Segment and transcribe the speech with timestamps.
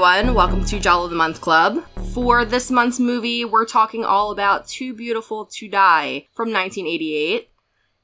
[0.00, 0.32] everyone.
[0.32, 1.84] Welcome to Giallo the Month Club.
[2.14, 7.50] For this month's movie, we're talking all about Too Beautiful to Die from 1988.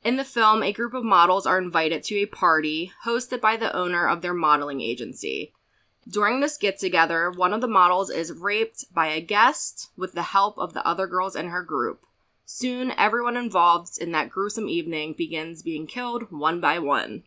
[0.02, 3.72] In the film, a group of models are invited to a party hosted by the
[3.76, 5.52] owner of their modeling agency.
[6.08, 10.22] During this get together, one of the models is raped by a guest with the
[10.22, 12.00] help of the other girls in her group.
[12.44, 17.22] Soon, everyone involved in that gruesome evening begins being killed one by one.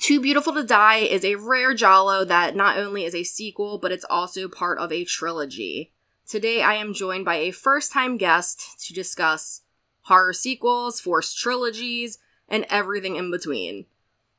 [0.00, 3.92] Too Beautiful to Die is a rare giallo that not only is a sequel, but
[3.92, 5.92] it's also part of a trilogy.
[6.26, 9.60] Today, I am joined by a first time guest to discuss
[10.04, 12.16] horror sequels, forced trilogies,
[12.48, 13.84] and everything in between.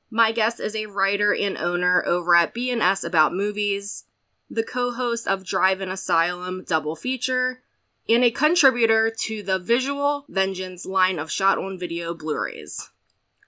[0.10, 4.06] My guest is a writer and owner over at B&S About Movies,
[4.50, 7.62] the co-host of Drive-In Asylum Double Feature,
[8.10, 12.90] and a contributor to the Visual Vengeance line of shot on video Blu-rays.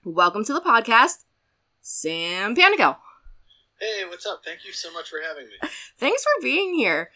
[0.05, 1.23] Welcome to the podcast,
[1.87, 2.95] Sam Panico.
[3.79, 4.41] Hey, what's up?
[4.45, 5.53] Thank you so much for having me.
[5.97, 7.11] Thanks for being here.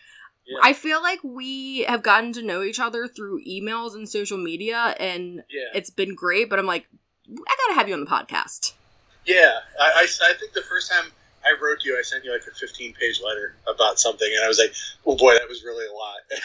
[0.46, 0.58] Yeah.
[0.62, 4.94] I feel like we have gotten to know each other through emails and social media,
[5.00, 6.86] and Yeah, it's been great, but I'm like,
[7.30, 8.74] I gotta have you on the podcast.
[9.26, 9.60] yeah.
[9.80, 11.12] I, I, I think the first time
[11.46, 14.48] I wrote you, I sent you like a 15 page letter about something, and I
[14.50, 14.74] was like,
[15.06, 16.18] oh boy, that was really a lot.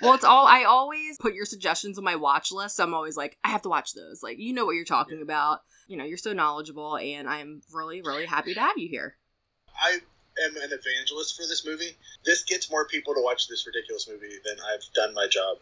[0.00, 2.76] Well, it's all I always put your suggestions on my watch list.
[2.76, 4.20] So I'm always like, I have to watch those.
[4.22, 5.60] Like, you know what you're talking about.
[5.92, 9.14] You know, you're so knowledgeable, and I'm really, really happy to have you here.
[9.78, 9.98] I
[10.42, 11.94] am an evangelist for this movie.
[12.24, 15.58] This gets more people to watch this ridiculous movie than I've done my job.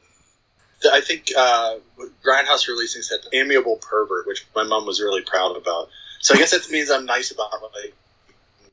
[0.92, 1.78] I think uh,
[2.24, 5.88] Grindhouse releasing said amiable pervert, which my mom was really proud about.
[6.20, 7.92] So I guess that means I'm nice about like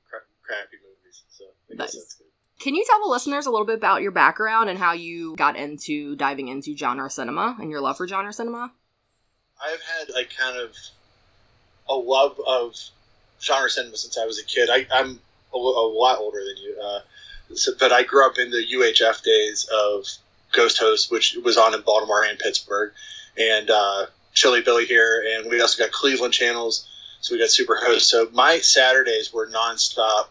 [0.07, 1.23] cra- crappy movies.
[1.29, 2.21] So Nice.
[2.59, 5.55] Can you tell the listeners a little bit about your background and how you got
[5.55, 8.71] into diving into genre cinema and your love for genre cinema?
[9.59, 10.75] I've had like kind of
[11.89, 12.75] a love of
[13.41, 14.69] genre cinema since I was a kid.
[14.71, 15.19] I, I'm
[15.53, 16.99] a, a lot older than you, uh,
[17.53, 20.05] so, but I grew up in the UHF days of
[20.51, 22.91] Ghost Host, which was on in Baltimore and Pittsburgh,
[23.37, 26.87] and uh, Chilly Billy here, and we also got Cleveland channels,
[27.21, 28.09] so we got Super Host.
[28.09, 30.27] So my Saturdays were nonstop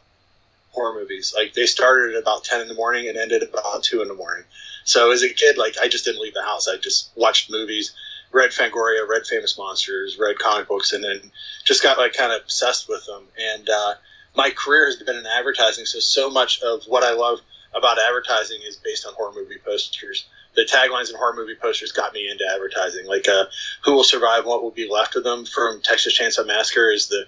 [0.70, 1.34] horror movies.
[1.36, 4.14] Like they started at about ten in the morning and ended about two in the
[4.14, 4.44] morning.
[4.84, 6.68] So as a kid, like I just didn't leave the house.
[6.68, 7.92] I just watched movies
[8.32, 11.20] read Fangoria, read Famous Monsters, read comic books, and then
[11.64, 13.24] just got like kind of obsessed with them.
[13.54, 13.94] And uh,
[14.36, 17.40] my career has been in advertising, so so much of what I love
[17.74, 20.26] about advertising is based on horror movie posters.
[20.54, 23.06] The taglines in horror movie posters got me into advertising.
[23.06, 23.44] Like uh,
[23.84, 24.46] "Who will survive?
[24.46, 27.24] What will be left of them?" from Texas Chainsaw Massacre is the,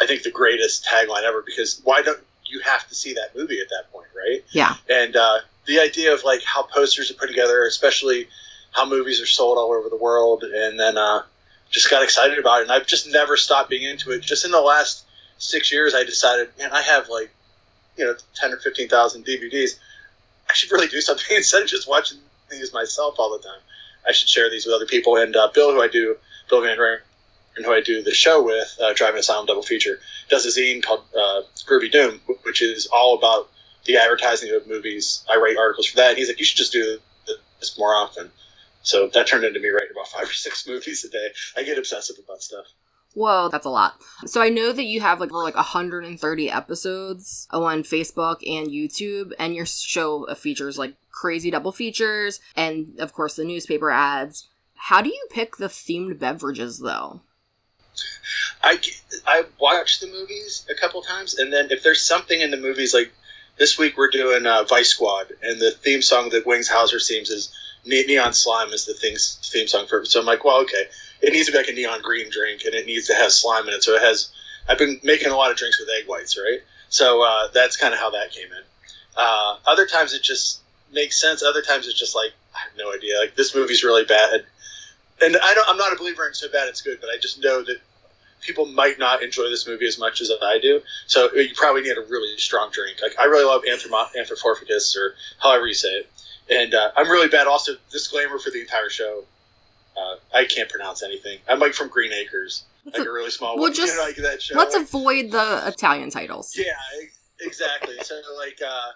[0.00, 1.42] I think, the greatest tagline ever.
[1.42, 4.44] Because why don't you have to see that movie at that point, right?
[4.50, 4.74] Yeah.
[4.88, 8.28] and uh, the idea of like how posters are put together, especially
[8.72, 11.22] how movies are sold all over the world, and then uh,
[11.70, 12.62] just got excited about it.
[12.62, 14.22] And I've just never stopped being into it.
[14.22, 15.04] Just in the last
[15.38, 17.30] six years, I decided, man, I have like
[17.96, 19.78] you know ten or fifteen thousand DVDs.
[20.48, 22.18] I should really do something instead of just watching
[22.50, 23.60] these myself all the time.
[24.06, 25.16] I should share these with other people.
[25.16, 26.16] And uh, Bill, who I do,
[26.48, 26.98] Bill Van Ryn,
[27.56, 30.82] and who I do the show with, uh, Drive-In Asylum Double Feature, does a zine
[30.82, 33.50] called uh, Groovy Doom, which is all about
[33.84, 35.24] the advertising of movies.
[35.30, 36.10] I write articles for that.
[36.10, 36.98] And he's like, you should just do
[37.58, 38.30] this more often.
[38.82, 41.28] So that turned into me writing about five or six movies a day.
[41.56, 42.66] I get obsessive about stuff.
[43.14, 44.00] Whoa, that's a lot.
[44.26, 49.32] So I know that you have like over like 130 episodes on Facebook and YouTube,
[49.38, 54.48] and your show features like crazy double features, and of course the newspaper ads.
[54.74, 57.22] How do you pick the themed beverages though?
[58.62, 58.78] I,
[59.26, 62.94] I watch the movies a couple times, and then if there's something in the movies,
[62.94, 63.12] like
[63.58, 67.28] this week we're doing uh, Vice Squad, and the theme song that Wings Hauser sings
[67.28, 67.52] is
[67.84, 70.06] Neon Slime is the thing's theme song for it.
[70.06, 70.84] So I'm like, well, okay,
[71.22, 73.68] it needs to be like a neon green drink, and it needs to have slime
[73.68, 73.82] in it.
[73.82, 74.30] So it has.
[74.68, 76.60] I've been making a lot of drinks with egg whites, right?
[76.88, 78.62] So uh, that's kind of how that came in.
[79.16, 80.60] Uh, other times it just
[80.92, 81.42] makes sense.
[81.42, 83.18] Other times it's just like I have no idea.
[83.18, 84.44] Like this movie's really bad,
[85.22, 85.68] and I don't.
[85.68, 87.78] I'm not a believer in so bad it's good, but I just know that
[88.40, 90.80] people might not enjoy this movie as much as I do.
[91.06, 92.98] So you probably need a really strong drink.
[93.02, 96.10] Like I really love Anthropomorphicus or however you say it.
[96.50, 97.46] And uh, I'm really bad.
[97.46, 99.24] Also, disclaimer for the entire show:
[99.96, 101.38] uh, I can't pronounce anything.
[101.48, 103.74] I'm like from Green Acres, Let's, like a really small well, one.
[103.74, 104.56] just- you know, like that show.
[104.56, 106.56] let's avoid the Italian titles.
[106.56, 106.72] yeah,
[107.40, 107.94] exactly.
[108.02, 108.90] so like uh,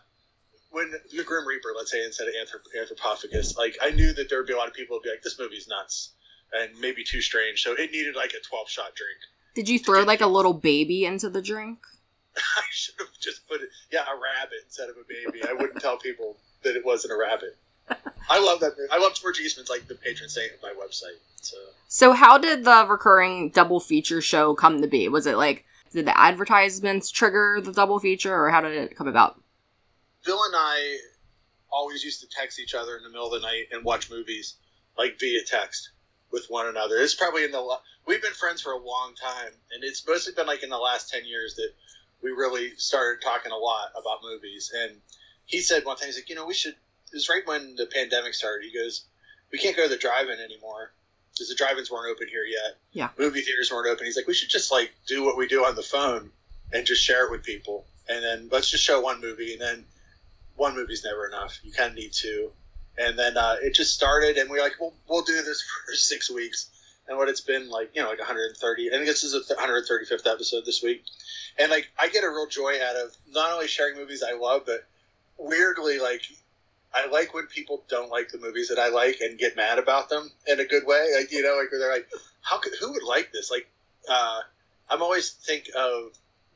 [0.70, 4.38] when the Grim Reaper, let's say instead of anthrop- Anthropophagus, like I knew that there
[4.38, 6.10] would be a lot of people who'd be like, "This movie's nuts."
[6.52, 9.18] And maybe too strange, so it needed like a 12 shot drink.
[9.56, 11.78] Did you throw like a little baby into the drink?
[12.36, 15.44] I should have just put it, yeah, a rabbit instead of a baby.
[15.48, 17.56] I wouldn't tell people that it wasn't a rabbit.
[18.30, 18.76] I love that.
[18.78, 18.88] movie.
[18.90, 21.18] I love George Eastman's like the patron saint of my website.
[21.42, 21.56] So
[21.88, 25.08] So how did the recurring double feature show come to be?
[25.08, 29.06] Was it like did the advertisements trigger the double feature or how did it come
[29.06, 29.40] about?
[30.24, 30.98] Bill and I
[31.70, 34.54] always used to text each other in the middle of the night and watch movies
[34.96, 35.90] like via text
[36.32, 36.96] with one another.
[36.96, 40.46] It's probably in the we've been friends for a long time, and it's mostly been
[40.46, 41.70] like in the last ten years that
[42.22, 44.72] we really started talking a lot about movies.
[44.74, 44.96] And
[45.46, 46.74] he said one thing, he's like, you know, we should.
[46.74, 48.66] It was right when the pandemic started.
[48.66, 49.04] He goes,
[49.52, 50.92] we can't go to the drive-in anymore
[51.32, 52.76] because the drive-ins weren't open here yet.
[52.92, 53.08] Yeah.
[53.18, 54.06] movie theaters weren't open.
[54.06, 56.30] He's like, we should just like do what we do on the phone
[56.72, 59.84] and just share it with people, and then let's just show one movie, and then
[60.56, 61.58] one movie's never enough.
[61.62, 62.50] You kind of need two.
[62.96, 65.94] And then uh, it just started, and we are like, well, we'll do this for
[65.94, 66.70] six weeks.
[67.06, 68.88] And what it's been like, you know, like 130.
[68.88, 71.04] I think this is the 135th episode this week.
[71.58, 74.62] And like, I get a real joy out of not only sharing movies I love,
[74.64, 74.86] but
[75.38, 76.22] weirdly, like,
[76.92, 80.08] I like when people don't like the movies that I like and get mad about
[80.08, 81.08] them in a good way.
[81.16, 82.08] Like, you know, like, they're like,
[82.42, 83.50] how could, who would like this?
[83.50, 83.68] Like,
[84.08, 84.40] uh,
[84.90, 86.12] I'm always think of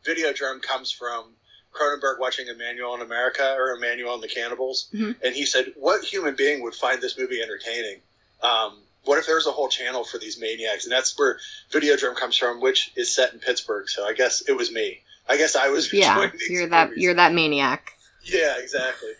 [0.07, 1.25] Videodrome comes from
[1.73, 5.17] Cronenberg watching Emanuelle in America or Emmanuel and the Cannibals, Mhm.
[5.23, 8.01] and he said, "What human being would find this movie entertaining?
[8.43, 11.39] Um, what if there was a whole channel for these maniacs?" And that's where
[11.71, 13.89] Videodrome comes from, which is set in Pittsburgh.
[13.89, 15.03] So I guess it was me.
[15.29, 15.93] I guess I was.
[15.93, 17.03] Yeah, you're that movies.
[17.03, 17.98] you're that maniac.
[18.29, 19.11] Yeah, exactly.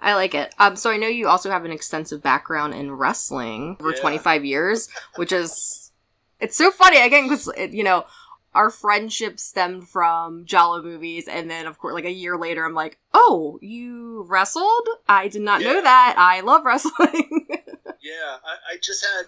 [0.00, 0.54] I like it.
[0.58, 4.00] Um, so I know you also have an extensive background in wrestling for Yeah.
[4.00, 5.90] 25 years, which is
[6.38, 8.04] it's so funny again because you know
[8.54, 12.74] our friendship stemmed from giallo movies, and then of course, like a year later, I'm
[12.74, 14.88] like, oh, you wrestled?
[15.08, 16.14] I did not know that.
[16.18, 17.48] I love wrestling.
[18.02, 19.24] Yeah, I, I just had.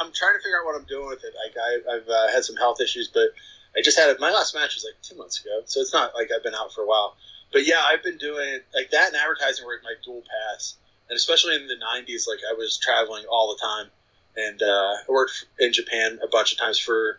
[0.00, 1.34] I'm trying to figure out what I'm doing with it.
[1.36, 3.28] Like I, I've uh, had some health issues, but
[3.76, 4.18] I just had.
[4.18, 6.72] My last match was like two months ago, so it's not like I've been out
[6.72, 7.14] for a while.
[7.52, 10.76] But yeah, I've been doing like that and advertising were my dual paths,
[11.08, 13.90] and especially in the '90s, like I was traveling all the time,
[14.36, 17.18] and uh, I worked in Japan a bunch of times for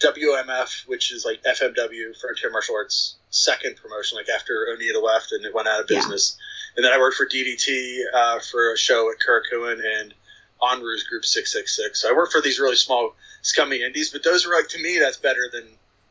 [0.00, 5.44] WMF, which is like FMW Frontier Martial Arts second promotion, like after Onita left and
[5.44, 5.98] it went out of Yeah.
[5.98, 6.36] business.
[6.76, 10.14] And then I worked for DDT uh, for a show at Korakuen and
[10.60, 12.00] Onryo's Group 666.
[12.02, 14.98] So I worked for these really small, scummy indies, but those were like, to me,
[14.98, 15.64] that's better than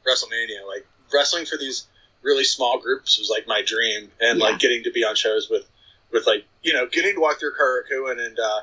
[0.07, 0.67] WrestleMania.
[0.67, 1.87] Like, wrestling for these
[2.25, 4.11] really small groups was like my dream.
[4.19, 4.45] And Yeah.
[4.45, 5.63] like getting to be on shows with,
[6.11, 8.61] with like, you know, getting to walk through Korakuen and uh,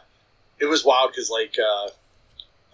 [0.59, 1.89] it was wild because like, uh,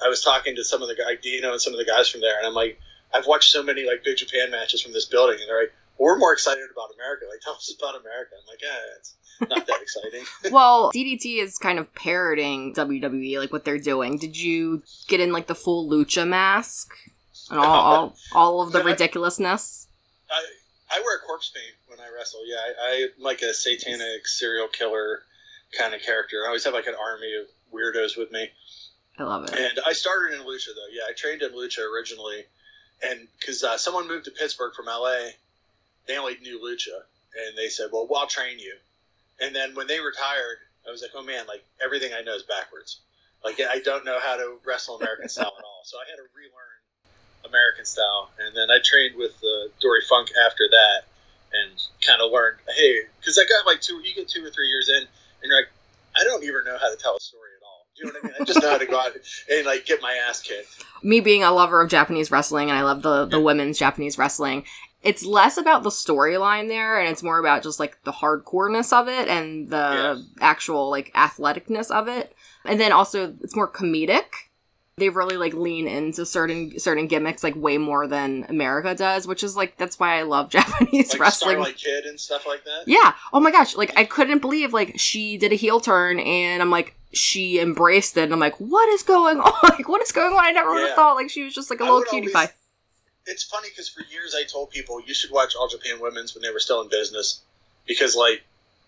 [0.05, 2.21] I was talking to some of the guy Dino and some of the guys from
[2.21, 2.79] there, and I'm like,
[3.13, 6.17] I've watched so many like big Japan matches from this building, and they're like, we're
[6.19, 7.25] more excited about America.
[7.29, 8.31] Like, tell us about America.
[8.41, 10.25] I'm like, yeah, it's not that exciting.
[10.53, 14.19] well, DDT is kind of parroting WWE, like what they're doing.
[14.19, 16.93] Did you get in like the full lucha mask
[17.51, 19.89] and all all, all of the ridiculousness?
[20.31, 20.45] I I
[21.05, 22.41] wear corpse paint when I wrestle.
[22.47, 25.23] Yeah, I, I'm like a satanic serial killer
[25.77, 26.43] kind of character.
[26.45, 28.51] I always have like an army of weirdos with me.
[29.19, 29.55] I love it.
[29.55, 30.89] And I started in lucha though.
[30.93, 32.45] Yeah, I trained in lucha originally,
[33.03, 35.35] and because uh, someone moved to Pittsburgh from LA,
[36.07, 37.03] they only knew lucha,
[37.37, 38.75] and they said, "Well, well, I'll train you."
[39.41, 42.45] And then when they retired, I was like, "Oh man, like everything I know is
[42.45, 43.01] backwards.
[43.45, 46.27] Like I don't know how to wrestle American style at all." So I had to
[46.35, 46.78] relearn
[47.49, 51.03] American style, and then I trained with uh, Dory Funk after that,
[51.53, 51.73] and
[52.07, 54.89] kind of learned, hey, because I got like two, you get two or three years
[54.89, 55.07] in, and
[55.45, 55.69] you're like,
[56.19, 57.87] I don't even know how to tell a story at all.
[57.97, 58.37] Do you know what I mean?
[58.41, 59.13] I just know how to go out
[59.51, 60.85] and like get my ass kicked.
[61.03, 64.65] me being a lover of Japanese wrestling and I love the the women's Japanese wrestling,
[65.03, 69.09] it's less about the storyline there and it's more about just like the hardcoreness of
[69.09, 72.35] it and the actual like athleticness of it.
[72.65, 74.27] And then also it's more comedic.
[74.99, 79.43] They really like lean into certain certain gimmicks like way more than America does, which
[79.43, 81.53] is like that's why I love Japanese Like wrestling.
[81.57, 82.83] Starlight Kid and stuff like that.
[82.87, 83.15] Yeah.
[83.33, 83.77] Oh my gosh.
[83.77, 88.17] Like I couldn't believe like she did a heel turn and I'm like she embraced
[88.17, 89.53] it and I'm like, what is going on?
[89.63, 90.45] Like what is going on?
[90.45, 92.49] I never would have thought like she was just like a I little cutie always-
[92.49, 92.55] pie.
[93.31, 96.41] It's funny because for years I told people you should watch All Japan Women's when
[96.43, 97.43] they were still in business
[97.87, 98.43] because like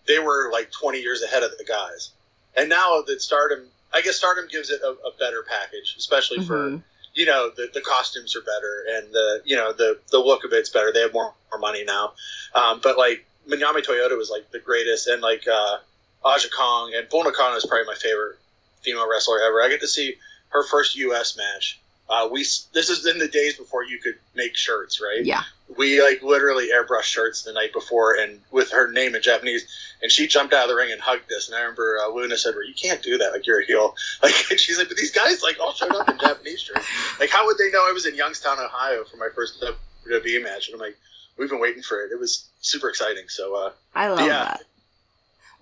[0.06, 2.12] they were like 20 years ahead of the guys,
[2.56, 6.70] and now that Stardom, I guess Stardom gives it a, a better package, especially for
[6.70, 6.82] Mhm.
[7.14, 10.52] you know the, the costumes are better and the you know the the look of
[10.52, 10.92] it's better.
[10.92, 12.12] They have more, more money now,
[12.54, 15.78] um, but like Manami Toyota was like the greatest, and like uh,
[16.24, 18.38] Aja Kong and Bull Nakano is probably my favorite
[18.82, 19.60] female wrestler ever.
[19.62, 20.16] I get to see
[20.50, 21.36] her first U.S.
[21.36, 21.80] match.
[22.08, 22.40] Uh, we
[22.72, 25.24] this is in the days before you could make shirts, right?
[25.24, 25.42] Yeah.
[25.78, 29.66] We like literally airbrushed shirts the night before, and with her name in Japanese,
[30.02, 31.48] and she jumped out of the ring and hugged us.
[31.48, 33.32] And I remember uh, Luna said, "Well, you can't do that.
[33.32, 36.08] Like you're a heel." Like and she's like, "But these guys like all showed up
[36.08, 36.86] in Japanese shirts.
[37.20, 39.62] Like how would they know I was in Youngstown, Ohio for my first
[40.06, 40.96] WWE match?" And I'm like,
[41.38, 42.10] "We've been waiting for it.
[42.12, 44.44] It was super exciting." So uh, I love Yeah.
[44.44, 44.62] that.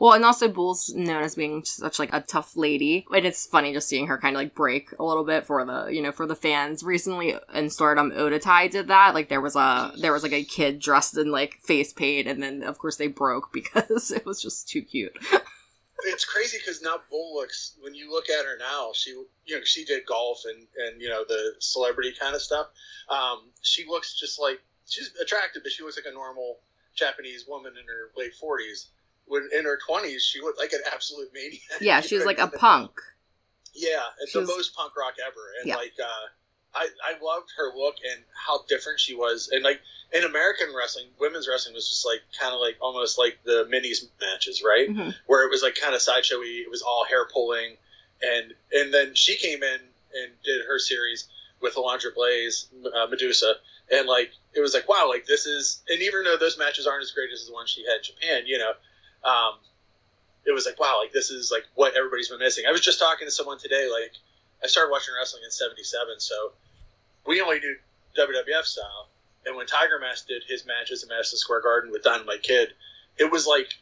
[0.00, 3.72] Well, and also Bull's known as being such like a tough lady, and it's funny
[3.72, 6.24] just seeing her kind of like break a little bit for the you know for
[6.24, 6.84] the fans.
[6.84, 9.14] Recently in Stardom, Otatai did that.
[9.14, 12.40] Like there was a there was like a kid dressed in like face paint, and
[12.40, 15.18] then of course they broke because it was just too cute.
[16.04, 19.64] it's crazy because now Bull looks when you look at her now, she you know
[19.64, 22.68] she did golf and and you know the celebrity kind of stuff.
[23.08, 26.58] Um, she looks just like she's attractive, but she looks like a normal
[26.94, 28.90] Japanese woman in her late forties.
[29.28, 31.60] When in her twenties, she looked like an absolute maniac.
[31.80, 32.92] Yeah, she was like a punk.
[33.74, 35.76] Yeah, it's the most punk rock ever, and yeah.
[35.76, 36.26] like uh,
[36.74, 39.80] I I loved her look and how different she was, and like
[40.12, 44.04] in American wrestling, women's wrestling was just like kind of like almost like the minis
[44.20, 44.88] matches, right?
[44.88, 45.10] Mm-hmm.
[45.26, 46.60] Where it was like kind of sideshowy.
[46.60, 47.76] It was all hair pulling,
[48.22, 49.80] and and then she came in
[50.14, 51.28] and did her series
[51.60, 53.54] with Alundra Blayze, uh, Medusa,
[53.90, 55.82] and like it was like wow, like this is.
[55.88, 58.42] And even though those matches aren't as great as the one she had in Japan,
[58.46, 58.72] you know,
[59.24, 59.54] um,
[60.44, 62.64] it was like wow, like this is like what everybody's been missing.
[62.68, 64.12] I was just talking to someone today, like
[64.62, 66.52] I started watching wrestling in '77, so
[67.26, 67.76] we only do
[68.16, 69.08] WWF style
[69.48, 72.74] and when Tiger Mask did his matches in Madison Square Garden with Dynamite Kid,
[73.16, 73.72] it was like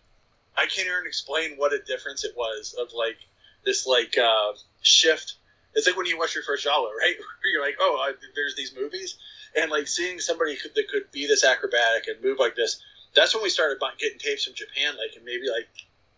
[0.56, 3.18] I can't even explain what a difference it was of like
[3.64, 4.52] this like uh,
[4.82, 5.34] shift.
[5.74, 7.16] It's like when you watch your first Giallo, right?
[7.18, 9.18] Where you're like, oh, I, there's these movies,
[9.60, 12.80] and like seeing somebody that could be this acrobatic and move like this.
[13.16, 15.68] That's when we started getting tapes from Japan, like in maybe like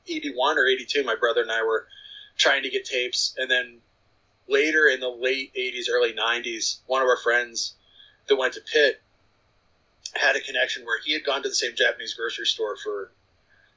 [0.07, 1.05] 81 or 82.
[1.05, 1.87] My brother and I were
[2.37, 3.79] trying to get tapes, and then
[4.49, 7.75] later in the late 80s, early 90s, one of our friends
[8.29, 9.01] that went to Pitt
[10.15, 13.11] had a connection where he had gone to the same Japanese grocery store for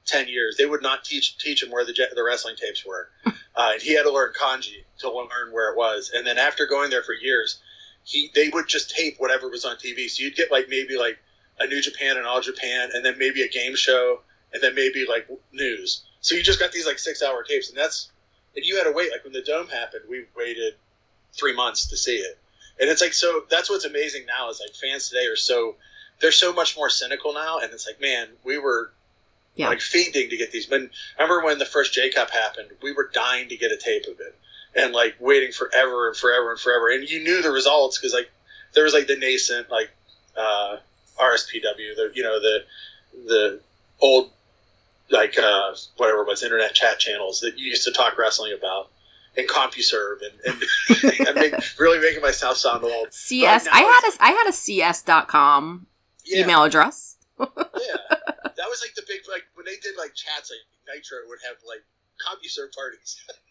[0.06, 0.58] ten years.
[0.58, 3.94] They would not teach teach him where the the wrestling tapes were, uh, and he
[3.94, 6.12] had to learn kanji to learn where it was.
[6.14, 7.60] And then after going there for years,
[8.04, 10.10] he they would just tape whatever was on TV.
[10.10, 11.20] So you'd get like maybe like
[11.62, 14.20] a New Japan and All Japan, and then maybe a game show,
[14.54, 16.04] and then maybe like news.
[16.22, 18.10] So you just got these like six hour tapes, and that's
[18.56, 19.12] and you had to wait.
[19.12, 20.74] Like when the dome happened, we waited
[21.34, 22.38] three months to see it,
[22.80, 23.44] and it's like so.
[23.50, 25.76] That's what's amazing now is like fans today are so
[26.20, 28.92] they're so much more cynical now, and it's like, man, we were
[29.56, 29.68] yeah.
[29.68, 30.68] like fiending to get these.
[30.68, 30.82] But
[31.18, 32.70] remember when the first J Cup happened?
[32.82, 34.36] We were dying to get a tape of it,
[34.76, 36.90] and like waiting forever and forever and forever.
[36.90, 38.32] And you knew the results because like
[38.74, 39.90] there was like the nascent like
[40.38, 40.78] uh,
[41.22, 42.64] RSPW, the you know the
[43.26, 43.60] the
[44.00, 44.32] old
[45.10, 48.90] like uh, whatever it was internet chat channels that you used to talk wrestling about
[49.38, 50.62] and CompuServe and,
[51.04, 53.14] and, and make, really making myself sound old.
[53.14, 53.68] CS.
[53.72, 55.88] I had a I had a CS.com
[56.26, 56.44] yeah.
[56.44, 57.18] email address.
[57.40, 61.40] yeah, that was like the big like when they did like chats like Nitro would
[61.48, 61.84] have like
[62.26, 63.22] CompuServe parties.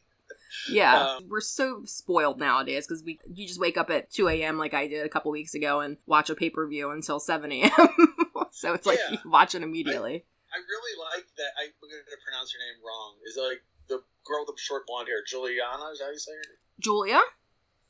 [0.70, 4.58] yeah, um, we're so spoiled nowadays because we you just wake up at two a.m.
[4.58, 7.52] like I did a couple weeks ago and watch a pay per view until seven
[7.52, 7.70] a.m.
[8.50, 9.18] so it's like yeah.
[9.24, 10.24] you watch it immediately.
[10.52, 11.52] I, I really like that.
[11.60, 13.14] I'm going to pronounce your name wrong.
[13.26, 15.90] Is it like the girl with the short blonde hair, Juliana?
[15.92, 16.58] Is that how you say her?
[16.80, 17.20] Giulia.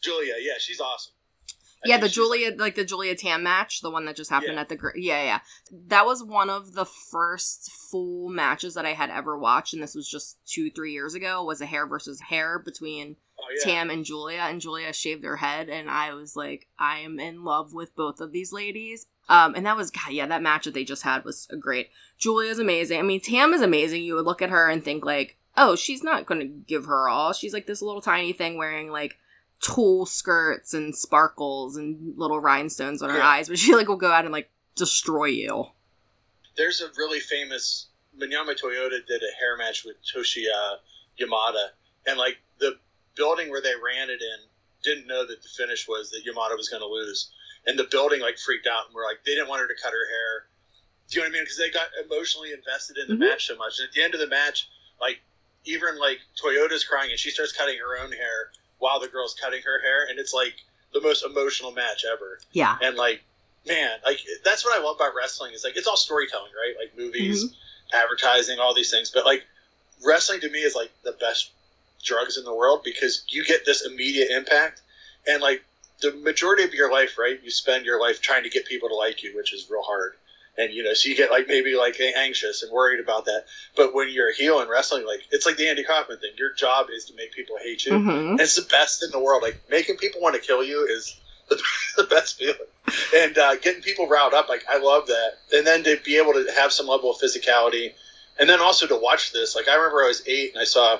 [0.02, 1.14] Giulia, yeah, she's awesome
[1.84, 4.60] yeah, the Giulia, like the Giulia Tam match, the one that just happened yeah.
[4.60, 5.40] at the yeah, yeah.
[5.86, 9.94] That was one of the first full matches that I had ever watched, and this
[9.94, 11.42] was just two, three years ago.
[11.42, 13.72] Was a hair versus hair between oh, yeah.
[13.72, 17.44] Tam and Giulia, and Giulia shaved her head, and I was like, I am in
[17.44, 19.06] love with both of these ladies.
[19.28, 21.90] Um, and that was God, yeah, that match that they just had was great.
[22.18, 22.98] Giulia's amazing.
[22.98, 24.02] I mean, Tam is amazing.
[24.02, 27.08] You would look at her and think like, oh, she's not going to give her
[27.08, 27.32] all.
[27.32, 29.16] She's like this little tiny thing wearing like
[29.60, 33.26] tulle skirts and sparkles and little rhinestones on her yeah.
[33.26, 35.66] eyes, but she like will go out and like destroy you.
[36.56, 37.86] There's a really famous
[38.18, 40.76] Manami Toyota did a hair match with Toshiyo
[41.20, 41.68] Yamada,
[42.06, 42.78] and like the
[43.16, 44.38] building where they ran it in
[44.82, 47.30] didn't know that the finish was that Yamada was going to lose,
[47.66, 49.92] and the building like freaked out and were like they didn't want her to cut
[49.92, 50.46] her hair.
[51.08, 51.42] Do you know what I mean?
[51.44, 53.30] Because they got emotionally invested in the mm-hmm.
[53.30, 53.80] match so much.
[53.80, 54.68] And at the end of the match,
[55.00, 55.20] like
[55.64, 58.50] even like Toyota's crying and she starts cutting her own hair
[58.80, 60.54] while the girl's cutting her hair, and it's like
[60.92, 62.40] the most emotional match ever.
[62.52, 62.76] Yeah.
[62.82, 63.22] And like,
[63.66, 66.74] man, like that's what I love about wrestling is like it's all storytelling, right?
[66.78, 67.96] Like movies, mm-hmm.
[67.96, 69.10] advertising, all these things.
[69.10, 69.44] But like
[70.04, 71.52] wrestling to me is like the best
[72.02, 74.82] drugs in the world because you get this immediate impact,
[75.26, 75.62] and like
[76.00, 77.38] the majority of your life, right?
[77.42, 80.14] You spend your life trying to get people to like you, which is real hard
[80.58, 83.44] and you know, so you get like maybe like anxious and worried about that.
[83.76, 86.32] But when you're a heel in wrestling, like it's like the Andy Kaufman thing.
[86.36, 87.92] Your job is to make people hate you.
[87.92, 88.30] Mm-hmm.
[88.30, 89.42] And it's the best in the world.
[89.42, 91.60] Like making people want to kill you is the,
[91.96, 92.56] the best feeling.
[93.14, 95.32] And uh, getting people riled up, like I love that.
[95.52, 97.92] And then to be able to have some level of physicality,
[98.38, 99.54] and then also to watch this.
[99.54, 100.98] Like I remember I was eight and I saw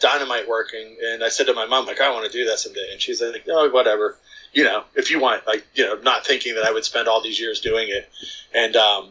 [0.00, 2.88] Dynamite working, and I said to my mom, like I want to do that someday.
[2.92, 4.16] And she's like, oh, whatever
[4.52, 7.22] you know, if you want, like, you know, not thinking that I would spend all
[7.22, 8.08] these years doing it.
[8.54, 9.10] And, um,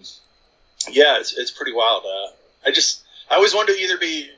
[0.90, 2.04] yeah, it's, it's pretty wild.
[2.06, 2.32] Uh,
[2.66, 4.30] I just, I always wanted to either be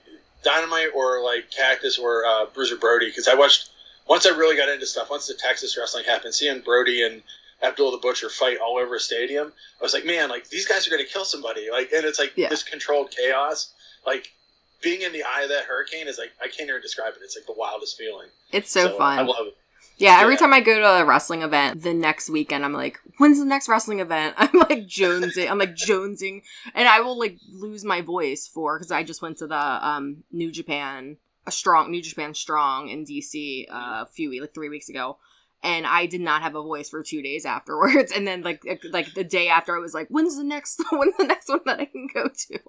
[0.44, 3.70] Dynamite or like Cactus or uh, Bruiser Brody because I watched
[4.08, 5.10] once I really got into stuff.
[5.10, 7.22] Once the Texas wrestling happened, seeing Brody and
[7.62, 10.88] Abdul the Butcher fight all over a stadium, I was like, man, like these guys
[10.88, 11.70] are going to kill somebody.
[11.72, 12.50] Like, and it's like Yeah.
[12.50, 13.74] this controlled chaos.
[14.08, 14.32] Like
[14.82, 17.22] being in the eye of that hurricane is like I can't even describe it.
[17.22, 18.30] It's like the wildest feeling.
[18.52, 19.20] It's so, fun.
[19.20, 19.58] I love it.
[20.00, 23.38] Yeah, every time I go to a wrestling event, the next weekend I'm like, when's
[23.38, 24.34] the next wrestling event?
[24.38, 25.52] I'm like jonesing.
[25.52, 26.42] I'm like jonesing,
[26.74, 30.24] and I will like lose my voice for because I just went to the um
[30.32, 34.70] New Japan, a strong New Japan Strong in DC uh, a few weeks, like three
[34.70, 35.18] weeks ago,
[35.62, 38.12] and I did not have a voice for two days afterwards.
[38.16, 41.26] And then like like the day after, I was like, when's the next when's the
[41.26, 42.60] next one that I can go to?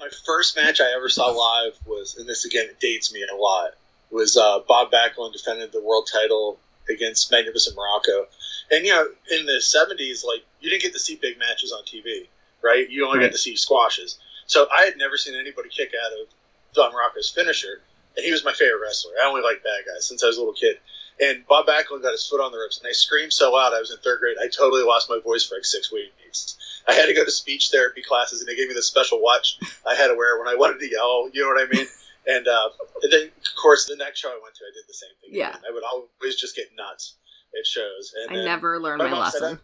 [0.00, 3.74] My first match I ever saw live was, and this again dates me a lot,
[4.14, 8.26] was uh, Bob Backlund defended the world title against Magnificent Muraco.
[8.70, 11.82] And, you know, in the 70s, like, you didn't get to see big matches on
[11.84, 12.28] TV,
[12.62, 12.88] right?
[12.88, 13.26] You only Right.
[13.26, 14.18] got to see squashes.
[14.46, 16.28] So I had never seen anybody kick out of
[16.74, 17.82] Don Muraco's finisher,
[18.16, 19.12] and he was my favorite wrestler.
[19.20, 20.76] I only liked bad guys since I was a little kid.
[21.20, 23.78] And Bob Backlund got his foot on the ropes, and I screamed so loud I
[23.80, 26.56] was in third grade, I totally lost my voice for like six weeks.
[26.86, 29.58] I had to go to speech therapy classes, and they gave me this special watch
[29.86, 31.28] I had to wear when I wanted to yell.
[31.32, 31.86] You know what I mean?
[32.26, 32.70] And, uh,
[33.02, 35.30] and then, of course, the next show I went to, I did the same thing.
[35.32, 35.56] Yeah.
[35.56, 37.16] I would always just get nuts
[37.58, 38.14] at shows.
[38.16, 39.60] And I never learned my my mom said, lesson.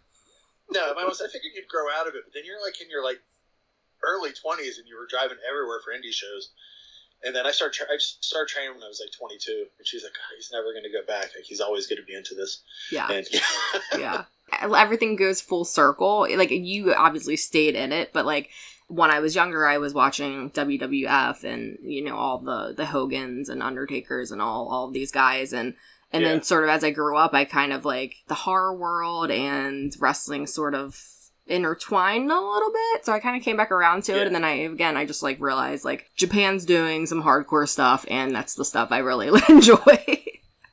[0.71, 2.79] no, my mom said, I figured you'd grow out of it, but then you're like
[2.81, 3.19] in your like
[4.03, 6.53] early 20s and you were driving everywhere for indie shows.
[7.23, 10.01] And then I started, tra- I started training when I was like 22, and she's
[10.01, 11.29] like, "God, he's never going to go back.
[11.37, 12.63] Like he's always going to be into this.
[12.91, 13.11] Yeah.
[13.11, 13.27] And
[13.99, 14.25] yeah
[14.59, 18.49] everything goes full circle like you obviously stayed in it but like
[18.91, 23.49] when i was younger i was watching wwf and you know all the the hogans
[23.49, 25.73] and undertakers and all all these guys and
[26.11, 26.29] and Yeah.
[26.29, 29.95] then sort of as i grew up i kind of like the horror world and
[29.99, 30.99] wrestling sort of
[31.47, 34.19] intertwined a little bit so i kind of came back around to Yeah.
[34.21, 38.05] it and then i again i just like realized like japan's doing some hardcore stuff
[38.09, 40.17] and that's the stuff i really enjoy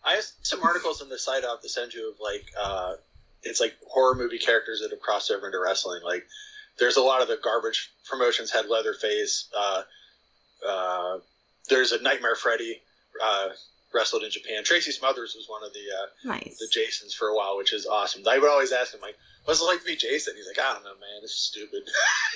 [0.05, 2.95] I have some articles on the site I'll have to send you of like uh,
[3.43, 6.01] it's like horror movie characters that have crossed over into wrestling.
[6.03, 6.25] Like
[6.79, 9.49] there's a lot of the garbage promotions had Leatherface.
[9.57, 9.83] Uh,
[10.67, 11.19] uh,
[11.69, 12.81] there's a Nightmare Freddy
[13.23, 13.49] uh,
[13.95, 14.65] wrestled in Japan.
[14.65, 17.87] Tracy Smothers was one of the uh, nice the Jasons for a while, which is
[17.87, 18.23] awesome.
[18.29, 20.75] I would always ask him like, "What's it like to be Jason?" He's like, "I
[20.75, 21.23] don't know, man.
[21.23, 21.83] This is stupid."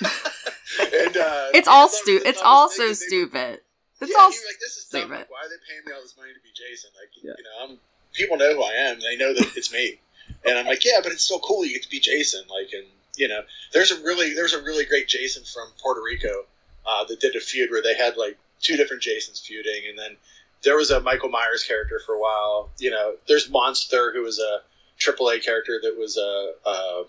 [0.03, 3.59] and uh, it's all thought it stu- was the it's all so they stupid
[4.01, 5.11] it's yeah, all he was like, this is stupid.
[5.11, 6.89] Like, why are they paying me all this money to be Jason?
[6.99, 7.31] Like, Yeah.
[7.37, 7.79] you know, I'm
[8.11, 8.99] people know who I am.
[8.99, 9.99] They know that it's me,
[10.45, 11.63] and I'm like, yeah, but it's still cool.
[11.63, 12.41] You get to be Jason.
[12.49, 13.41] Like, and you know,
[13.73, 16.45] there's a really there's a really great Jason from Puerto Rico
[16.85, 20.17] uh, that did a feud where they had like two different Jasons feuding, and then
[20.63, 22.69] there was a Michael Myers character for a while.
[22.79, 24.61] You know, there's Monster who was a
[24.99, 27.03] AAA character that was a, a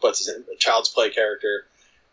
[0.00, 1.64] what's his name, a Child's Play character.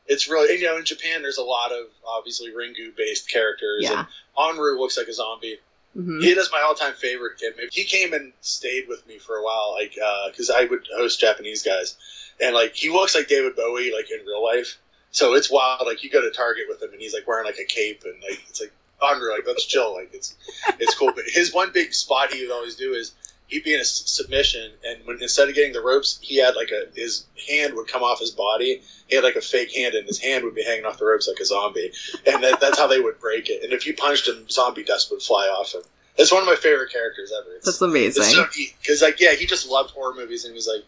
[0.07, 3.79] It's really, you know, in Japan, there's a lot of obviously Ringu based characters.
[3.81, 5.57] yeah And Onryo looks like a zombie.
[5.93, 7.53] hmm He is my all-time favorite kid.
[7.71, 9.95] He came and stayed with me for a while, like
[10.31, 11.95] because I would host Japanese guys,
[12.41, 14.77] and like he looks like David Bowie, like in real life.
[15.11, 15.85] So it's wild.
[15.85, 18.15] Like you go to Target with him, and he's like wearing like a cape, and
[18.21, 19.93] like it's like Andre, like let's chill.
[19.93, 20.35] Like it's
[20.79, 21.11] it's cool.
[21.15, 23.13] But his one big spot he would always do is
[23.47, 26.71] he'd be in a submission, and when instead of getting the ropes, he had like
[26.71, 28.81] a his hand would come off his body.
[29.07, 31.27] He had like a fake hand, and his hand would be hanging off the ropes
[31.27, 31.91] like a zombie,
[32.25, 33.63] and that, that's how they would break it.
[33.63, 35.81] And if you punched him, zombie dust would fly off him.
[36.17, 37.55] It's one of my favorite characters ever.
[37.55, 38.23] It's, That's amazing.
[38.23, 38.45] it's so
[38.81, 40.83] because like yeah, he just loved horror movies, and he was like,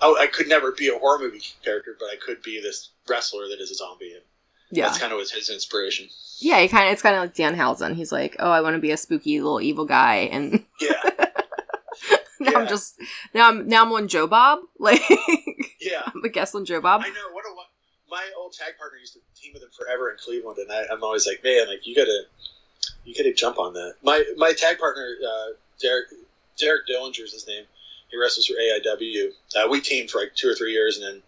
[0.00, 3.48] oh, I could never be a horror movie character, but I could be this wrestler
[3.48, 4.12] that is a zombie.
[4.12, 4.22] And
[4.70, 4.86] yeah.
[4.86, 6.08] that's kind of was his inspiration.
[6.40, 7.94] Yeah, he kind of it's kind of like Danhausen.
[7.94, 11.02] He's like, "Oh, I want to be a spooky little evil guy," and Yeah,
[12.40, 13.00] now I'm just
[13.34, 14.60] now I'm now I'm on Joe Bob.
[14.78, 15.02] Like
[15.80, 16.02] yeah.
[16.06, 17.02] I'm a guest on Joe Bob.
[17.04, 17.32] I know.
[17.32, 17.54] What a
[18.10, 21.02] my old tag partner used to team with him forever in Cleveland, and I, I'm
[21.02, 22.22] always like, man, like you gotta,
[23.04, 23.94] you gotta jump on that.
[24.02, 26.06] My my tag partner, uh, Derek
[26.58, 27.64] Derek Dillinger's his name.
[28.10, 29.30] He wrestles for AIW.
[29.56, 31.22] Uh, we teamed for like two or three years, and then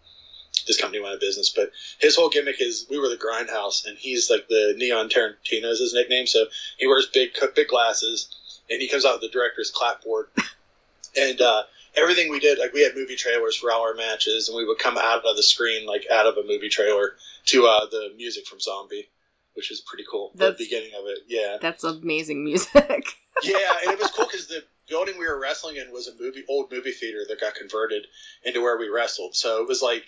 [0.66, 1.50] this company went out of business.
[1.50, 5.70] But his whole gimmick is we were the Grindhouse, and he's like the Neon Tarantino
[5.70, 6.26] is his nickname.
[6.26, 6.46] So
[6.78, 8.34] he wears big big glasses,
[8.70, 10.28] and he comes out with the director's clapboard,
[11.16, 11.40] and.
[11.40, 11.62] uh
[11.96, 14.78] everything we did, like we had movie trailers for all our matches, and we would
[14.78, 17.14] come out of the screen, like out of a movie trailer,
[17.46, 19.08] to uh, the music from Zombie,
[19.54, 20.30] which is pretty cool.
[20.36, 22.72] That's- the beginning of it, yeah, That's amazing music.
[23.42, 26.44] yeah, and it was cool because the building we were wrestling in was a movie,
[26.48, 28.06] old movie theater that got converted
[28.44, 29.34] into where we wrestled.
[29.34, 30.04] So it was like,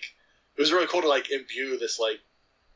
[0.55, 2.19] it was really cool to like imbue this like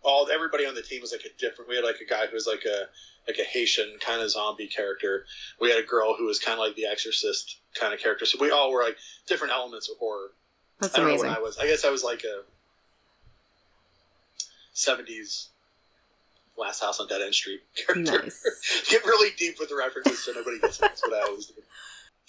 [0.01, 1.69] all everybody on the team was like a different.
[1.69, 2.87] We had like a guy who was like a
[3.27, 5.25] like a Haitian kind of zombie character.
[5.59, 8.25] We had a girl who was kind of like the Exorcist kind of character.
[8.25, 10.31] So we all were like different elements of horror.
[10.79, 11.25] That's I don't amazing.
[11.27, 11.57] know what I was.
[11.57, 12.43] I guess I was like a
[14.73, 15.49] seventies
[16.57, 18.23] Last House on Dead End Street character.
[18.23, 18.85] Nice.
[18.89, 20.81] Get really deep with the references so nobody gets it.
[20.81, 21.53] That's what I always do.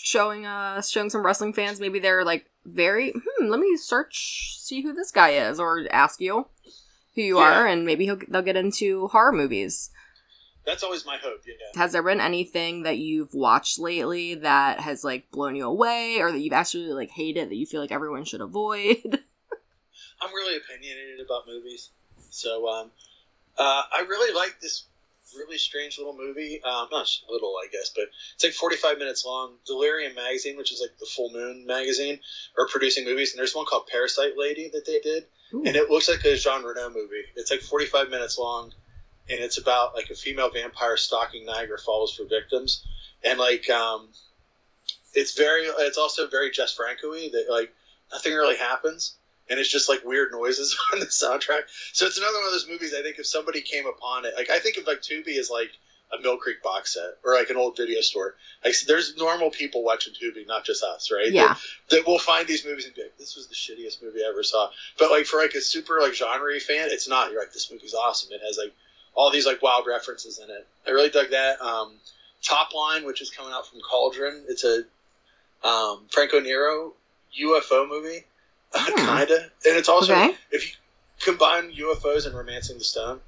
[0.01, 4.81] Showing us showing some wrestling fans maybe they're like very hmm, let me search see
[4.81, 6.47] who this guy is or ask you
[7.17, 7.45] who you Yeah.
[7.63, 9.91] are and maybe he'll, they'll get into horror movies.
[10.65, 11.41] That's always my hope.
[11.47, 11.81] Yeah.
[11.81, 16.31] Has there been anything that you've watched lately that has like blown you away or
[16.31, 18.99] that you've actually like hated that you feel like everyone should avoid?
[20.23, 21.91] I'm really opinionated about movies,
[22.31, 22.91] so um,
[23.57, 24.85] uh, I really like this
[25.37, 26.63] really strange little movie.
[26.63, 29.55] Um, not little, I guess, but it's like 45 minutes long.
[29.67, 32.19] Delirium Magazine, which is like the Full Moon magazine,
[32.59, 35.25] are producing movies, and there's one called Parasite Lady that they did,
[35.67, 37.25] and it looks like a Jean Rollin movie.
[37.37, 38.73] It's like 45 minutes long,
[39.29, 42.85] and it's about like a female vampire stalking Niagara Falls for victims,
[43.25, 44.09] and like um,
[45.15, 47.73] it's very, it's also very Jess Franco-y that like
[48.13, 49.18] nothing really happens
[49.51, 51.63] and it's just like weird noises on the soundtrack.
[51.93, 52.95] So it's another one of those movies.
[52.99, 55.71] I think if somebody came upon it, like I think of like Tubi as like
[56.17, 58.35] a Mill Creek box set or like an old video store.
[58.65, 61.31] Like there's normal people watching Tubi, not just us, right?
[61.31, 61.49] yeah.
[61.49, 61.59] That,
[61.91, 64.43] that will find these movies and be like, this was the shittiest movie I ever
[64.43, 64.71] saw.
[64.99, 67.31] But like for like a super like genre fan, it's not.
[67.31, 68.33] You're like, this movie's awesome.
[68.33, 68.73] It has like
[69.15, 70.67] all these like wild references in it.
[70.87, 71.61] I really dug that.
[71.61, 71.93] Um,
[72.43, 74.45] Top Line, which is coming out from Cauldron.
[74.49, 74.85] It's a
[75.67, 76.93] um, Franco Nero
[77.41, 78.25] UFO movie,
[78.75, 78.95] Hmm.
[78.97, 80.37] kinda, and it's also Okay.
[80.51, 80.77] if you
[81.21, 83.21] combine UFOs and Romancing the Stone,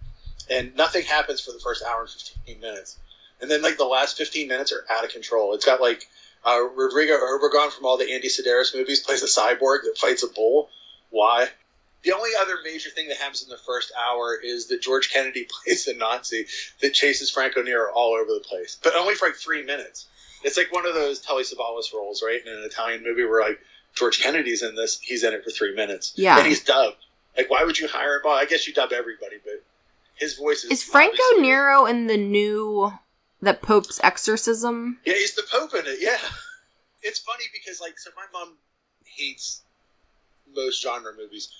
[0.48, 2.96] and nothing happens for the first hour and fifteen minutes,
[3.40, 5.54] and then like the last fifteen minutes are out of control.
[5.54, 6.06] It's got like
[6.44, 10.28] uh, Rodrigo Obregon from all the Andy Sidaris movies plays a cyborg that fights a
[10.28, 10.70] bull.
[11.10, 11.48] Why?
[12.02, 15.46] The only other major thing that happens in the first hour is that George Kennedy
[15.64, 16.46] plays the Nazi
[16.80, 20.06] that chases Franco Nero all over the place, but only for like three minutes.
[20.42, 22.40] It's like one of those Telly Savalas roles, right?
[22.44, 23.60] In an Italian movie where like
[23.94, 26.12] George Kennedy's in this, he's in it for three minutes.
[26.16, 26.38] Yeah.
[26.38, 26.96] And he's dubbed.
[27.36, 28.22] Like, why would you hire him?
[28.24, 29.62] Well, I guess you dub everybody, but
[30.16, 30.70] his voice is.
[30.70, 32.92] Is Franco Nero in the new
[33.42, 34.98] that Pope's exorcism?
[35.04, 35.98] Yeah, he's the Pope in it.
[36.00, 36.18] Yeah,
[37.02, 38.56] it's funny because like, so my mom
[39.04, 39.62] hates
[40.54, 41.50] most genre movies.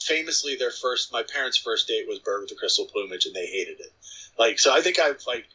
[0.00, 3.46] Famously, their first, my parents' first date was Bird with the Crystal Plumage, and they
[3.46, 3.92] hated it.
[4.38, 5.46] Like, so I think I've like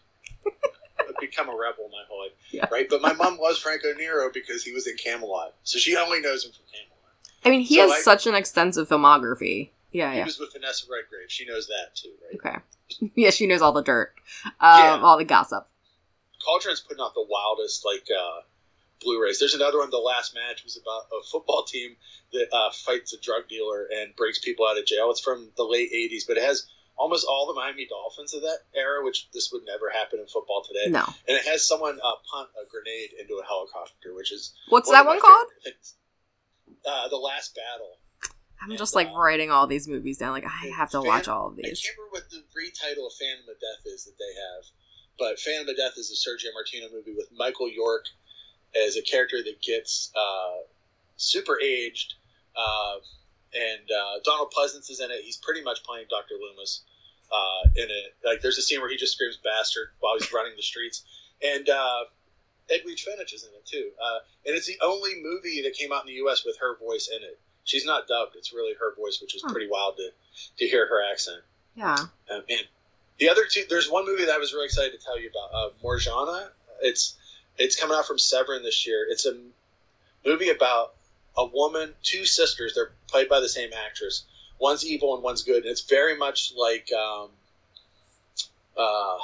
[1.20, 2.68] become a rebel my whole life, Yeah.
[2.72, 2.88] right?
[2.90, 6.46] But my mom loves Franco Nero because he was in Camelot, so she only knows
[6.46, 7.16] him from Camelot.
[7.46, 9.72] I mean, he So has I- such an extensive filmography.
[9.92, 10.26] Yeah, He yeah.
[10.26, 11.30] was with Vanessa Redgrave.
[11.32, 12.56] She knows that too, right?
[13.00, 13.12] Okay.
[13.16, 14.14] yeah, she knows all the dirt,
[14.46, 15.02] um, Yeah.
[15.04, 15.68] all the gossip.
[16.46, 18.42] Cauldron's putting out the wildest like uh,
[19.02, 19.40] Blu-rays.
[19.40, 19.90] There's another one.
[19.90, 21.96] The last match was about a football team
[22.34, 25.10] that uh, fights a drug dealer and breaks people out of jail.
[25.12, 26.68] It's from the late '80s, but it has
[27.02, 30.62] almost all the Miami Dolphins of that era, which this would never happen in football
[30.64, 30.92] today.
[30.92, 31.04] No.
[31.28, 34.98] And it has someone uh, punt a grenade into a helicopter, which is What's one
[34.98, 35.48] that one called?
[36.86, 37.98] Uh, the Last Battle.
[38.62, 40.32] I'm just like writing all these movies down.
[40.34, 41.82] Like I have to Fan- watch all of I these.
[41.82, 44.64] can't remember what the retitle of Phantom of Death is that they have,
[45.18, 48.06] but Phantom of Death is a Sergio Martino movie with Michael York
[48.78, 50.62] as a character that gets uh,
[51.18, 52.14] super aged,
[52.56, 52.98] uh,
[53.54, 55.22] and uh, Donald Pleasence is in it.
[55.24, 56.84] He's pretty much playing Doctor Loomis
[57.32, 58.16] uh, in it.
[58.26, 61.04] Like there's a scene where he just screams "bastard" while he's running the streets,
[61.44, 62.04] and uh,
[62.70, 63.90] Edwige Fenech is in it too.
[64.02, 66.46] Uh, and it's the only movie that came out in the U.S.
[66.46, 67.40] with her voice in it.
[67.64, 69.52] She's not dubbed; it's really her voice, which is Huh.
[69.52, 70.10] pretty wild to
[70.60, 71.42] to hear her accent.
[71.76, 71.96] Yeah.
[72.30, 72.60] Uh, man,
[73.18, 73.64] the other two.
[73.70, 75.54] There's one movie that I was really excited to tell you about.
[75.54, 76.50] Uh, Morgiana.
[76.82, 77.16] It's
[77.58, 79.06] it's coming out from Severin this year.
[79.10, 79.38] It's a
[80.26, 80.96] movie about
[81.38, 82.74] a woman, two sisters.
[82.76, 84.24] They're played by the same actress.
[84.62, 87.30] One's evil and one's good, and it's very much like um,
[88.78, 89.18] uh,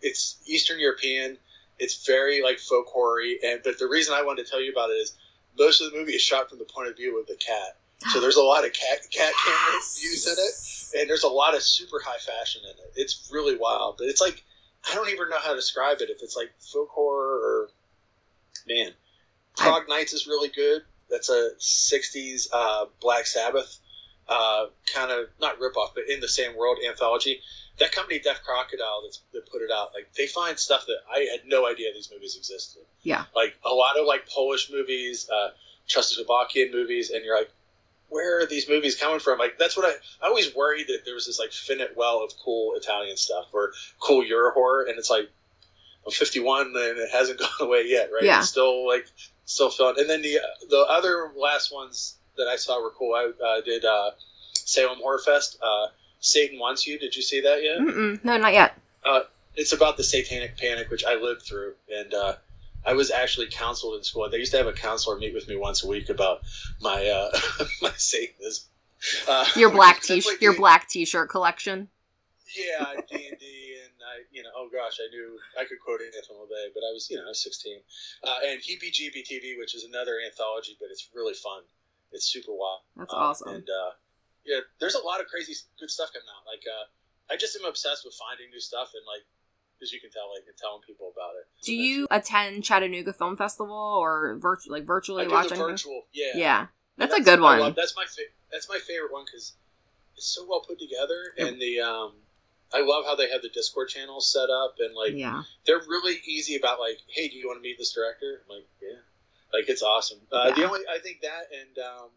[0.00, 1.36] it's Eastern European.
[1.78, 4.90] It's very like folk horror and but the reason I wanted to tell you about
[4.90, 5.16] it is
[5.58, 7.76] most of the movie is shot from the point of view of the cat.
[8.10, 11.54] So there's a lot of cat cat camera views in it and there's a lot
[11.54, 12.92] of super high fashion in it.
[12.96, 14.42] It's really wild, but it's like
[14.90, 16.10] I don't even know how to describe it.
[16.10, 17.68] If it's like folk horror or
[18.66, 18.92] man,
[19.56, 20.82] Prague Nights is really good.
[21.10, 23.78] That's a '60s uh, Black Sabbath
[24.28, 27.40] uh, kind of not ripoff, but in the same world anthology.
[27.78, 31.28] That company, Deaf Crocodile, that's, that put it out, like they find stuff that I
[31.30, 32.82] had no idea these movies existed.
[33.02, 33.24] Yeah.
[33.34, 35.50] like a lot of like Polish movies, uh,
[35.88, 37.50] Czechoslovakian movies, and you're like,
[38.10, 39.38] where are these movies coming from?
[39.38, 39.92] Like that's what I
[40.24, 43.72] I always worried that there was this like finite well of cool Italian stuff or
[44.00, 45.30] cool Euro horror, and it's like
[46.06, 48.22] I'm 51 and it hasn't gone away yet, right?
[48.22, 48.40] Yeah.
[48.40, 49.06] It's still like
[49.44, 49.94] still fun.
[49.98, 50.38] And then the
[50.68, 53.14] the other last ones that I saw were cool.
[53.14, 54.10] I uh, did uh,
[54.54, 55.58] Salem Horror Fest.
[55.62, 55.88] Uh,
[56.20, 56.98] Satan Wants You.
[56.98, 57.78] Did you see that yet?
[57.78, 58.24] Mm-mm.
[58.24, 58.74] No, not yet.
[59.54, 62.34] It's about the Satanic Panic, which I lived through, and uh,
[62.86, 64.28] I was actually counseled in school.
[64.30, 66.42] They used to have a counselor meet with me once a week about
[66.80, 67.36] my uh,
[67.82, 68.64] my Satanism.
[69.28, 71.88] Uh, Your black t definitely- your black t-shirt collection.
[72.56, 73.46] yeah, D and D,
[73.82, 76.92] and I, you know, oh gosh, I knew I could quote Anton LaVey, but I
[76.92, 77.78] was, you know, I was 16.
[78.22, 81.62] Uh, and Heebie Jeebie TV, which is another anthology, but it's really fun.
[82.12, 82.80] It's super wild.
[82.96, 83.48] That's Um, awesome.
[83.54, 83.90] And uh,
[84.46, 86.46] yeah, there's a lot of crazy good stuff coming out.
[86.46, 89.24] Like, uh, I just am obsessed with finding new stuff and like,
[89.82, 91.46] as you can tell, like, and telling people about it.
[91.60, 96.02] So Do that's you attend Chattanooga Film Festival or virtu- like virtually I watch virtual.
[96.12, 96.32] Yeah.
[96.34, 96.66] Yeah,
[96.96, 97.60] that's, a good one.
[97.60, 99.52] love- that's my fa- that's my favorite one because
[100.16, 102.12] it's so well put together, and the um,
[102.74, 106.16] I love how they have the Discord channels set up, and like yeah, they're really
[106.26, 108.42] easy about like, hey, do you want to meet this director?
[108.42, 108.98] I'm like, yeah,
[109.52, 110.18] like it's awesome.
[110.30, 112.08] Uh, The only I think that and um,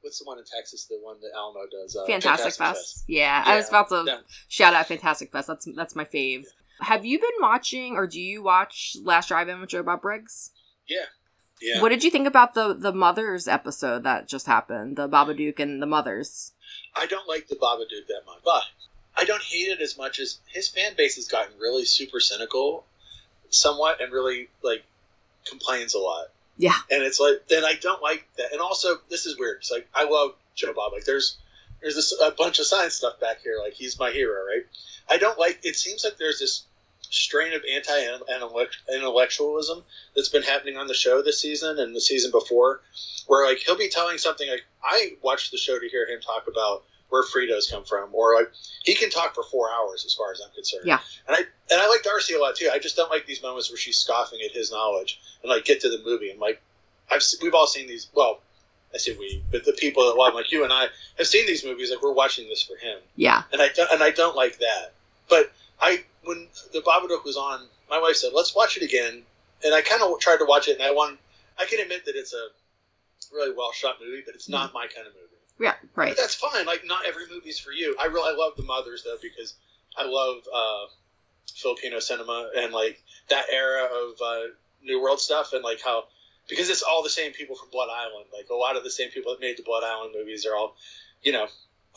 [0.00, 0.86] what's the one in Texas?
[0.86, 1.96] The one that Alamo does.
[1.96, 3.04] Uh, Fantastic, Fest.
[3.06, 4.18] Yeah, I was about to yeah.
[4.48, 5.48] shout out Fantastic Fest.
[5.48, 6.46] That's that's my fave.
[6.80, 10.52] Have you been watching or do you watch Last Drive-In with Joe Bob Briggs?
[10.86, 11.06] Yeah,
[11.60, 11.82] yeah.
[11.82, 14.96] What did you think about the the Mothers episode that just happened?
[14.96, 16.52] The Babadook and the Mothers.
[16.94, 18.62] I don't like the Babadook that much, but
[19.16, 22.84] I don't hate it as much as his fan base has gotten really super cynical,
[23.50, 24.84] somewhat, and really like
[25.48, 26.26] complains a lot.
[26.56, 26.74] Yeah.
[26.90, 28.52] and it's like, then I don't like that.
[28.52, 29.58] And also, this is weird.
[29.58, 30.92] It's like I love Joe Bob.
[30.92, 31.36] Like, there's
[31.80, 33.58] there's this, a bunch of science stuff back here.
[33.62, 34.66] Like, he's my hero, right?
[35.08, 35.60] I don't like.
[35.62, 36.64] It seems like there's this
[37.10, 39.82] strain of anti-intellectualism
[40.14, 42.80] that's been happening on the show this season and the season before,
[43.26, 46.46] where like he'll be telling something like I watched the show to hear him talk
[46.48, 48.50] about where Fritos come from, or like
[48.82, 50.84] he can talk for four hours as far as I'm concerned.
[50.86, 50.98] Yeah.
[51.26, 51.40] and I
[51.70, 52.70] and I like Darcy a lot too.
[52.72, 55.80] I just don't like these moments where she's scoffing at his knowledge and like get
[55.82, 56.60] to the movie and like
[57.10, 58.08] I've we've all seen these.
[58.14, 58.40] Well,
[58.94, 61.64] I say we, but the people that love like you and I have seen these
[61.64, 61.90] movies.
[61.90, 64.92] Like we're watching this for him Yeah, and I don't, and I don't like that.
[65.28, 69.22] But I when the Babadook was on, my wife said, "Let's watch it again,"
[69.64, 71.18] and I kind of tried to watch it, and I want
[71.58, 72.48] I can admit that it's a
[73.34, 74.78] really well shot movie, but it's not mm-hmm.
[74.78, 75.28] my kind of movie.
[75.60, 76.10] Yeah, right.
[76.10, 76.66] But that's fine.
[76.66, 77.96] Like not every movie's for you.
[78.00, 79.54] I really I love the Mothers though because
[79.96, 80.86] I love uh,
[81.54, 84.42] Filipino cinema and like that era of uh,
[84.82, 86.04] New World stuff and like how
[86.48, 88.26] because it's all the same people from Blood Island.
[88.32, 90.76] Like a lot of the same people that made the Blood Island movies are all,
[91.22, 91.46] you know,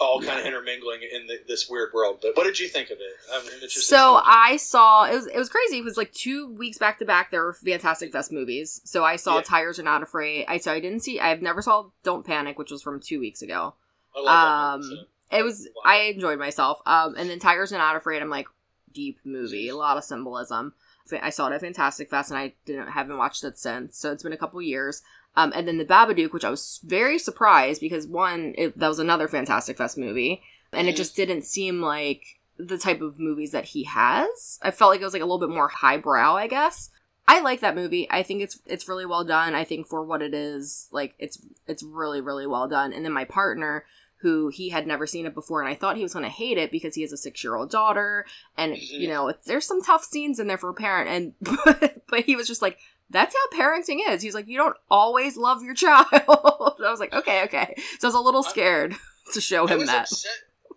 [0.01, 2.17] all kind of intermingling in the, this weird world.
[2.21, 3.13] But what did you think of it?
[3.31, 3.81] I'm interested.
[3.83, 5.77] So I saw it was it was crazy.
[5.77, 7.31] It was like two weeks back to back.
[7.31, 8.81] There were Fantastic Fest movies.
[8.83, 9.41] So I saw Yeah.
[9.43, 10.45] Tigers Are Not Afraid.
[10.47, 11.19] I so I didn't see.
[11.19, 13.75] I've never saw Don't Panic, which was from two weeks ago.
[14.15, 14.97] I love movie, Um,
[15.29, 15.37] so.
[15.37, 16.81] It was I enjoyed myself.
[16.85, 18.21] Um, and then Tigers Are Not Afraid.
[18.21, 18.47] I'm like
[18.91, 20.73] deep movie, a lot of symbolism.
[21.21, 23.97] I saw it at Fantastic Fest, and I didn't haven't watched it since.
[23.97, 25.01] So it's been a couple years.
[25.35, 28.99] Um, and then the Babadook, which I was very surprised because one, it, that was
[28.99, 30.41] another Fantastic Fest movie,
[30.73, 30.97] and it Mhm.
[30.97, 32.23] just didn't seem like
[32.57, 34.59] the type of movies that he has.
[34.61, 36.89] I felt like it was like a little bit more highbrow, I guess.
[37.27, 38.07] I like that movie.
[38.11, 39.55] I think it's it's really well done.
[39.55, 42.91] I think for what it is, like it's it's really really well done.
[42.91, 43.85] And then my partner,
[44.17, 46.57] who he had never seen it before, and I thought he was going to hate
[46.57, 48.25] it because he has a six year old daughter,
[48.57, 49.11] and you Mhm.
[49.11, 51.09] know it's, there's some tough scenes in there for a parent.
[51.09, 51.33] And
[51.65, 52.77] but, but he was just like,
[53.11, 54.21] that's how parenting is.
[54.21, 56.07] He's like, you don't always love your child.
[56.11, 57.75] I was like, okay, okay.
[57.99, 58.95] So I was a little scared
[59.33, 60.03] to show I him that.
[60.03, 60.31] upset.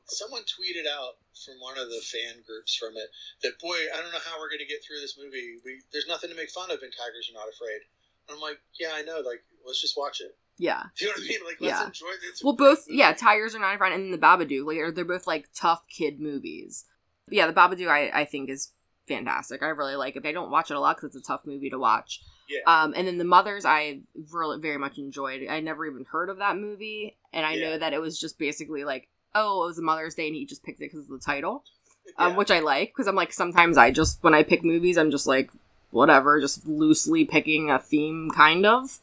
[0.07, 3.09] Someone tweeted out from one of the fan groups from it
[3.43, 5.57] that boy, I don't know how we're going to get through this movie.
[5.65, 7.81] We there's nothing to make fun of in Tigers Are Not Afraid.
[8.29, 9.17] And I'm like, yeah, I know.
[9.25, 10.37] Like, let's just watch it.
[10.59, 10.83] Yeah.
[10.97, 11.39] Do you know what I mean?
[11.47, 11.87] Like, let's Yeah.
[11.87, 12.43] enjoy this.
[12.45, 12.99] Well, both movie.
[12.99, 16.21] yeah, Tigers are not fine, and the Babadook, like, are- they're both like tough kid
[16.21, 16.85] movies.
[17.27, 18.73] But yeah, the Babadook I, I think is
[19.07, 19.63] fantastic.
[19.63, 20.27] I really like it.
[20.27, 22.23] I don't watch it a lot because it's a tough movie to watch.
[22.49, 22.61] Yeah.
[22.67, 24.01] Um, and then the Mothers I
[24.33, 25.47] really very much enjoyed.
[25.49, 27.71] I never even heard of that movie, and I Yeah.
[27.71, 30.45] know that it was just basically like, oh, it was a Mother's Day, and he
[30.45, 31.65] just picked it because of the title,
[32.19, 35.11] um, which I like because I'm like sometimes I just when I pick movies I'm
[35.11, 35.51] just like
[35.91, 38.99] whatever, just loosely picking a theme, kind of.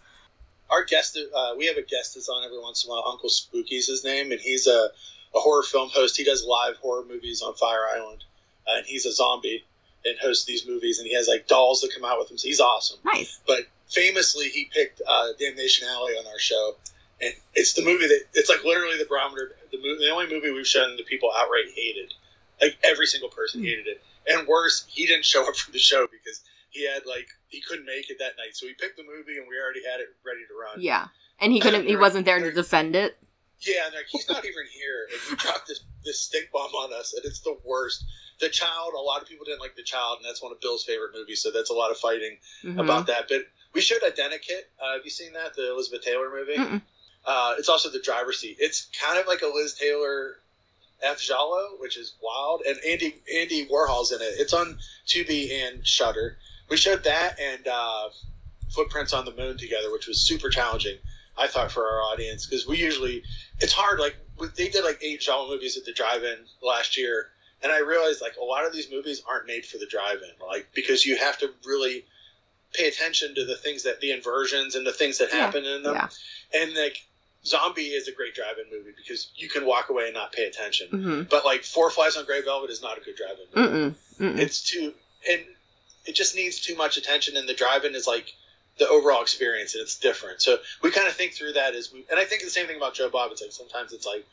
[0.70, 3.04] our guest, uh, we have a guest that's on every once in a while.
[3.08, 4.90] Uncle Spooky's his name, and he's a,
[5.34, 6.16] a horror film host.
[6.18, 8.24] He does live horror movies on Fire Island,
[8.68, 9.64] uh, and he's a zombie
[10.06, 11.00] and hosts these movies.
[11.00, 12.38] And he has like dolls that come out with him.
[12.38, 13.00] So he's awesome.
[13.06, 13.40] Nice.
[13.48, 16.76] But famously, he picked uh, Damnation Alley on our show,
[17.22, 19.52] and it's the movie that it's like literally the barometer.
[19.72, 22.14] The movie, the only movie we've shown that people outright hated.
[22.62, 23.66] Like every single person Hmm.
[23.68, 27.28] hated it, and worse, he didn't show up for the show because he had like
[27.48, 28.54] he couldn't make it that night.
[28.54, 30.80] So he picked the movie, and we already had it ready to run.
[30.82, 31.08] Yeah,
[31.40, 31.86] and he couldn't.
[31.88, 33.18] He wasn't there to defend it.
[33.62, 36.94] Yeah, and like he's not even here, and he dropped this this stink bomb on
[36.94, 38.04] us, and it's the worst.
[38.40, 40.84] The Child, a lot of people didn't like The Child, and that's one of Bill's
[40.84, 42.80] favorite movies, so that's a lot of fighting Mhm.
[42.80, 43.28] about that.
[43.28, 44.64] But we showed Identikit.
[44.80, 45.54] Uh, have you seen that?
[45.56, 46.82] The Elizabeth Taylor movie.
[47.24, 48.58] Uh, it's also the driver's seat.
[48.60, 50.40] It's kind of like a Liz Taylor
[51.04, 51.20] F.
[51.22, 54.34] Giallo, which is wild, and Andy Andy Warhol's in it.
[54.40, 56.38] It's on Tubi and Shutter.
[56.70, 58.10] We showed that and uh,
[58.72, 60.98] Footprints on the Moon together, which was super challenging.
[61.38, 63.24] I thought for our audience because we usually
[63.60, 64.00] it's hard.
[64.00, 64.16] Like
[64.56, 67.30] they did like eight giallo movies at the drive-in last year,
[67.64, 70.68] and I realized like a lot of these movies aren't made for the drive-in, like
[70.74, 72.06] because you have to really
[72.74, 75.96] pay attention to the things that the inversions and the things that happen in them,
[75.96, 76.10] yeah.
[76.54, 76.98] and like
[77.46, 80.88] Zombie is a great drive-in movie because you can walk away and not pay attention.
[80.92, 81.22] Mm-hmm.
[81.30, 83.96] But like Four Flies on Grey Velvet is not a good drive-in movie.
[84.20, 84.34] Mm-mm.
[84.34, 84.40] Mm-mm.
[84.40, 84.94] It's too
[85.30, 85.42] and
[86.06, 88.34] it just needs too much attention, and the drive-in is like
[88.80, 90.42] the overall experience, and it's different.
[90.42, 92.78] So we kind of think through that as we, and I think the same thing
[92.78, 93.32] about Joe Bob.
[93.32, 94.26] It's like sometimes it's like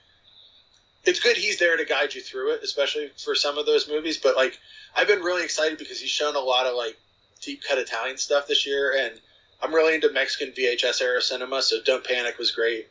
[1.05, 4.19] it's good he's there to guide you through it, especially for some of those movies.
[4.19, 4.59] But like
[4.97, 6.97] I've been really excited because he's shown a lot of like
[7.41, 9.21] deep cut Italian stuff this year, and
[9.63, 11.63] I'm really into Mexican VHS era cinema.
[11.63, 12.89] So Don't Panic was great.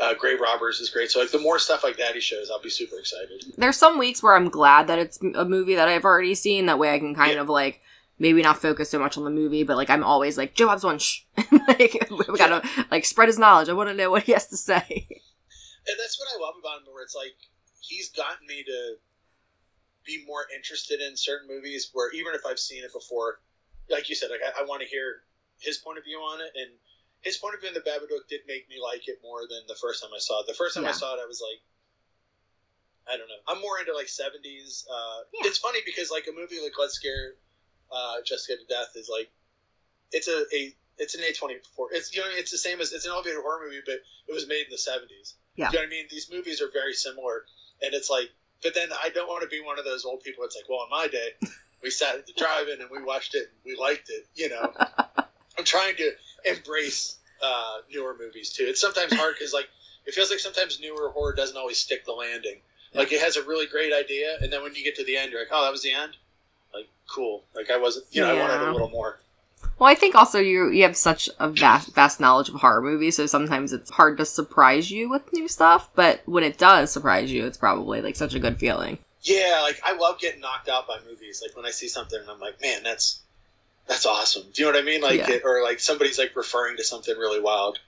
[0.00, 1.10] Uh, Grave Robbers is great.
[1.10, 3.44] So like the more stuff like that he shows, I'll be super excited.
[3.56, 6.66] There's some weeks where I'm glad that it's a movie that I've already seen.
[6.66, 7.40] That way I can kind Yeah.
[7.40, 7.80] of like
[8.18, 10.84] maybe not focus so much on the movie, but like I'm always like Joe Bob's
[10.84, 10.98] one.
[10.98, 11.20] Shh.
[11.68, 13.68] like we gotta like spread his knowledge.
[13.68, 14.82] I want to know what he has to say.
[14.88, 16.92] and that's what I love about him.
[16.92, 17.34] Where it's like
[17.80, 18.94] he's gotten me to
[20.04, 21.90] be more interested in certain movies.
[21.92, 23.40] Where even if I've seen it before,
[23.90, 25.22] like you said, like I, I want to hear
[25.60, 26.70] his point of view on it, and
[27.22, 29.74] his point of view in the Babadook did make me like it more than the
[29.80, 30.46] first time I saw it.
[30.46, 30.90] The first time Yeah.
[30.90, 31.60] I saw it, I was like.
[33.10, 33.40] I don't know.
[33.48, 34.84] I'm more into like 70s.
[34.84, 35.48] Uh, Yeah.
[35.48, 37.40] It's funny because like a movie like Let's Scare
[37.92, 39.30] uh, Jessica to Death is like
[40.12, 41.86] it's a, a it's an A24.
[41.92, 43.96] It's you know it's the same as it's an elevated horror movie, but
[44.26, 45.34] it was made in the 70s.
[45.56, 45.70] Yeah.
[45.70, 46.04] You know what I mean?
[46.10, 47.44] These movies are very similar,
[47.82, 48.30] and it's like,
[48.62, 50.44] but then I don't want to be one of those old people.
[50.44, 51.30] It's like, well, in my day,
[51.82, 54.26] we sat at the drive-in and we watched it, and we liked it.
[54.34, 54.72] You know,
[55.58, 56.12] I'm trying to
[56.44, 58.64] embrace uh, newer movies too.
[58.64, 59.68] It's sometimes hard because like
[60.06, 62.60] it feels like sometimes newer horror doesn't always stick the landing.
[62.94, 65.30] Like it has a really great idea, and then when you get to the end,
[65.30, 66.16] you're like, oh, that was the end.
[66.74, 67.44] Like cool.
[67.54, 69.20] Like I wasn't, you know, I wanted a little more.
[69.78, 73.16] Well, I think also you you have such a vast vast knowledge of horror movies,
[73.16, 75.88] so sometimes it's hard to surprise you with new stuff.
[75.94, 78.98] But when it does surprise you, it's probably like such a good feeling.
[79.22, 81.42] Yeah, like I love getting knocked out by movies.
[81.44, 83.20] Like when I see something and I'm like, man, that's
[83.86, 84.44] that's awesome.
[84.52, 85.00] Do you know what I mean?
[85.00, 85.30] Like, Yeah.
[85.30, 87.78] it, or like somebody's like referring to something really wild.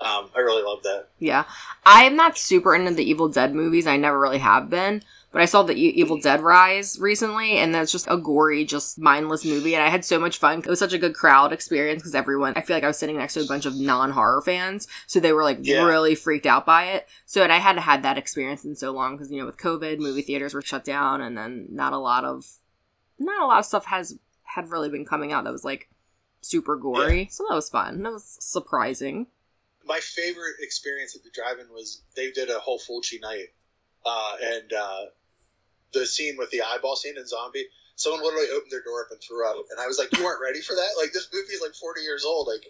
[0.00, 1.06] Um, I really love that.
[1.20, 1.44] Yeah,
[1.86, 3.86] I am not super into the Evil Dead movies.
[3.86, 5.02] I never really have been.
[5.32, 9.44] But I saw the Evil Dead Rise recently, and that's just a gory, just mindless
[9.46, 9.74] movie.
[9.74, 10.58] And I had so much fun.
[10.58, 13.16] It was such a good crowd experience because everyone, I feel like I was sitting
[13.16, 14.86] next to a bunch of non horror fans.
[15.06, 15.84] So they were like Yeah.
[15.84, 17.08] really freaked out by it.
[17.24, 19.98] So, and I hadn't had that experience in so long because, you know, with COVID,
[19.98, 22.46] movie theaters were shut down, and then not a lot of,
[23.18, 25.88] not a lot of stuff has, had really been coming out that was like
[26.42, 27.28] super gory.
[27.30, 28.02] So that was fun.
[28.02, 29.28] That was surprising.
[29.86, 33.48] My favorite experience at the drive-in was they did a whole Fulci night,
[34.04, 35.04] uh, and uh,
[35.92, 37.66] the scene with the eyeball scene in Zombie.
[37.94, 40.40] Someone literally opened their door up and threw up, and I was like, "You weren't
[40.42, 40.88] ready for that?
[40.98, 42.64] Like this movie is like forty years old." Like,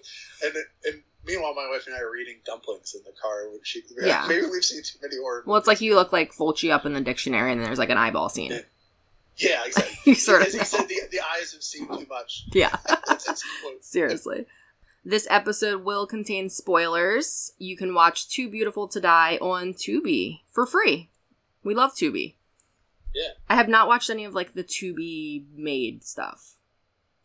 [0.45, 0.53] and
[0.85, 3.49] and meanwhile, my wife and I are eating dumplings in the car.
[3.49, 4.27] When she, Yeah.
[4.29, 5.45] maybe we've seen too many horror.
[5.47, 7.99] Well, it's like you look like Fulci up in the dictionary, and there's like an
[7.99, 8.51] eyeball scene.
[8.51, 8.61] Yeah.
[9.37, 9.97] Yeah, exactly.
[10.07, 12.45] You sort of Because he said the, the eyes have seen too much.
[12.53, 13.83] Yeah, That's his quote.
[13.83, 14.45] seriously.
[15.05, 17.53] This episode will contain spoilers.
[17.59, 21.11] You can watch Too Beautiful to Die on Tubi for free.
[21.65, 22.35] We love Tubi.
[23.15, 23.29] Yeah.
[23.49, 26.57] I have not watched any of like the Tubi made stuff.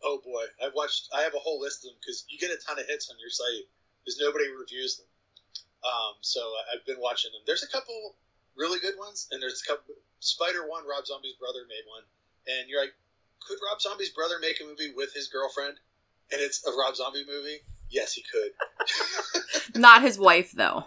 [0.02, 1.08] Oh boy, I've watched.
[1.16, 3.16] I have a whole list of them because you get a ton of hits on
[3.18, 3.66] your site
[4.04, 5.06] because nobody reviews them.
[5.84, 6.40] Um, so
[6.72, 7.42] I've been watching them.
[7.46, 8.14] There's a couple
[8.56, 9.94] really good ones, and there's a couple.
[10.20, 12.02] Spider One, Rob Zombie's brother made one,
[12.46, 12.94] and you're like,
[13.46, 15.78] could Rob Zombie's brother make a movie with his girlfriend,
[16.32, 17.58] and it's a Rob Zombie movie?
[17.90, 18.52] Yes, he could.
[19.80, 20.84] Not his wife though.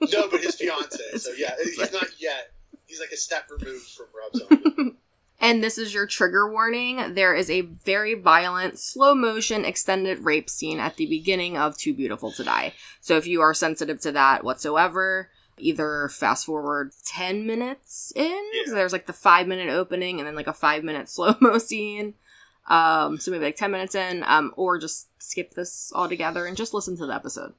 [0.00, 1.02] no, but his fiance.
[1.18, 2.52] So yeah, he's not yet.
[2.86, 4.34] He's like a step removed from Rob
[4.74, 4.96] Zombie.
[5.38, 7.14] And this is your trigger warning.
[7.14, 11.92] There is a very violent, slow motion, extended rape scene at the beginning of Too
[11.92, 12.72] Beautiful to Die.
[13.00, 18.24] So if you are sensitive to that whatsoever, either fast forward 10 minutes in.
[18.54, 18.62] Yeah.
[18.66, 21.58] So there's like the five minute opening and then like a five minute slow mo
[21.58, 22.14] scene.
[22.68, 26.74] Um, so maybe like 10 minutes in, um, or just skip this altogether and just
[26.74, 27.54] listen to the episode.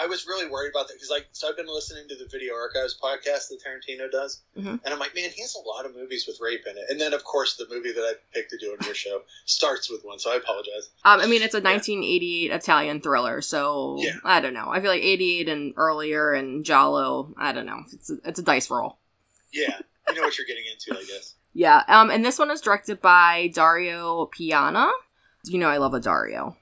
[0.00, 2.54] I was really worried about that because, like, so I've been listening to the Video
[2.54, 4.80] Archives podcast that Tarantino does, Mhm.
[4.84, 6.84] and I'm like, man, he has a lot of movies with rape in it.
[6.88, 9.90] And then, of course, the movie that I picked to do on your show starts
[9.90, 10.90] with one, so I apologize.
[11.04, 14.12] Um, I mean, it's a 1988 Italian thriller, so Yeah.
[14.24, 14.68] I don't know.
[14.70, 17.82] I feel like 88 and earlier and Giallo, I don't know.
[17.92, 18.98] It's a, it's a dice roll.
[19.52, 19.78] Yeah,
[20.08, 21.34] you know what you're getting into, I guess.
[21.54, 21.82] Yeah.
[21.88, 24.90] Um, and this one is directed by Dario Piana.
[25.44, 26.56] You know, I love a Dario.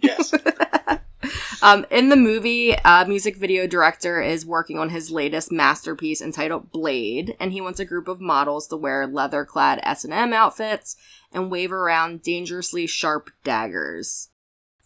[0.00, 0.32] Yes,
[1.62, 6.70] Um, in the movie, uh, music video director is working on his latest masterpiece entitled
[6.70, 10.96] Blade, and he wants a group of models to wear leather-clad S&M outfits
[11.32, 14.30] and wave around dangerously sharp daggers.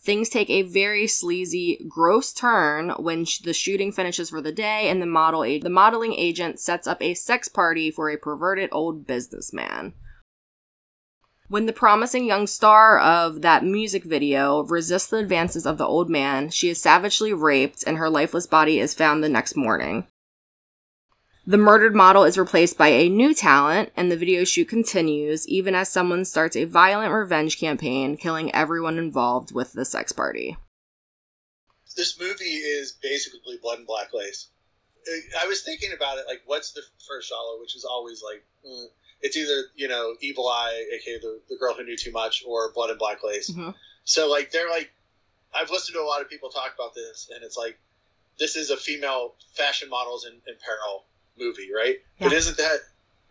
[0.00, 4.88] Things take a very sleazy, gross turn when sh- the shooting finishes for the day,
[4.88, 8.70] and the model a- the modeling agent sets up a sex party for a perverted
[8.72, 9.94] old businessman.
[11.48, 16.10] When the promising young star of that music video resists the advances of the old
[16.10, 20.06] man, she is savagely raped, and her lifeless body is found the next morning.
[21.46, 25.74] The murdered model is replaced by a new talent, and the video shoot continues even
[25.74, 30.58] as someone starts a violent revenge campaign, killing everyone involved with the sex party.
[31.96, 34.48] This movie is basically Blood and Black Lace.
[35.42, 38.84] I was thinking about it, like, what's the first genre, which is always like, mm,
[39.20, 42.72] it's either, you know, Evil Eye, aka the, the girl who knew too much, or
[42.72, 43.50] Blood and Black Lace.
[43.50, 43.74] Mhm.
[44.04, 44.90] So, like, they're like,
[45.54, 47.78] I've listened to a lot of people talk about this, and it's like,
[48.38, 51.04] this is a female fashion models in, in peril
[51.38, 51.98] movie, right?
[52.20, 52.78] But isn't that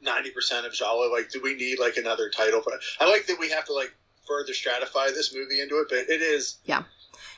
[0.03, 1.07] 90% of genre?
[1.11, 2.61] Like, do we need, like, another title?
[2.63, 3.93] But I like that we have to, like,
[4.27, 6.57] further stratify this movie into it, but it is.
[6.65, 6.83] Yeah.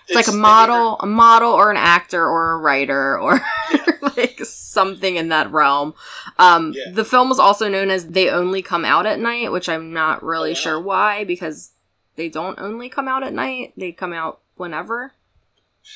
[0.09, 3.39] It's, like a model, a model, or an actor, or a writer, or
[3.71, 3.85] Yeah.
[4.17, 5.93] like something in that realm.
[6.37, 6.91] Um, Yeah.
[6.91, 10.23] The film was also known as "They Only Come Out at Night," which I'm not
[10.23, 10.59] really Oh, wow.
[10.59, 11.71] sure why, because
[12.15, 15.13] they don't only come out at night; they come out whenever.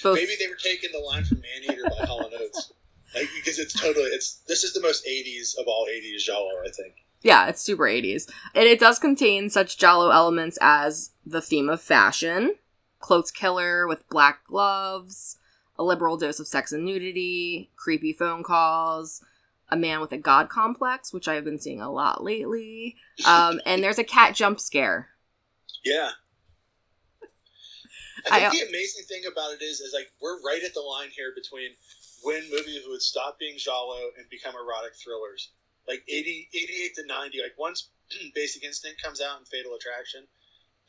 [0.02, 2.72] Both, Maybe they were taking the line from Maneater by Hall and Oates.
[3.14, 6.72] Like, because it's totally it's this is the most 80s of all 80s genre, I
[6.72, 6.96] think.
[7.22, 11.80] yeah, it's super 80s, and it does contain such Giallo elements as the theme of
[11.82, 12.56] fashion,
[13.04, 15.38] cloaked killer with black gloves,
[15.78, 19.22] a liberal dose of sex and nudity, creepy phone calls,
[19.68, 22.96] a man with a god complex, which I have been seeing a lot lately,
[23.28, 25.10] um, and there's a cat jump scare.
[25.84, 26.12] Yeah.
[28.32, 30.80] I think I- the amazing thing about it is, is like we're right at the
[30.80, 31.72] line here between
[32.24, 35.52] when movies would stop being giallo and become erotic thrillers.
[35.90, 37.90] Like 80, 88 to 90, like once
[38.34, 40.24] Basic Instinct comes out and Fatal Attraction,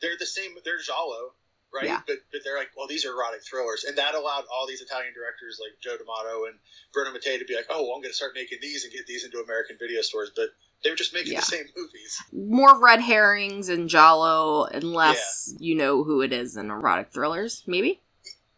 [0.01, 1.35] they're the same, they're giallo,
[1.73, 1.85] right?
[1.85, 2.01] Yeah.
[2.07, 3.83] But, but they're like, well, these are erotic thrillers.
[3.83, 6.55] And that allowed all these Italian directors like Joe D'Amato and
[6.93, 9.05] Bruno Mattei to be like, oh, well, I'm going to start making these and get
[9.07, 10.31] these into American video stores.
[10.35, 10.49] But
[10.83, 11.39] they were just making Yeah.
[11.39, 12.17] the same movies.
[12.31, 18.01] More red herrings and Giallo, unless you know who it is in erotic thrillers, maybe?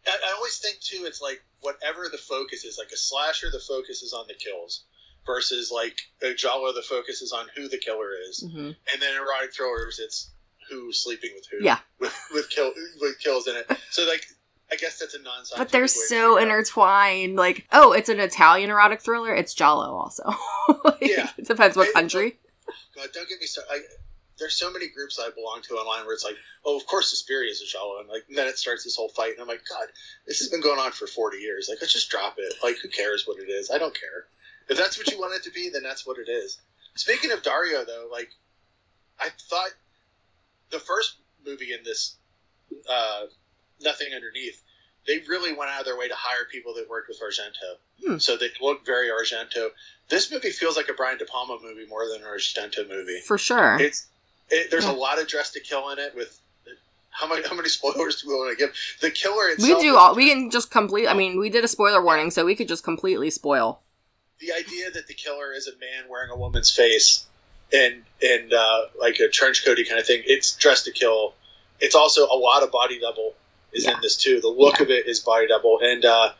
[0.06, 2.78] I, I always think too, it's like whatever the focus is.
[2.78, 4.84] Like a slasher, the focus is on the kills,
[5.26, 9.16] versus like a Giallo, the focus is on who the killer is, hmm and then
[9.16, 10.30] erotic thrillers, it's
[10.70, 11.64] who's sleeping with who.
[11.64, 11.78] Yeah.
[12.00, 13.66] with with kill with kills in it.
[13.90, 14.24] So like,
[14.70, 15.44] I guess that's a non.
[15.56, 17.36] But they're so intertwined.
[17.36, 19.34] Like, oh, it's an Italian erotic thriller.
[19.34, 20.34] It's Giallo also.
[20.84, 21.30] Like, Yeah.
[21.38, 22.38] It depends what It- country.
[22.94, 23.70] God, don't get me started.
[23.72, 23.78] I,
[24.38, 27.50] there's so many groups I belong to online where it's like, oh, of course Suspiria
[27.50, 29.62] is a Giallo, and like and then it starts this whole fight, and I'm like,
[29.68, 29.88] God,
[30.26, 31.66] this has been going on for 40 years.
[31.68, 32.54] Like, let's just drop it.
[32.62, 33.70] Like, who cares what it is?
[33.70, 34.26] I don't care.
[34.68, 36.58] If that's what you want it to be, then that's what it is.
[36.94, 38.28] Speaking of Dario, though, like,
[39.18, 39.70] I thought
[40.70, 41.16] the first
[41.46, 42.16] movie in this,
[42.90, 43.22] uh,
[43.80, 44.62] Nothing Underneath,
[45.06, 47.76] they really went out of their way to hire people that worked with Argento.
[48.06, 48.18] Hmm.
[48.18, 49.68] So they look very Argento.
[50.08, 53.20] This movie feels like a Brian De Palma movie more than an Argento movie.
[53.26, 53.78] For sure.
[53.80, 54.06] It's
[54.50, 54.92] it, there's Yeah.
[54.92, 56.14] a lot of dress to kill in it.
[56.14, 56.38] With
[57.10, 58.74] how many how many spoilers do we want to give?
[59.00, 59.78] The killer itself.
[59.78, 62.44] we do all, we can just complete, I mean, we did a spoiler warning, so
[62.44, 63.80] we could just completely spoil.
[64.40, 67.26] the idea that the killer is a man wearing a woman's face
[67.72, 70.22] and and uh, like a trench coaty kind of thing.
[70.26, 71.34] It's dressed to kill.
[71.80, 73.34] It's also a lot of body double
[73.72, 73.94] is Yeah.
[73.94, 74.40] in this too.
[74.40, 74.84] The look Yeah.
[74.84, 76.32] of it is body double, and uh,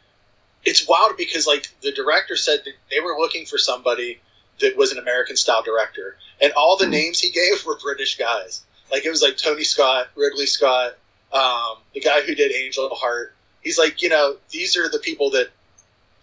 [0.64, 4.20] it's wild because like the director said that they were looking for somebody
[4.61, 6.91] that was an American style director, and all the Hmm.
[6.93, 8.62] names he gave were British guys.
[8.91, 10.97] Like it was like Tony Scott, Ridley Scott,
[11.33, 13.35] um, the guy who did Angel Heart.
[13.62, 15.51] He's like, you know, these are the people that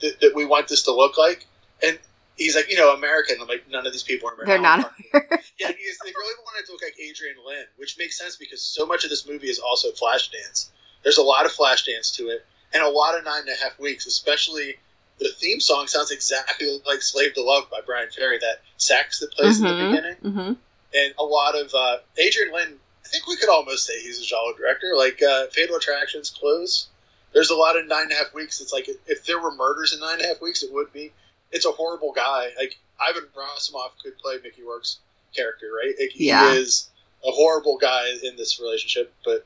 [0.01, 1.45] that, that we want this to look like,
[1.81, 1.97] and
[2.37, 3.37] he's like, you know, American.
[3.41, 4.61] I'm like, none of these people are American.
[4.61, 4.93] They're not.
[5.57, 5.73] Yeah, he
[6.03, 9.09] they really wanted to look like Adrian Lyne, which makes sense because so much of
[9.09, 10.67] this movie is also Flashdance.
[11.01, 13.79] There's a lot of Flashdance to it, and a lot of nine and a half
[13.79, 14.75] weeks, especially
[15.17, 19.31] the theme song sounds exactly like Slave to Love by Bryan Ferry, that sax that
[19.31, 20.15] plays in the Mhm, beginning.
[20.23, 20.57] mhm.
[20.93, 24.25] And a lot of uh, Adrian Lyne, I think we could almost say he's a
[24.25, 24.93] Giallo director.
[24.97, 26.87] Like uh, Fatal Attractions, Close.
[27.31, 28.59] There's a lot of nine and a half weeks.
[28.59, 31.13] It's like if there were murders in nine and a half weeks, it would be.
[31.51, 32.49] It's a horrible guy.
[32.57, 34.99] Like Ivan Rassimov could play Mickey Rourke's
[35.35, 35.93] character, right?
[35.99, 36.89] Like, he is
[37.25, 39.13] a horrible guy in this relationship.
[39.23, 39.45] But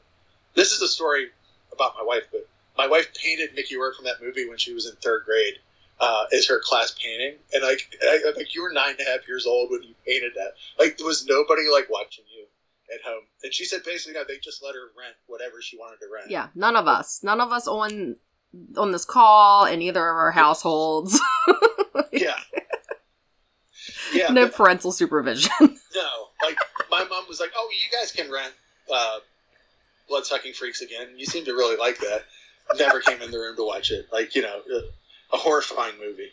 [0.56, 1.28] this is a story
[1.72, 2.24] about my wife.
[2.32, 2.48] But
[2.78, 5.56] my wife painted Mickey Rourke from that movie when she was in third grade
[6.00, 9.28] uh, as her class painting, and like, I, like you were nine and a half
[9.28, 10.54] years old when you painted that.
[10.80, 12.46] Like there was nobody like watching you
[12.94, 16.00] at home, and she said basically no, they just let her rent whatever she wanted
[16.00, 16.32] to rent.
[16.32, 17.22] Yeah, none of us.
[17.24, 18.16] None of us on
[18.78, 21.20] on this call in either of our households.
[22.12, 22.40] yeah,
[24.14, 24.30] yeah.
[24.30, 25.52] no but parental supervision.
[25.62, 26.10] no,
[26.44, 26.58] like
[26.92, 28.54] my mom was like, "Oh, you guys can rent
[28.94, 29.20] uh,
[30.08, 31.08] blood sucking freaks again.
[31.18, 32.26] You seem to really like that.
[32.78, 34.08] Never came in the room to watch it.
[34.12, 34.62] Like you know,
[35.34, 36.32] a horrifying movie.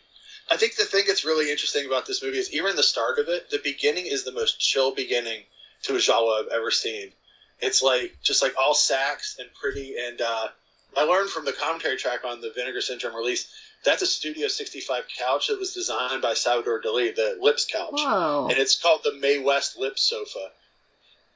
[0.49, 3.27] I think the thing that's really interesting about this movie is even the start of
[3.27, 5.43] it, the beginning is the most chill beginning
[5.83, 7.11] to a Giallo I've ever seen.
[7.59, 9.95] It's like just like all sax and pretty.
[9.97, 10.47] And uh,
[10.95, 13.51] I learned from the commentary track on the Vinegar Syndrome release
[13.87, 17.93] that's a Studio 65 couch that was designed by Salvador Dali, the Lips couch.
[17.93, 18.47] Whoa.
[18.49, 20.49] And it's called the Mae West Lips sofa.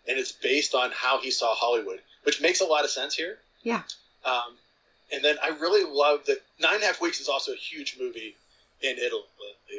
[0.07, 3.37] And it's based on how he saw Hollywood, which makes a lot of sense here.
[3.63, 3.83] Yeah.
[4.25, 4.57] Um,
[5.13, 7.97] and then I really love that Nine and a Half Weeks is also a huge
[7.99, 8.35] movie
[8.81, 9.21] in Italy,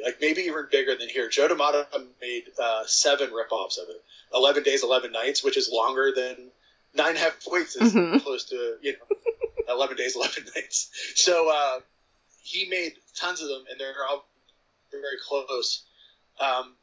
[0.05, 1.27] like maybe even bigger than here.
[1.29, 1.85] Joe D'Amato
[2.21, 4.01] made uh, seven ripoffs of it.
[4.33, 6.37] Eleven Days, Eleven Nights, which is longer than
[6.95, 8.23] Nine and a Half Weeks, is Mhm.
[8.23, 9.17] close to you know
[9.75, 10.89] Eleven Days, Eleven Nights.
[11.15, 11.79] So uh,
[12.43, 14.27] he made tons of them, and they're all
[14.91, 15.83] very close.
[16.39, 16.73] Um,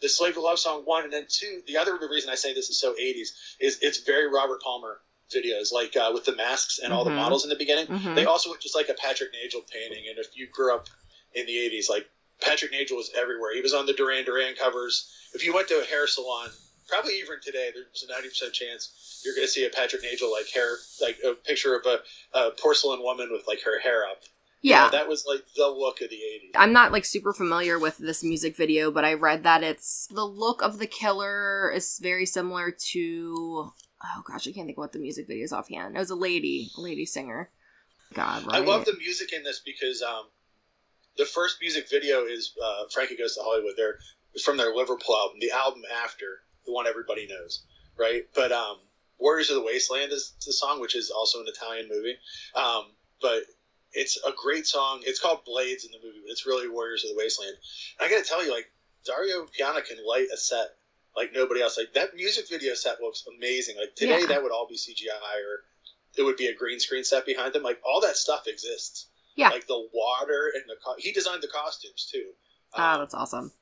[0.00, 1.60] the Slave to Love song one, and then two.
[1.66, 3.28] The other reason I say this is so '80s
[3.60, 5.00] is it's very Robert Palmer
[5.34, 7.16] videos, like uh, with the masks and all the Mhm.
[7.16, 7.86] models in the beginning.
[7.88, 8.14] Mhm.
[8.14, 10.08] They also look just like a Patrick Nagel painting.
[10.08, 10.88] And if you grew up
[11.34, 12.08] in the '80s, like
[12.40, 13.52] Patrick Nagel was everywhere.
[13.54, 15.12] He was on the Duran Duran covers.
[15.34, 16.50] If you went to a hair salon,
[16.86, 20.30] probably even today, there's a ninety percent chance you're going to see a Patrick Nagel
[20.30, 22.00] like hair, like a picture of a,
[22.38, 24.22] a porcelain woman with like her hair up.
[24.60, 24.84] You yeah.
[24.84, 26.50] know, that was like the look of the '80s.
[26.56, 30.24] I'm not like super familiar with this music video, but I read that it's the
[30.24, 33.72] look of the killer is very similar to
[34.04, 35.96] oh gosh, I can't think of what the music video is offhand.
[35.96, 37.50] It was a lady, a lady singer.
[38.14, 38.56] God, right?
[38.56, 40.24] I love the music in this because um,
[41.16, 43.74] the first music video is uh, Frankie Goes to Hollywood.
[43.76, 43.98] They're
[44.34, 47.64] it's from their Liverpool album, the album after the one everybody knows,
[47.98, 48.22] right?
[48.34, 48.78] But um,
[49.18, 52.16] Warriors of the Wasteland is the song, which is also an Italian movie.
[52.54, 53.42] Um, but
[53.92, 55.00] it's a great song.
[55.04, 57.56] It's called Blades in the movie, but it's really Warriors of the Wasteland.
[57.98, 58.70] And I got to tell you, like
[59.04, 60.68] Dario Piana can light a set
[61.16, 61.76] like nobody else.
[61.78, 63.76] Like that music video set looks amazing.
[63.76, 64.26] Like today, Yeah.
[64.26, 65.64] that would all be CGI or
[66.16, 67.62] it would be a green screen set behind them.
[67.62, 69.06] Like all that stuff exists.
[69.36, 69.48] Yeah.
[69.50, 72.30] Like the water and the co- he designed the costumes too.
[72.74, 73.52] Ah, Um, that's awesome.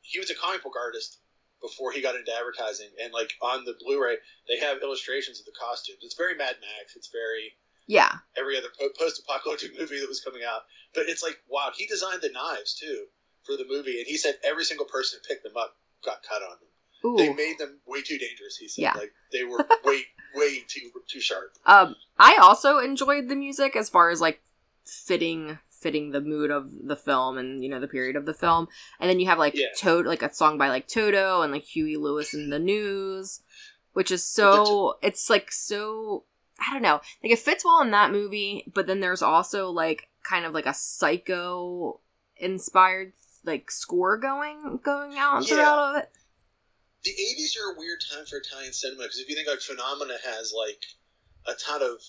[0.00, 1.18] he was a comic book artist
[1.60, 4.16] before he got into advertising, and like on the Blu-ray,
[4.48, 5.98] they have illustrations of the costumes.
[6.02, 6.96] It's very Mad Max.
[6.96, 7.54] It's very
[7.86, 8.12] Yeah.
[8.36, 8.68] every other
[8.98, 10.62] post-apocalyptic movie that was coming out.
[10.94, 13.06] But it's like wow, he designed the knives too
[13.44, 16.42] for the movie, and he said every single person who picked them up got cut
[16.42, 16.68] on them.
[17.04, 17.16] Ooh.
[17.16, 18.56] They made them way too dangerous.
[18.56, 18.92] He said Yeah.
[18.94, 20.02] like they were way
[20.34, 21.52] way too too sharp.
[21.66, 24.40] Um, I also enjoyed the music as far as like
[24.86, 28.68] fitting fitting the mood of the film and you know the period of the film.
[29.00, 29.66] And then you have like Yeah.
[29.76, 33.40] Toto, like a song by like Toto and like Huey Lewis and the News,
[33.92, 36.24] which is so it's like so
[36.68, 38.70] I don't know, like it fits well in that movie.
[38.72, 42.00] But then there's also like kind of like a psycho
[42.36, 43.12] inspired
[43.44, 45.54] like score going going out Yeah.
[45.56, 46.10] throughout of it.
[47.04, 50.14] the 80s are a weird time for Italian cinema because if you think like Phenomena
[50.24, 50.82] has like
[51.46, 52.00] a ton of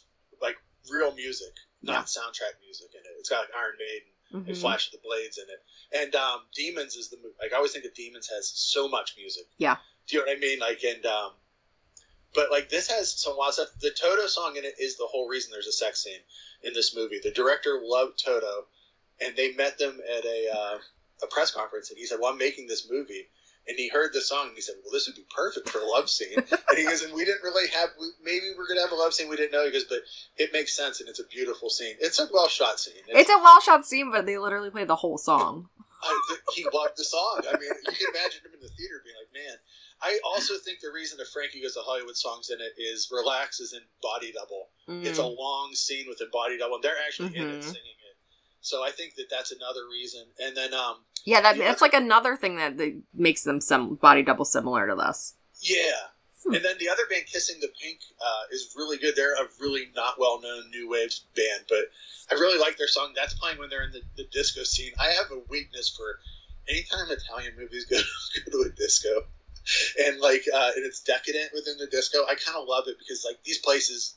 [0.42, 0.56] like
[0.92, 3.16] real music, not soundtrack music in it.
[3.20, 4.10] It's got like Iron Maiden
[4.48, 4.60] and Mhm.
[4.62, 6.04] Flash of the Blades in it.
[6.04, 7.36] And um, Demons is the movie.
[7.40, 9.46] Like I always think that Demons has so much music.
[9.58, 9.78] Yeah.
[10.08, 10.60] Do you know what I mean?
[10.60, 11.32] Like and um,
[12.34, 13.70] but like this has some wild stuff.
[13.82, 16.20] The Toto song in it is the whole reason there's a sex scene
[16.64, 17.20] in this movie.
[17.24, 18.66] The director loved Toto,
[19.22, 20.78] and they met them at a uh,
[21.24, 23.28] a press conference, and he said, "Well, I'm making this movie."
[23.66, 25.86] And he heard the song and he said, "Well, this would be perfect for a
[25.86, 26.36] love scene."
[26.70, 27.90] and he goes, "And we didn't really have.
[27.98, 29.30] we- Maybe we're gonna have a love scene.
[29.30, 30.00] We didn't know." He goes, "But
[30.38, 31.96] it makes sense, and it's a beautiful scene.
[32.02, 33.02] It's a well shot scene.
[33.08, 35.70] It's a well shot scene, but they literally play the whole song.
[36.04, 36.20] I,
[36.54, 37.42] he loved the song.
[37.48, 39.56] I mean, you can imagine him in the theater being like, "Man."
[40.04, 43.60] I also think the reason the Frankie Goes to Hollywood songs in it is "Relax"
[43.60, 44.70] is in Body Double.
[45.08, 45.38] It's a Mm.
[45.38, 47.64] long scene with a body double, and they're actually in it Mhm.
[47.64, 48.18] singing it.
[48.60, 50.26] So I think that that's another reason.
[50.40, 54.24] And then, um, Yeah, that, that's like another thing that, that makes them some body
[54.24, 55.36] double similar to this.
[55.62, 56.10] yeah.
[56.44, 56.56] Hmm.
[56.56, 59.16] And then the other band, Kissing the Pink, uh, is really good.
[59.16, 61.86] They're a really not well known new wave band, but
[62.30, 63.14] I really like their song.
[63.16, 64.92] That's playing when they're in the, the disco scene.
[65.00, 66.20] I have a weakness for
[66.68, 67.96] anytime Italian movies go,
[68.52, 69.26] go to a disco.
[70.06, 72.20] And like, uh, and it's decadent within the disco.
[72.24, 74.16] I kind of love it because like these places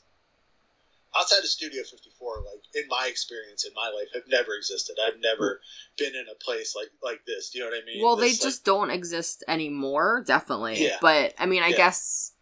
[1.17, 4.97] outside of Studio 54, like in my experience in my life, have never existed.
[5.05, 5.61] I've never
[5.97, 7.49] been in a place like like this.
[7.51, 8.03] Do you know what I mean?
[8.03, 10.83] Well, they This, like- just don't exist anymore, definitely.
[10.83, 10.97] Yeah.
[11.01, 11.77] But I mean, I Yeah.
[11.77, 12.33] guess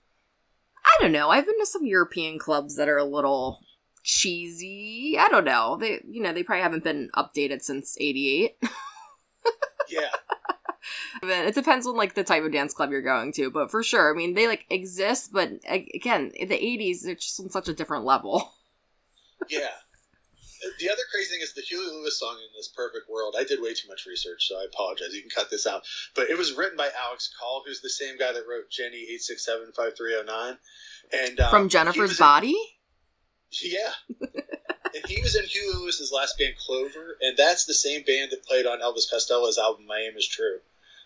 [0.83, 1.29] I don't know.
[1.29, 3.59] I've been to some European clubs that are a little
[4.03, 5.15] cheesy.
[5.19, 5.77] I don't know.
[5.79, 8.57] They, you know, they probably haven't been updated since '88.
[9.89, 10.09] yeah.
[11.23, 14.13] It depends on like the type of dance club you're going to, but for sure,
[14.13, 17.73] I mean, they like exist, but again, in the '80s, they're just on such a
[17.73, 18.51] different level.
[19.49, 19.69] Yeah.
[20.79, 23.35] the other crazy thing is the Huey Lewis song in this perfect world.
[23.37, 25.13] I did way too much research, so I apologize.
[25.13, 25.83] You can cut this out.
[26.15, 29.21] But it was written by Alex Call, who's the same guy that wrote Jenny eight
[29.21, 30.57] six seven five three zero nine,
[31.13, 32.55] and um, From Jennifer's in- Body?
[33.61, 33.91] yeah.
[34.19, 38.43] and he was in Huey Lewis's last band, Clover, and that's the same band that
[38.45, 40.57] played on Elvis Costello's album "My Aim Is True,"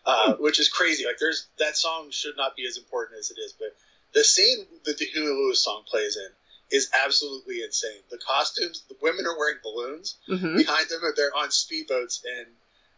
[0.10, 1.06] uh, which is crazy.
[1.06, 3.76] Like, there's that song should not be as important as it is, but
[4.14, 6.30] the scene that the Huey Lewis song plays in
[6.72, 8.02] is absolutely insane.
[8.10, 12.48] The costumes, the women are wearing balloons hmm behind them, and they're on speedboats, and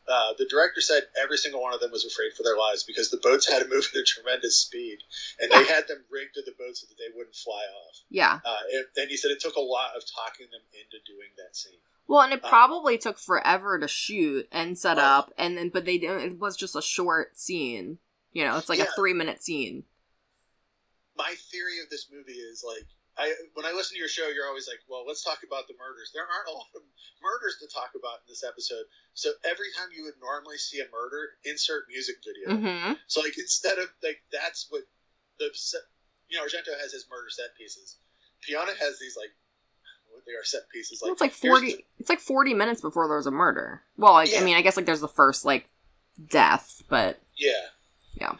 [0.08, 3.12] uh, the director said every single one of them was afraid for their lives because
[3.12, 4.98] the boats had to move at a tremendous speed,
[5.40, 7.96] and they had them rigged to the boats so that they wouldn't fly off.
[8.10, 8.40] Yeah.
[8.44, 11.56] Uh, and, and he said it took a lot of talking them into doing that
[11.56, 11.80] scene.
[12.12, 15.86] Well, and it Um, probably took forever to shoot and set up, and then but
[15.86, 16.20] they didn't.
[16.28, 18.00] It was just a short scene.
[18.34, 19.86] You know, it's like a three minute scene.
[21.16, 22.84] My theory of this movie is like,
[23.16, 25.74] I when I listen to your show, you're always like, well, let's talk about the
[25.80, 26.12] murders.
[26.14, 26.84] There aren't a lot of
[27.24, 28.84] murders to talk about in this episode.
[29.14, 32.60] So every time you would normally see a murder, insert music video.
[32.60, 34.84] hmm So like instead of like that's what
[35.40, 35.48] the
[36.28, 38.04] you know Argento has his murder set pieces.
[38.44, 39.32] Piana has these like
[40.26, 41.74] they are set pieces like it's like forty.
[41.76, 43.82] the- It's like forty minutes before there was a murder.
[43.98, 44.44] Well, like, I Yeah.
[44.46, 45.68] mean, I guess like there's the first like
[46.30, 47.52] death, but yeah,
[48.14, 48.34] yeah.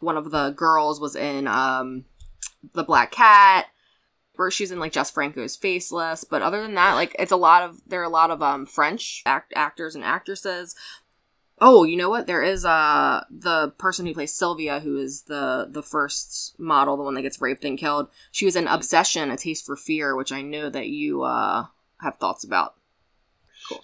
[0.00, 2.04] one of the girls was in um
[2.74, 3.66] the Black Cat.
[4.36, 7.64] Where she's in like Jess Franco's Faceless, but other than that, like it's a lot
[7.64, 10.74] of there are a lot of um French act- actors and actresses.
[11.64, 12.26] Oh, you know what?
[12.26, 17.04] There is uh the person who plays Sylvia, who is the the first model, the
[17.04, 18.08] one that gets raped and killed.
[18.32, 21.66] She was in Obsession: A Taste for Fear, which I know that you uh
[22.00, 22.74] have thoughts about.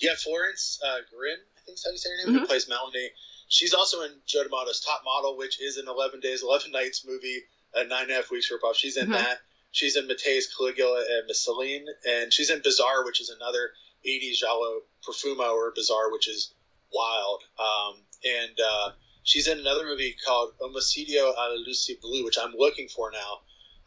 [0.01, 2.49] Yeah, Florence uh, Grin, I think is how you say her name, who Mhm.
[2.49, 3.13] plays Melanie.
[3.47, 7.45] She's also in Joe D'Amato's Top Model, which is an 11 Days, 11 Nights movie,
[7.75, 8.75] a nine and a half weeks ripoff.
[8.75, 9.13] She's in Mhm.
[9.13, 9.39] that.
[9.71, 13.73] She's in Mattei's Caligula and Messalina, and she's in Bizarre, which is another
[14.05, 16.53] 80s Giallo Profumo or Bizarre, which is
[16.93, 17.43] wild.
[17.59, 18.91] Um, and uh,
[19.23, 23.41] she's in another movie called Homicidio a la Luci Blu, which I'm looking for now.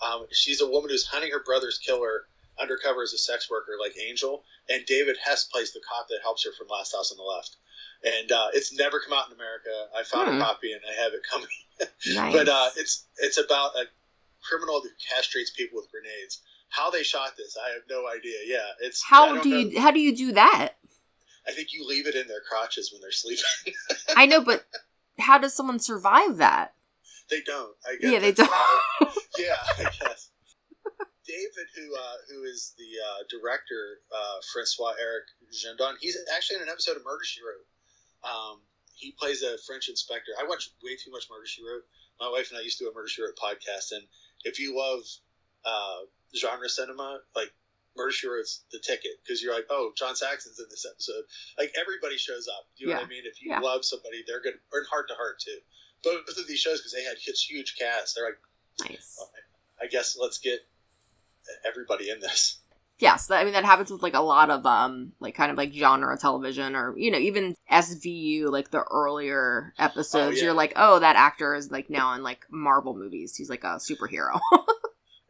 [0.05, 2.23] Um, she's a woman who's hunting her brother's killer
[2.59, 6.43] undercover as a sex worker, like Angel and David Hess plays the cop that helps
[6.45, 7.55] her from Last House on the Left.
[8.03, 9.69] And uh, it's never come out in America.
[9.97, 10.37] I found Hmm.
[10.37, 11.47] a copy and I have it coming.
[12.13, 12.33] Nice.
[12.33, 13.85] But uh, it's it's about a
[14.43, 16.41] criminal who castrates people with grenades.
[16.69, 18.37] How they shot this, I have no idea.
[18.45, 19.57] Yeah, it's how do know.
[19.57, 20.73] you how do you do that?
[21.47, 23.43] I think you leave it in their crotches when they're sleeping.
[24.15, 24.65] I know, but
[25.19, 26.73] how does someone survive that?
[27.31, 27.73] they don't.
[27.87, 28.51] I guess Yeah, they don't.
[29.39, 30.29] yeah, I guess.
[31.25, 35.23] David, who uh, who is the uh, director, uh, Francois Eric
[35.55, 37.65] Gendron, he's actually in an episode of Murder She Wrote.
[38.27, 38.59] Um,
[38.95, 40.31] he plays a French inspector.
[40.37, 41.83] I watch way too much Murder She Wrote.
[42.19, 44.03] My wife and I used to do a Murder She Wrote podcast, and
[44.43, 45.01] if you love
[45.63, 46.03] uh,
[46.35, 47.53] genre cinema, like
[47.97, 51.23] Wrote's the ticket because you're like, oh, John Saxon's in this episode.
[51.57, 52.65] Like everybody shows up.
[52.77, 53.23] Do you know what I mean?
[53.25, 53.59] If you Yeah.
[53.59, 54.55] love somebody, they're good.
[54.71, 55.57] Or in Hart to Hart too.
[56.03, 58.15] Both of these shows because they had this huge cast.
[58.15, 59.23] They're like, Nice.
[59.81, 60.59] I guess let's get
[61.65, 62.59] everybody in this.
[62.99, 65.73] Yes, I mean that happens with like a lot of um like kind of like
[65.73, 70.45] genre television or you know even SVU like the earlier episodes yeah.
[70.45, 73.77] you're like oh that actor is like now in like Marvel movies he's like a
[73.77, 74.39] superhero.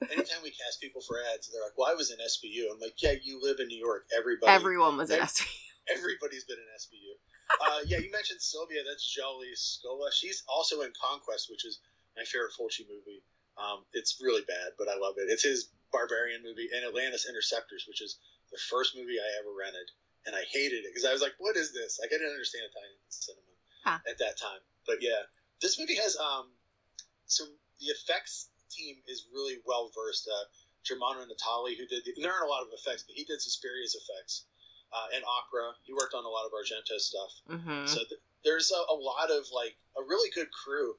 [0.10, 2.98] Anytime we cast people for ads, they're like, "Well, I was in SVU." I'm like,
[3.02, 4.08] "Yeah, you live in New York.
[4.16, 5.46] Everybody, Everyone was in SVU.
[5.96, 7.14] everybody's been in SVU."
[7.62, 8.82] Uh, yeah, you mentioned Sylvia.
[8.88, 10.10] That's Jolly Scola.
[10.12, 11.80] She's also in Conquest, which is
[12.18, 13.22] my favorite Fulci movie.
[13.62, 15.30] Um, it's really bad, but I love it.
[15.30, 18.18] It's his Barbarian movie and Atlantis Interceptors, which is
[18.52, 19.92] the first movie I ever rented,
[20.26, 22.66] and I hated it because I was like, "What is this?" Like I didn't understand
[22.72, 23.54] Italian cinema
[23.86, 24.00] Huh.
[24.10, 24.62] at that time.
[24.88, 25.30] But yeah,
[25.62, 26.50] this movie has um,
[27.28, 27.50] some
[27.80, 30.28] the effects team is really well versed.
[30.32, 30.46] Uh,
[30.84, 33.94] Germano Natali, who did the, there aren't a lot of effects, but he did Suspiria's
[33.94, 34.46] effects
[34.92, 35.74] uh, and opera.
[35.84, 37.32] He worked on a lot of Argento stuff.
[37.48, 40.96] hmm So th- there's a, a lot of like a really good crew.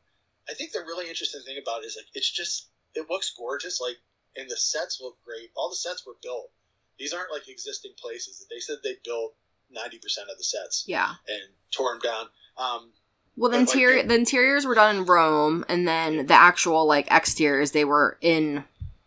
[0.48, 3.80] I think the really interesting thing about it is like it's just it looks gorgeous.
[3.80, 3.96] Like
[4.36, 5.50] and the sets look great.
[5.56, 6.50] All the sets were built.
[6.98, 8.46] These aren't like existing places.
[8.50, 9.34] They said they built
[9.70, 11.14] ninety percent of the sets Yeah.
[11.26, 11.42] and
[11.72, 12.26] tore them down.
[12.56, 12.92] Um,
[13.36, 13.68] Well, the like,
[14.08, 18.64] the- interiors were done in Rome, and then the actual like exteriors they were in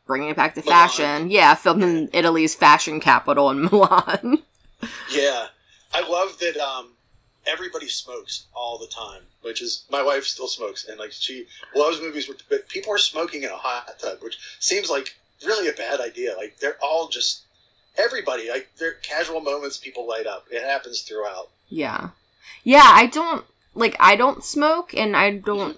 [0.08, 0.74] bringing it back to Milan.
[0.88, 1.30] fashion.
[1.32, 4.40] Yeah, filmed in Italy's fashion capital in Milan.
[5.12, 5.48] Yeah,
[5.94, 6.58] I love that.
[6.58, 6.90] Um,
[7.48, 11.46] everybody smokes all the time, which is my wife still smokes, and like she
[11.76, 12.28] loves movies.
[12.28, 15.16] Where, but people are smoking in a hot tub, which seems like
[15.46, 16.36] really a bad idea.
[16.36, 17.44] Like they're all just
[17.98, 18.50] everybody.
[18.50, 19.78] Like they're casual moments.
[19.78, 20.46] People light up.
[20.52, 21.50] It happens throughout.
[21.70, 22.10] Yeah.
[22.64, 23.46] Yeah, I don't
[23.76, 25.78] like I don't smoke and I don't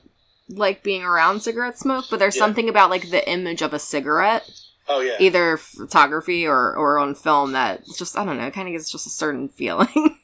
[0.49, 2.41] like being around cigarette smoke, but there's Yeah.
[2.43, 4.49] something about like the image of a cigarette
[4.87, 5.17] Oh yeah.
[5.19, 9.07] either photography or or on film that just I don't know, kind of gives just
[9.07, 10.17] a certain feeling.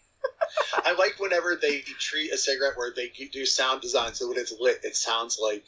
[0.86, 4.54] I like whenever they treat a cigarette where they do sound design so when it's
[4.60, 5.64] lit, it sounds like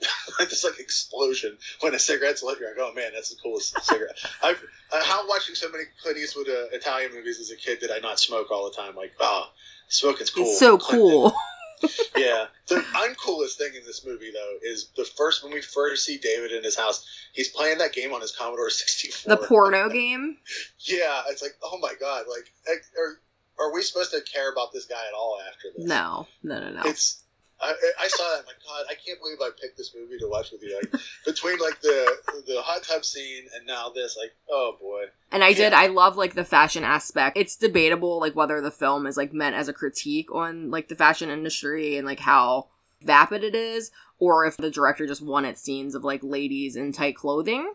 [0.38, 2.58] this like explosion when a cigarette's lit.
[2.58, 4.16] You're like, oh man, that's the coolest cigarette.
[4.42, 7.90] I've uh, how watching so many Clint Eastwood uh, Italian movies as a kid did
[7.90, 8.96] I not smoke all the time?
[8.96, 9.44] Like, oh,
[9.90, 10.44] smoking's cool.
[10.44, 11.34] it's so cool.
[12.16, 12.46] yeah.
[12.68, 16.52] The uncoolest thing in this movie though is the first when we first see David
[16.52, 19.36] in his house, he's playing that game on his Commodore 64.
[19.36, 20.36] The porno game.
[20.80, 22.52] Yeah, it's like, oh my god, like,
[22.98, 23.20] are
[23.58, 25.86] are we supposed to care about this guy at all after this?
[25.86, 26.82] No, no, no, no.
[26.84, 27.22] It's
[27.62, 28.40] I, I saw that.
[28.40, 30.74] I'm like, God, I can't believe I picked this movie to watch with you.
[30.80, 35.04] Like between like the the hot tub scene and now this, like, oh boy.
[35.30, 35.72] And I did.
[35.72, 37.36] I love like the fashion aspect.
[37.36, 40.96] It's debatable like whether the film is like meant as a critique on like the
[40.96, 42.68] fashion industry and like how
[43.02, 47.16] vapid it is, or if the director just wanted scenes of like ladies in tight
[47.16, 47.74] clothing.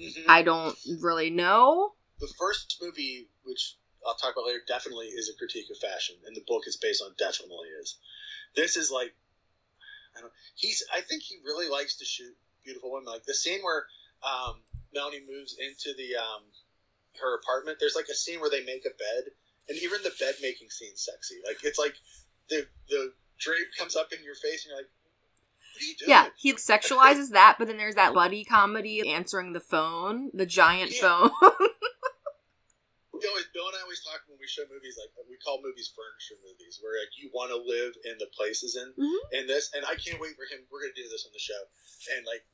[0.00, 0.24] Mhm.
[0.28, 1.94] I don't really know.
[2.20, 6.34] the first movie, which I'll talk about later, definitely is a critique of fashion, and
[6.36, 7.96] the book is based on definitely is.
[8.56, 9.14] This is like,
[10.16, 10.32] I don't.
[10.54, 10.84] He's.
[10.94, 12.34] I think he really likes to shoot
[12.64, 13.06] beautiful women.
[13.12, 13.84] Like the scene where
[14.22, 14.56] um,
[14.94, 16.42] Melanie moves into the um,
[17.20, 17.78] her apartment.
[17.80, 19.32] There's like a scene where they make a bed,
[19.68, 21.36] and even the bed making scene's sexy.
[21.46, 21.94] Like it's like
[22.48, 24.90] the the drape comes up in your face, and you're like,
[25.74, 26.10] what are you doing?
[26.10, 30.92] Yeah, he sexualizes that, but then there's that buddy comedy answering the phone, the giant
[30.94, 31.02] Yeah.
[31.02, 31.30] phone.
[33.12, 35.92] we always Bill and I always talk when we show movies like we call movies
[35.94, 39.32] furniture movies, where like you want to live in the places in Mhm.
[39.32, 40.66] in this, and I can't wait for him.
[40.70, 41.62] We're gonna do this on the show,
[42.16, 42.44] and like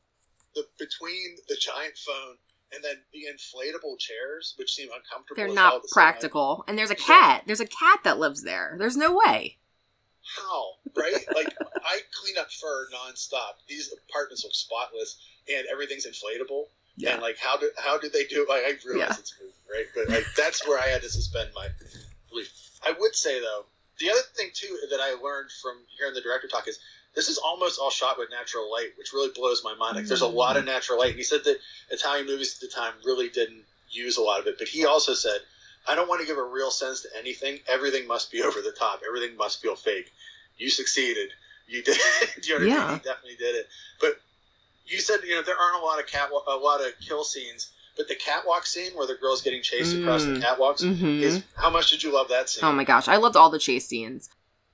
[0.54, 2.38] the between the giant phone
[2.72, 5.36] and then the inflatable chairs, which seem uncomfortable.
[5.36, 6.64] They're not the same practical.
[6.66, 7.44] And there's a cat.
[7.46, 8.76] There's a cat that lives there.
[8.78, 9.58] There's no way.
[10.22, 11.24] How right?
[11.34, 13.54] like I clean up fur nonstop.
[13.68, 15.18] These apartments look spotless,
[15.48, 16.68] and everything's inflatable.
[17.02, 18.48] And like, how do how did they do it?
[18.48, 19.18] Like, I realize Yeah.
[19.18, 19.86] it's a movie, right?
[19.94, 21.68] But like, that's where I had to suspend my
[22.30, 22.52] belief.
[22.86, 23.64] I would say though,
[23.98, 26.78] the other thing too that I learned from hearing the director talk is
[27.14, 29.96] this is almost all shot with natural light, which really blows my mind.
[29.96, 30.66] Like, there's a lot of mm.
[30.66, 31.10] natural light.
[31.10, 31.58] And he said that
[31.90, 34.56] Italian movies at the time really didn't use a lot of it.
[34.58, 35.38] But he also said,
[35.86, 37.60] I don't want to give a real sense to anything.
[37.68, 39.02] Everything must be over the top.
[39.06, 40.10] Everything must feel fake.
[40.58, 41.30] You succeeded.
[41.68, 41.96] You did.
[42.42, 42.86] you know what I Yeah.
[42.88, 42.96] mean?
[42.96, 43.68] You definitely did it.
[44.00, 44.20] But
[44.86, 47.72] you said you know there aren't a lot of cat a lot of kill scenes,
[47.96, 50.42] but the catwalk scene where the girl's getting chased across the Mm.
[50.42, 52.64] catwalks hmm is how much did you love that scene?
[52.64, 54.30] Oh my gosh, I loved all the chase scenes.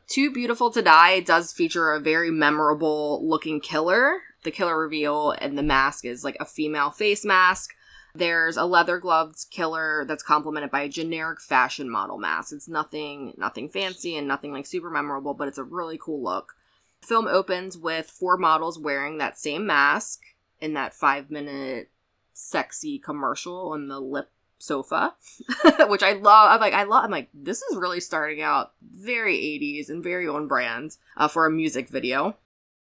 [0.08, 4.22] Too Beautiful to Die does feature a very memorable looking killer.
[4.42, 7.70] The killer reveal and the mask is like a female face mask.
[8.12, 12.52] There's a leather gloved killer that's complemented by a generic fashion model mask.
[12.52, 16.54] It's nothing nothing fancy and nothing like super memorable, but it's a really cool look.
[17.02, 20.20] Film opens with four models wearing that same mask
[20.60, 21.90] in that five minute
[22.32, 25.14] sexy commercial on the lip sofa,
[25.88, 26.52] which I love.
[26.52, 27.04] I'm like, I love.
[27.04, 31.46] I'm like, this is really starting out very 80s and very on brand uh, for
[31.46, 32.36] a music video.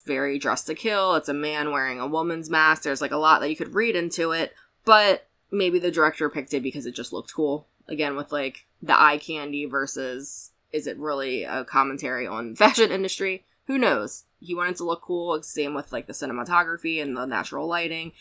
[0.05, 1.15] Very dressed to kill.
[1.15, 2.83] It's a man wearing a woman's mask.
[2.83, 4.53] There's like a lot that you could read into it,
[4.85, 7.67] but maybe the director picked it because it just looked cool.
[7.89, 13.43] Again, with like the eye candy versus is it really a commentary on fashion industry?
[13.67, 14.25] Who knows?
[14.39, 15.41] He wanted to look cool.
[15.43, 18.13] Same with like the cinematography and the natural lighting.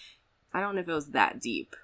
[0.53, 1.75] I don't know if it was that deep.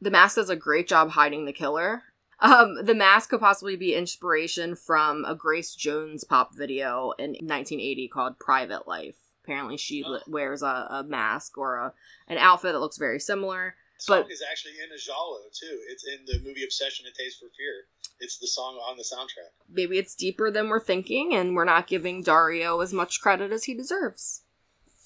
[0.00, 2.02] The mask does a great job hiding the killer.
[2.40, 8.08] Um, the mask could possibly be inspiration from a Grace Jones pop video in 1980
[8.08, 10.18] called "Private Life." Apparently, she Oh.
[10.28, 11.92] wears a, a mask or a
[12.28, 13.76] an outfit that looks very similar.
[14.02, 15.80] Song but- is actually in a Giallo too.
[15.88, 17.86] It's in the movie Obsession and Taste for Fear.
[18.18, 19.50] It's the song on the soundtrack.
[19.68, 23.64] Maybe it's deeper than we're thinking, and we're not giving Dario as much credit as
[23.64, 24.42] he deserves.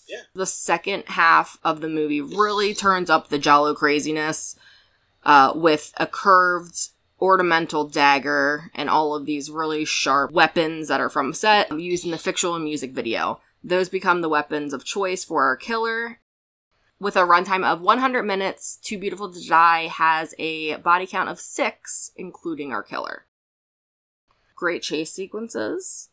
[0.08, 0.22] Yeah.
[0.34, 4.56] The second half of the movie really turns up the Giallo craziness
[5.24, 6.90] uh, with a curved
[7.20, 12.10] ornamental dagger and all of these really sharp weapons that are from set used in
[12.12, 13.40] the fictional music video.
[13.64, 16.20] Those become the weapons of choice for our killer.
[16.98, 21.38] With a runtime of 100 minutes, Too Beautiful to Die has a body count of
[21.38, 23.26] six, including our killer
[24.56, 26.08] great chase sequences,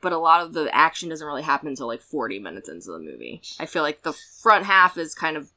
[0.00, 3.00] but a lot of the action doesn't really happen until like 40 minutes into the
[3.00, 3.42] movie.
[3.58, 5.50] I feel like the front half is kind of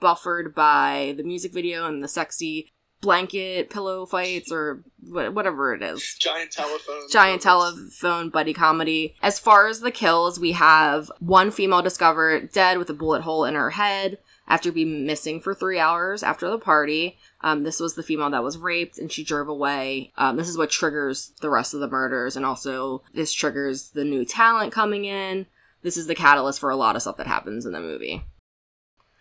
[0.00, 6.16] buffered by the music video and the sexy blanket pillow fights or whatever it is.
[6.18, 7.08] Giant telephone.
[7.10, 7.98] Giant moments.
[7.98, 9.14] telephone buddy comedy.
[9.22, 13.44] As far as the kills, we have one female discovered dead with a bullet hole
[13.44, 17.16] in her head after being missing for three hours after the party.
[17.40, 20.12] Um, this was the female that was raped and she drove away.
[20.18, 24.04] Um, this is what triggers the rest of the murders, and also this triggers the
[24.04, 25.46] new talent coming in.
[25.82, 28.24] This is the catalyst for a lot of stuff that happens in the movie.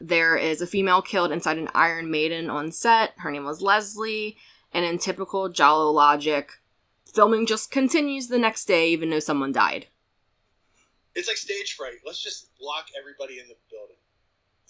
[0.01, 3.13] There is a female killed inside an Iron Maiden on set.
[3.17, 4.37] Her name was Leslie.
[4.71, 6.51] And in typical Giallo logic,
[7.11, 9.87] filming just continues the next day, even though someone died.
[11.15, 11.95] It's like stage fright.
[12.05, 13.95] Let's just lock everybody in the building.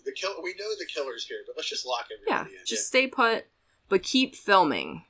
[0.06, 0.42] The kill.
[0.42, 2.60] We know the killer's here, but let's just lock Yeah, everybody in.
[2.60, 3.46] Yeah, just stay put,
[3.90, 5.04] but keep filming.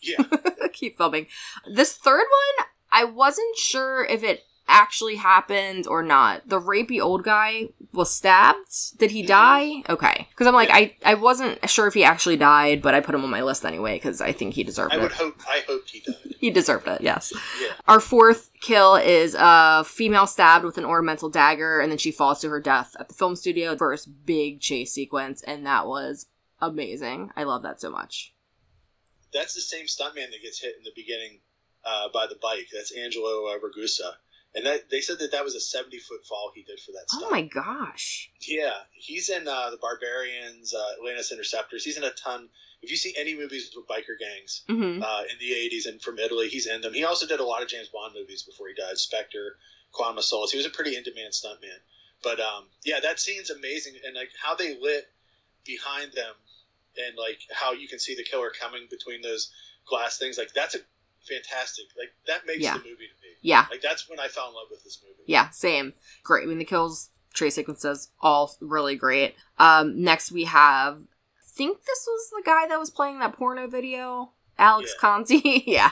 [0.00, 0.22] yeah.
[0.72, 1.26] keep filming.
[1.74, 2.24] This third
[2.56, 6.48] one, I wasn't sure if it actually happened or not.
[6.48, 8.96] The rapey old guy was stabbed.
[8.98, 9.26] Did he Mhm.
[9.26, 9.82] die?
[9.88, 10.28] Okay.
[10.30, 13.24] Because I'm like, I, I wasn't sure if he actually died, but I put him
[13.24, 15.00] on my list anyway because I think he deserved I it.
[15.00, 15.40] I would hope.
[15.48, 16.16] I hoped he died.
[16.40, 17.34] He deserved it, yes.
[17.60, 17.68] Yeah.
[17.86, 22.40] Our fourth kill is a female stabbed with an ornamental dagger, and then she falls
[22.40, 23.76] to her death at the film studio.
[23.76, 26.28] First big chase sequence, and that was
[26.62, 27.30] amazing.
[27.36, 28.32] I love that so much.
[29.34, 31.40] That's the same stuntman that gets hit in the beginning
[31.84, 32.68] uh, by the bike.
[32.72, 34.12] That's Angelo uh, Ragusa.
[34.54, 37.08] And that they said that that was a 70 foot fall he did for that
[37.08, 37.24] stunt.
[37.26, 38.30] Oh my gosh.
[38.40, 41.84] Yeah, he's in uh, the Barbarians, uh, Atlantis Interceptors.
[41.84, 42.48] He's in a ton.
[42.82, 46.18] If you see any movies with biker gangs hmm uh, in the 80s and from
[46.18, 46.94] Italy, he's in them.
[46.94, 48.98] He also did a lot of James Bond movies before he died.
[48.98, 49.56] Spectre,
[49.92, 50.50] Quantum of Solace.
[50.50, 51.78] He was a pretty in-demand stuntman.
[52.22, 55.06] But um, yeah, that scene's amazing, and like how they lit
[55.64, 56.34] behind them,
[56.96, 59.50] and like how you can see the killer coming between those
[59.88, 60.36] glass things.
[60.36, 60.78] Like that's a
[61.28, 61.86] fantastic.
[61.98, 62.74] Like that makes Yeah.
[62.74, 63.28] the movie to me.
[63.42, 63.66] Yeah.
[63.70, 65.22] Like that's when I fell in love with this movie.
[65.26, 65.94] Yeah, same.
[66.22, 66.44] Great.
[66.44, 69.34] I mean, the kills, trace sequences, all really great.
[69.58, 73.66] Um, next we have, I think this was the guy that was playing that porno
[73.68, 75.00] video, Alex Yeah.
[75.00, 75.62] Conti.
[75.66, 75.90] yeah,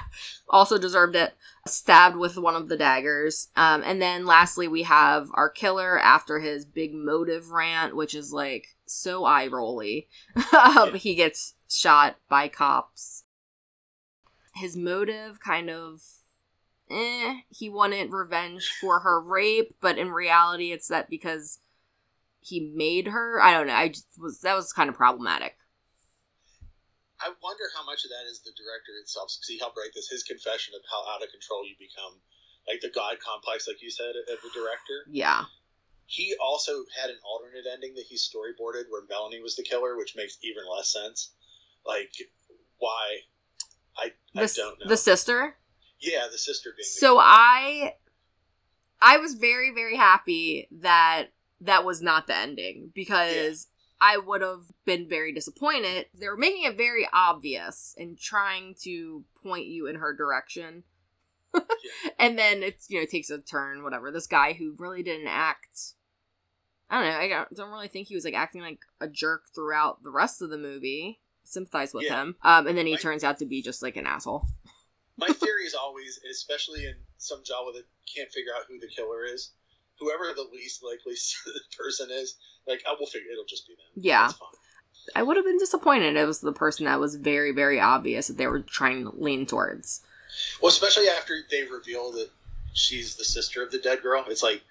[0.48, 1.34] also deserved it.
[1.66, 3.48] Stabbed with one of the daggers.
[3.56, 8.32] Um, and then lastly we have our killer after his big motive rant, which is
[8.32, 10.08] like so eye rolly.
[10.36, 10.90] um, Yeah.
[10.96, 13.24] He gets shot by cops.
[14.58, 16.02] His motive kind of
[16.90, 21.58] eh, he wanted revenge for her rape, but in reality, it's that because
[22.40, 23.40] he made her.
[23.40, 23.74] I don't know.
[23.74, 25.56] I just was that was kind of problematic.
[27.20, 29.34] I wonder how much of that is the director itself.
[29.34, 32.22] Because he helped write this, his confession of how out of control you become,
[32.70, 35.02] like the god complex, like you said, of the director.
[35.10, 35.44] Yeah,
[36.06, 40.14] He also had an alternate ending that he storyboarded where Melanie was the killer, which
[40.16, 41.34] makes even less sense.
[41.84, 42.12] Like,
[42.78, 43.26] why?
[43.98, 44.88] I, the I don't know.
[44.88, 45.56] the sister.
[46.00, 46.84] yeah, the sister being.
[46.84, 47.18] So.
[47.18, 47.94] I,
[49.00, 51.28] I was very very happy that
[51.60, 53.68] that was not the ending because.
[54.00, 56.06] I would have been very disappointed.
[56.16, 60.84] They were making it very obvious and trying to point you in her direction.
[62.18, 64.10] And then it's you know takes a turn, whatever.
[64.10, 65.94] This guy who really didn't act.
[66.90, 67.36] I don't know.
[67.36, 70.50] I don't really think he was like acting like a jerk throughout the rest of
[70.50, 71.20] the movie.
[71.52, 72.20] Sympathize with Yeah.
[72.22, 73.00] him, um, and then he Right.
[73.00, 74.46] turns out to be just like an asshole.
[75.16, 77.84] My theory is always, especially in some Giallo that
[78.14, 79.52] can't figure out who the killer is,
[79.98, 81.14] whoever the least likely
[81.78, 82.36] person is,
[82.66, 84.02] like I will figure it'll just be them.
[84.04, 84.30] Yeah.
[85.16, 86.16] I would have been disappointed.
[86.16, 89.46] It was the person that was very, very obvious that they were trying to lean
[89.46, 90.02] towards.
[90.60, 92.28] Well, especially after they reveal that
[92.74, 94.62] she's the sister of the dead girl, it's like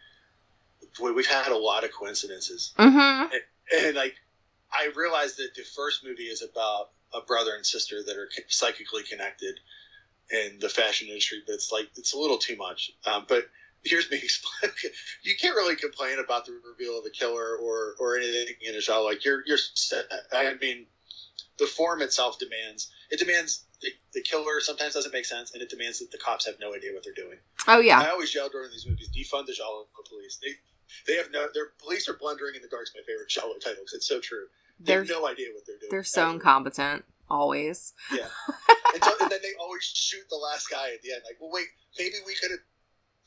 [0.99, 3.33] boy, we've had a lot of coincidences, Mm-hmm.
[3.77, 4.15] and like
[4.71, 9.03] I realized that the first movie is about a brother and sister that are psychically
[9.03, 9.59] connected
[10.29, 12.91] in the fashion industry, but it's like it's a little too much.
[13.05, 13.45] Um, but
[13.83, 14.71] here's me explain.
[15.23, 18.81] you can't really complain about the reveal of the killer or or anything in a
[18.81, 19.03] show.
[19.03, 19.57] Like you're you're.
[19.57, 20.05] set.
[20.33, 20.85] I mean,
[21.57, 25.69] the form itself demands it demands the, the killer sometimes doesn't make sense, and it
[25.69, 27.37] demands that the cops have no idea what they're doing.
[27.67, 30.39] Oh yeah, I always yell during these movies, defund the Giallo police.
[30.41, 30.49] They
[31.07, 32.83] they have no their police are blundering in the dark.
[32.83, 34.47] Is my favorite Giallo title 'cause it's so true.
[34.79, 35.89] They they're have no idea what they're doing.
[35.91, 36.31] they're so ever.
[36.33, 37.93] incompetent always.
[38.11, 38.27] Yeah.
[38.93, 41.21] and, so, and then they always shoot the last guy at the end.
[41.25, 41.67] Like, well, wait,
[41.99, 42.59] maybe we could have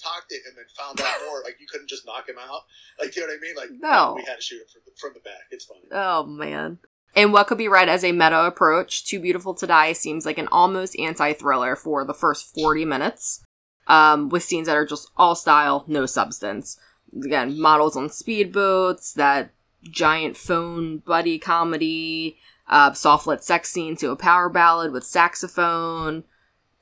[0.02, 1.42] talked to him and found out more.
[1.44, 2.62] Like, you couldn't just knock him out.
[2.98, 3.56] Like, you know what I mean?
[3.56, 4.14] Like, No.
[4.16, 5.42] we had to shoot him from the, from the back.
[5.50, 5.82] It's funny.
[5.92, 6.78] Oh man.
[7.16, 10.38] And what could be read as a meta approach, Too Beautiful to Die seems like
[10.38, 13.42] an almost anti thriller for the first 40 minutes,
[13.88, 16.78] um, with scenes that are just all style, no substance.
[17.16, 19.50] Again, models on speedboats, that
[19.82, 22.38] giant phone buddy comedy,
[22.68, 26.24] uh, soft lit sex scene to a power ballad with saxophone.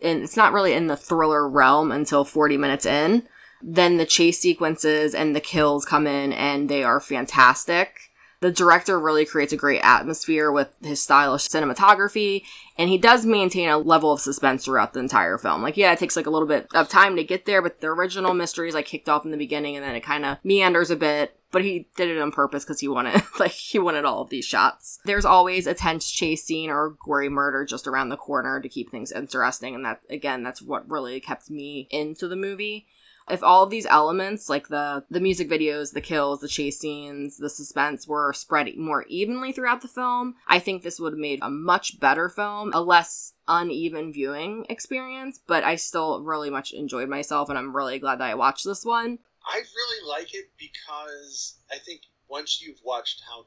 [0.00, 3.26] And it's not really in the thriller realm until 40 minutes in.
[3.60, 8.07] Then the chase sequences and the kills come in and they are fantastic.
[8.41, 12.45] The director really creates a great atmosphere with his stylish cinematography,
[12.76, 15.62] and he does maintain a level of suspense throughout the entire film.
[15.62, 17.89] Like, yeah, it takes like a little bit of time to get there, but the
[17.89, 20.91] original mystery is like kicked off in the beginning, and then it kind of meanders
[20.91, 21.34] a bit.
[21.51, 24.45] But he did it on purpose because he wanted, like, he wanted all of these
[24.45, 25.01] shots.
[25.05, 28.91] There's always a tense chase scene or gory murder just around the corner to keep
[28.91, 32.86] things interesting, and that again, that's what really kept me into the movie.
[33.30, 37.36] If all of these elements, like the the music videos, the kills, the chase scenes,
[37.38, 41.40] the suspense, were spread more evenly throughout the film, I think this would have made
[41.42, 45.40] a much better film, a less uneven viewing experience.
[45.46, 48.84] But I still really much enjoyed myself, and I'm really glad that I watched this
[48.84, 49.18] one.
[49.46, 53.46] I really like it because I think once you've watched how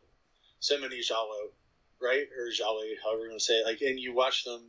[0.60, 1.52] so many Giallo,
[2.02, 4.62] right, or Jolly, however you want to say it, like, and you watch them,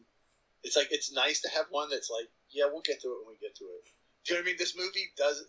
[0.63, 3.35] it's like it's nice to have one that's like, yeah, we'll get to it when
[3.35, 3.89] we get to it.
[4.27, 4.57] You know what I mean?
[4.59, 5.45] This movie does.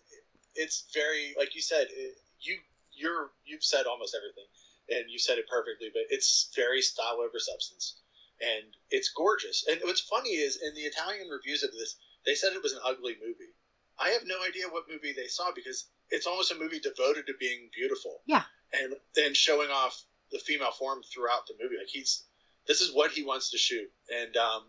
[0.55, 1.87] It's very like you said.
[1.91, 2.57] It, you
[2.91, 4.45] you're you've said almost everything,
[4.89, 5.89] and you said it perfectly.
[5.93, 8.01] But it's very style over substance,
[8.41, 9.65] and it's gorgeous.
[9.69, 11.95] And what's funny is in the Italian reviews of this,
[12.25, 13.53] they said it was an ugly movie.
[13.99, 17.33] I have no idea what movie they saw because it's almost a movie devoted to
[17.39, 18.21] being beautiful.
[18.25, 18.43] Yeah.
[18.73, 21.77] And then showing off the female form throughout the movie.
[21.77, 22.23] Like he's
[22.67, 23.89] this is what he wants to shoot.
[24.09, 24.63] And um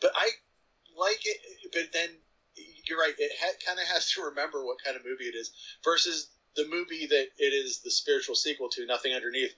[0.00, 0.28] but I
[0.96, 1.38] like it
[1.72, 2.10] but then
[2.90, 5.52] you're right, it ha- kind of has to remember what kind of movie it is
[5.84, 9.54] versus the movie that it is the spiritual sequel to Nothing Underneath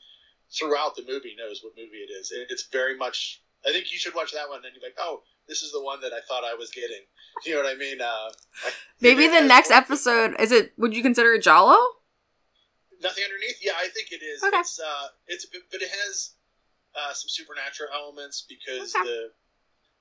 [0.57, 2.31] throughout the movie knows what movie it is.
[2.51, 5.63] It's very much I think you should watch that one and you're like, "Oh, this
[5.63, 7.03] is the one that I thought I was getting.
[7.47, 8.01] You know what I mean?
[8.01, 8.31] Uh,
[9.01, 10.73] Maybe the next episode is it?
[10.77, 11.79] Would you consider it Giallo?
[13.03, 13.57] Nothing underneath.
[13.63, 14.43] Yeah, I think it is.
[14.45, 14.59] Okay.
[14.59, 16.35] It's uh, it's but it has
[16.95, 19.05] uh, some supernatural elements because Okay.
[19.09, 19.31] the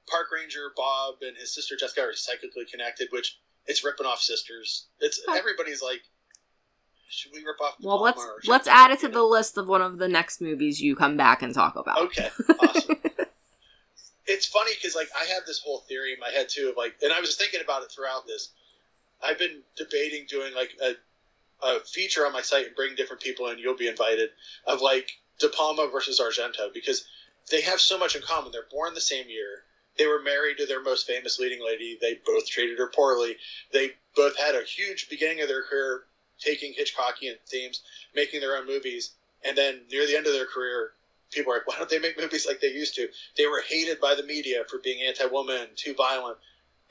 [0.07, 4.87] park ranger Bob and his sister Jessica are psychically connected, which it's ripping off sisters.
[4.99, 5.37] It's Okay.
[5.37, 6.01] everybody's like,
[7.09, 7.77] should we rip off?
[7.79, 9.27] De Well, Palma let's or let's add it to the know?
[9.27, 11.97] list of one of the next movies you come back and talk about.
[11.99, 12.29] Okay,
[12.59, 12.95] awesome.
[14.27, 16.95] it's funny because like I have this whole theory in my head too of like,
[17.03, 18.49] and I was thinking about it throughout this.
[19.23, 20.93] I've been debating doing like a,
[21.65, 23.59] a feature on my site and bring different people in.
[23.59, 24.29] You'll be invited
[24.65, 27.05] of like De Palma versus Argento because
[27.51, 28.51] they have so much in common.
[28.51, 29.63] They're born the same year.
[29.97, 31.97] They were married to their most famous leading lady.
[31.99, 33.35] They both treated her poorly.
[33.71, 36.03] They both had a huge beginning of their career
[36.39, 37.81] taking Hitchcockian themes,
[38.15, 39.11] making their own movies,
[39.43, 40.91] and then near the end of their career,
[41.31, 43.07] people are like, why don't they make movies like they used to?
[43.37, 46.37] They were hated by the media for being anti-woman, too violent,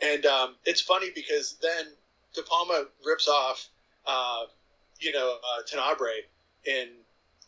[0.01, 1.86] and um, it's funny because then
[2.34, 3.68] De Palma rips off,
[4.07, 4.44] uh,
[5.01, 5.62] you know, uh,
[6.64, 6.88] in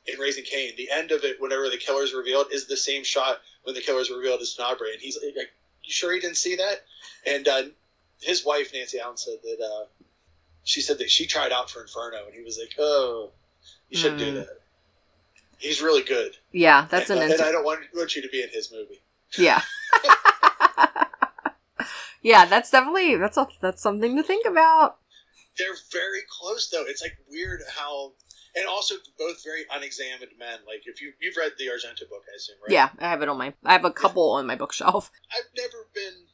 [0.06, 0.72] in Raising Cain.
[0.76, 4.10] The end of it, whenever the killer's revealed, is the same shot when the killer's
[4.10, 5.34] revealed as Tenebrae, and he's like,
[5.84, 6.84] "You sure he didn't see that?"
[7.26, 7.62] And uh,
[8.20, 9.86] his wife Nancy Allen said that uh,
[10.64, 13.30] she said that she tried out for Inferno, and he was like, "Oh,
[13.88, 14.34] you shouldn't do Hmm.
[14.36, 14.58] that."
[15.58, 16.36] He's really good.
[16.50, 19.00] Yeah, that's an and, and I don't want, want you to be in his movie.
[19.38, 19.62] yeah.
[22.22, 24.96] yeah, that's definitely that's a, that's something to think about.
[25.58, 26.84] They're very close though.
[26.86, 28.12] It's like weird how,
[28.54, 30.58] and also both very unexamined men.
[30.66, 32.72] Like if you you've read the Argento book, I assume, right?
[32.72, 35.10] Yeah, I have it on my I have a couple on my bookshelf.
[35.32, 36.26] I've never been,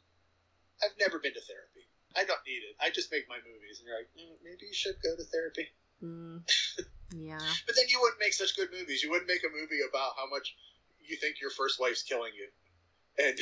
[0.83, 1.87] I've never been to therapy.
[2.17, 2.75] I don't need it.
[2.81, 5.69] I just make my movies, and you're like, mm, maybe you should go to therapy.
[6.03, 6.43] Mm,
[7.15, 7.53] yeah.
[7.67, 9.03] But then you wouldn't make such good movies.
[9.03, 10.57] You wouldn't make a movie about how much
[11.07, 12.49] you think your first wife's killing you.
[13.25, 13.39] And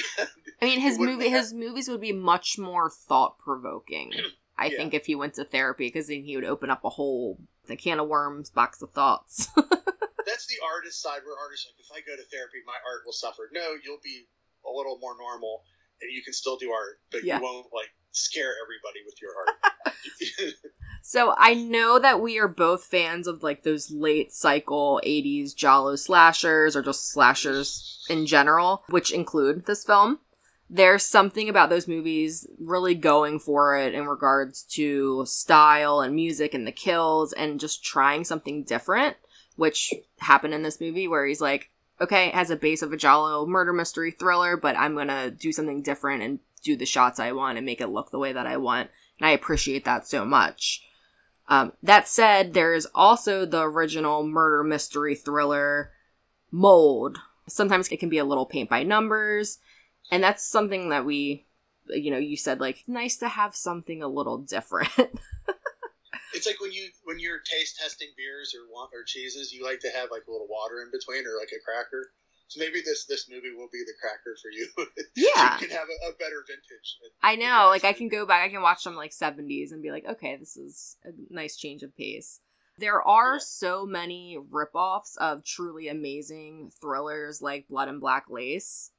[0.63, 4.13] I mean, his movie his movies would be much more thought provoking.
[4.59, 4.79] I Yeah.
[4.79, 7.39] think if he went to therapy, because then he would open up a whole
[7.71, 9.47] a can of worms, box of thoughts.
[9.57, 13.03] that's the artist side where artists are like, if I go to therapy, my art
[13.05, 13.49] will suffer.
[13.53, 14.27] No, you'll be
[14.67, 15.63] a little more normal,
[16.03, 17.39] and you can still do art, but Yeah.
[17.39, 20.55] you won't like scare everybody with your art.
[21.09, 25.95] So I know that we are both fans of like those late cycle 80s Giallo
[25.95, 30.19] slashers or just slashers in general, which include this film.
[30.69, 36.55] There's something about those movies really going for it in regards to style and music
[36.55, 39.17] and the kills and just trying something different,
[39.55, 42.97] which happened in this movie where he's like, okay, it has a base of a
[42.97, 47.33] Giallo murder mystery thriller, but I'm gonna do something different and do the shots I
[47.33, 48.91] want and make it look the way that I want.
[49.19, 50.83] And I appreciate that so much.
[51.49, 55.93] Um, that said, there is also the original murder mystery thriller
[56.51, 57.19] mold.
[57.47, 59.59] Sometimes it can be a little paint by numbers,
[60.11, 61.47] and that's something that we,
[61.89, 64.91] you know, you said like nice to have something a little different.
[66.35, 69.81] it's like when you when you're taste testing beers or wa- or cheeses, you like
[69.81, 72.11] to have like a little water in between or like a cracker.
[72.49, 74.69] So maybe this this movie will be the cracker for you.
[75.17, 75.55] Yeah.
[75.59, 76.99] you can have a, a better vintage.
[77.23, 79.91] I know, like I can go back, I can watch some like 70s and be
[79.91, 82.41] like, okay, this is a nice change of pace.
[82.79, 83.41] There are Yeah.
[83.43, 88.91] so many ripoffs of truly amazing thrillers like Blood and Black Lace,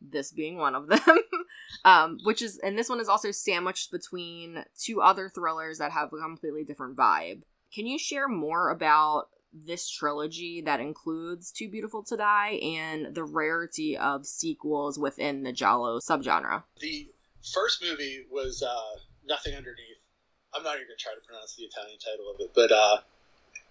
[0.00, 1.00] this being one of them.
[1.84, 6.12] um, which is, and this one is also sandwiched between two other thrillers that have
[6.12, 7.42] a completely different vibe.
[7.74, 13.24] Can you share more about this trilogy that includes Too Beautiful to Die and the
[13.24, 16.62] rarity of sequels within the Giallo subgenre?
[16.80, 17.08] The
[17.52, 20.00] first movie was uh, Nothing Underneath,
[20.54, 22.98] I'm not even gonna try to pronounce the Italian title of it, but uh,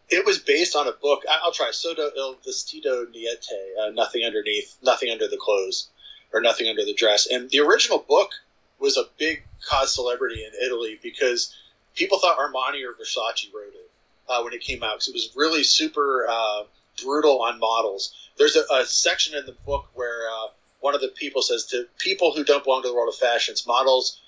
[0.10, 1.24] it was based on a book.
[1.30, 5.90] I- I'll try Sotto il vestito niente, uh, nothing underneath, nothing under the clothes,
[6.34, 7.28] or nothing under the dress.
[7.28, 8.32] And the original book
[8.80, 11.56] was a big cause celebrity in Italy because
[11.96, 13.92] people thought Armani or Versace wrote it
[14.30, 16.64] uh, when it came out because it was really super uh,
[17.04, 18.14] brutal on models.
[18.38, 20.48] There's a, a section in the book where uh,
[20.80, 23.68] one of the people says to people who don't belong to the world of fashions,
[23.68, 24.20] models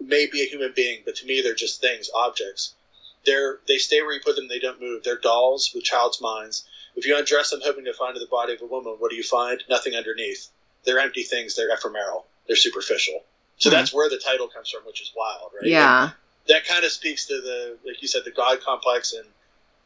[0.00, 2.74] may be a human being, but to me they're just things, objects.
[3.24, 5.02] They're they stay where you put them, they don't move.
[5.02, 6.64] They're dolls with child's minds.
[6.94, 9.22] If you undress them hoping to find the body of a woman, what do you
[9.22, 9.62] find?
[9.68, 10.48] Nothing underneath.
[10.86, 11.56] They're empty things.
[11.56, 12.26] They're ephemeral.
[12.46, 13.24] They're superficial.
[13.58, 13.76] So Hmm.
[13.76, 15.66] that's where the title comes from, which is wild, right?
[15.70, 16.10] Yeah.
[16.48, 19.26] that kind of speaks to the like you said the god complex and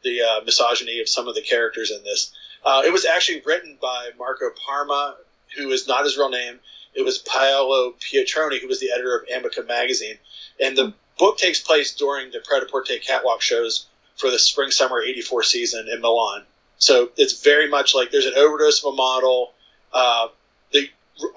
[0.03, 2.31] the uh, misogyny of some of the characters in this
[2.63, 5.15] uh, it was actually written by marco parma
[5.57, 6.59] who is not his real name
[6.93, 10.17] it was paolo pietroni who was the editor of amica magazine
[10.59, 13.87] and the book takes place during the pret-a-porter catwalk shows
[14.17, 16.43] for the spring summer 84 season in milan
[16.77, 19.53] so it's very much like there's an overdose of a model
[19.93, 20.27] uh,
[20.71, 20.87] the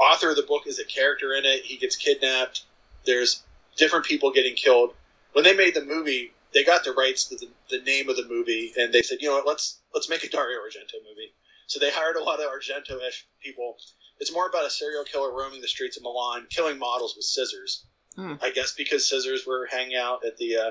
[0.01, 2.62] author of the book is a character in it he gets kidnapped
[3.05, 3.43] there's
[3.76, 4.95] different people getting killed
[5.35, 8.26] when they made the movie, they got the rights to the, the name of the
[8.26, 11.32] movie, and they said, you know what, let's let's make a Dario Argento movie.
[11.66, 13.76] So they hired a lot of Argento-ish people.
[14.20, 17.85] It's more about a serial killer roaming the streets of Milan, killing models with scissors.
[18.14, 18.35] Hmm.
[18.41, 20.70] I guess because scissors were hanging out at the uh,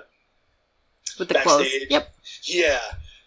[1.19, 1.63] With the clothes.
[1.63, 1.91] Backstage.
[1.91, 2.15] Yep.
[2.45, 2.79] yeah.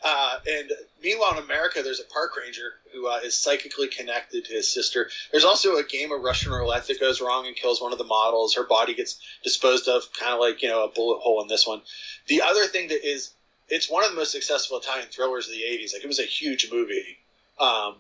[0.09, 0.71] Uh, and
[1.03, 5.11] meanwhile, in America, there's a park ranger who uh, is psychically connected to his sister.
[5.33, 8.05] There's also a game of Russian roulette that goes wrong and kills one of the
[8.05, 8.55] models.
[8.55, 11.67] Her body gets disposed of, kind of like you know a bullet hole in this
[11.67, 11.81] one.
[12.29, 13.33] The other thing that is,
[13.69, 15.93] it's one of the most successful Italian thrillers of the '80s.
[15.93, 17.19] Like it was a huge movie,
[17.59, 17.97] um,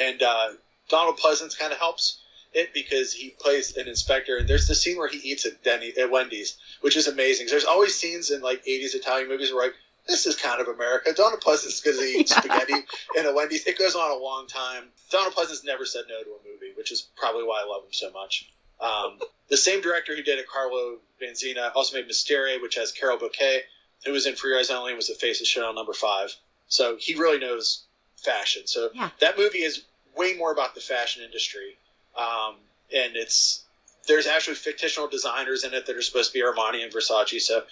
[0.00, 0.48] and uh,
[0.88, 2.18] Donald Pleasence kind of helps
[2.54, 4.36] it because he plays an inspector.
[4.36, 7.46] And there's the scene where he eats at Denny at Wendy's, which is amazing.
[7.48, 9.76] There's always scenes in like '80s Italian movies where like
[10.10, 11.12] this is kind of America.
[11.14, 12.40] Donald Pleasence is going to eat Yeah.
[12.40, 12.74] spaghetti
[13.16, 13.64] in a Wendy's.
[13.66, 14.84] It goes on a long time.
[15.10, 17.92] Donald Pleasence never said no to a movie, which is probably why I love him
[17.92, 18.50] so much.
[18.80, 23.18] Um, the same director who did it, Carlo Vanzina, also made Mysteria, which has Carole
[23.18, 23.62] Bouquet,
[24.04, 26.34] who was in For Your Eyes Only and was the face of Chanel number five.
[26.68, 27.84] So he really knows
[28.16, 28.66] fashion.
[28.66, 29.10] So Yeah.
[29.20, 29.82] that movie is
[30.16, 31.78] way more about the fashion industry.
[32.16, 32.56] Um,
[32.92, 33.62] and it's
[34.08, 37.40] there's actually fictional designers in it that are supposed to be Armani and Versace.
[37.42, 37.62] So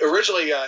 [0.00, 0.66] originally, uh,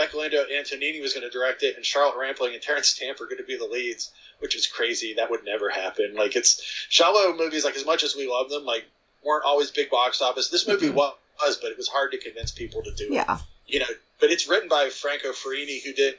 [0.00, 3.36] Michelangelo Antonioni was going to direct it, and Charlotte Rampling and Terence Stamp are going
[3.38, 5.14] to be the leads, which is crazy.
[5.14, 6.14] That would never happen.
[6.16, 8.84] Like it's Giallo movies, like as much as we love them, like
[9.22, 10.48] weren't always big box office.
[10.48, 10.94] This movie Mhm.
[10.94, 13.38] was, but it was hard to convince people to do it Yeah.
[13.66, 13.86] you know,
[14.18, 16.14] but it's written by Franco Ferrini, who did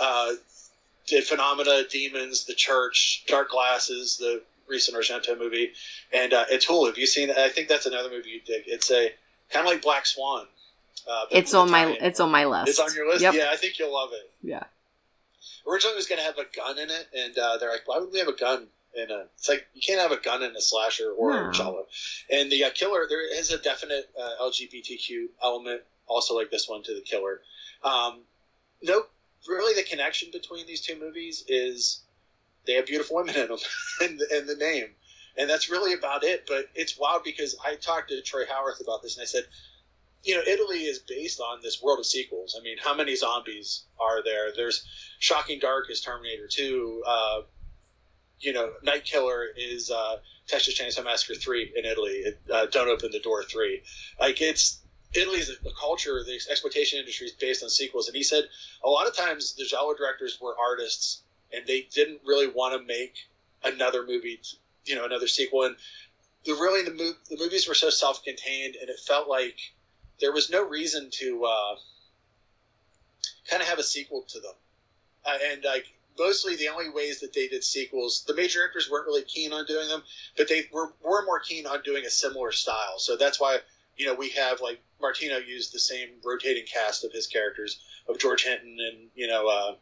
[0.00, 0.32] uh,
[1.06, 5.72] did Phenomena, Demons, The Church, Dark Glasses, the recent Argento movie,
[6.12, 6.86] and uh, Tool.
[6.86, 7.30] Have you seen?
[7.30, 7.36] it?
[7.36, 8.64] I think that's another movie you dig.
[8.66, 9.12] It's a
[9.50, 10.46] kind of like Black Swan.
[11.08, 12.68] Uh, It's on my it's on my list.
[12.70, 13.22] It's on your list.
[13.22, 13.34] Yep.
[13.34, 14.30] Yeah, I think you'll love it.
[14.42, 14.62] Yeah.
[15.66, 17.98] Originally, it was going to have a gun in it, and uh, they're like, "Why
[17.98, 20.54] would we have a gun?" In a, it's like you can't have a gun in
[20.54, 21.48] a slasher or No.
[21.48, 21.86] a giallo.
[22.30, 26.82] And the uh, killer, there is a definite uh, LGBTQ element, also like this one,
[26.82, 27.40] to the killer.
[27.82, 28.20] Um,
[28.82, 29.04] no,
[29.48, 32.02] really, the connection between these two movies is
[32.66, 33.58] they have beautiful women in them,
[34.02, 34.88] and, and the name,
[35.38, 36.44] and that's really about it.
[36.46, 39.44] But it's wild because I talked to Troy Howarth about this, and I said,
[40.24, 42.56] you know, Italy is based on this world of sequels.
[42.58, 44.52] I mean, how many zombies are there?
[44.54, 44.86] There's
[45.18, 47.02] Shocking Dark is Terminator 2.
[47.06, 47.40] Uh,
[48.40, 50.16] you know, Night Killer is uh,
[50.46, 52.22] Texas Chainsaw Massacre 3 in Italy.
[52.24, 53.82] It, uh, Don't Open the Door 3.
[54.20, 54.80] Like, it's
[55.14, 58.08] Italy's a, a culture, the exploitation industry is based on sequels.
[58.08, 58.44] And he said
[58.84, 61.22] a lot of times the Giallo directors were artists
[61.52, 63.14] and they didn't really want to make
[63.64, 64.40] another movie,
[64.84, 65.64] you know, another sequel.
[65.64, 65.76] And
[66.44, 69.56] the really, the, mov- the movies were so self contained and it felt like
[70.22, 71.74] there was no reason to uh,
[73.50, 74.54] kind of have a sequel to them.
[75.26, 75.84] Uh, and like
[76.18, 79.66] mostly the only ways that they did sequels, the major actors weren't really keen on
[79.66, 80.02] doing them,
[80.36, 82.98] but they were were more keen on doing a similar style.
[82.98, 83.58] So that's why
[83.96, 88.18] you know we have like Martino used the same rotating cast of his characters of
[88.18, 89.74] George Hilton and you know uh,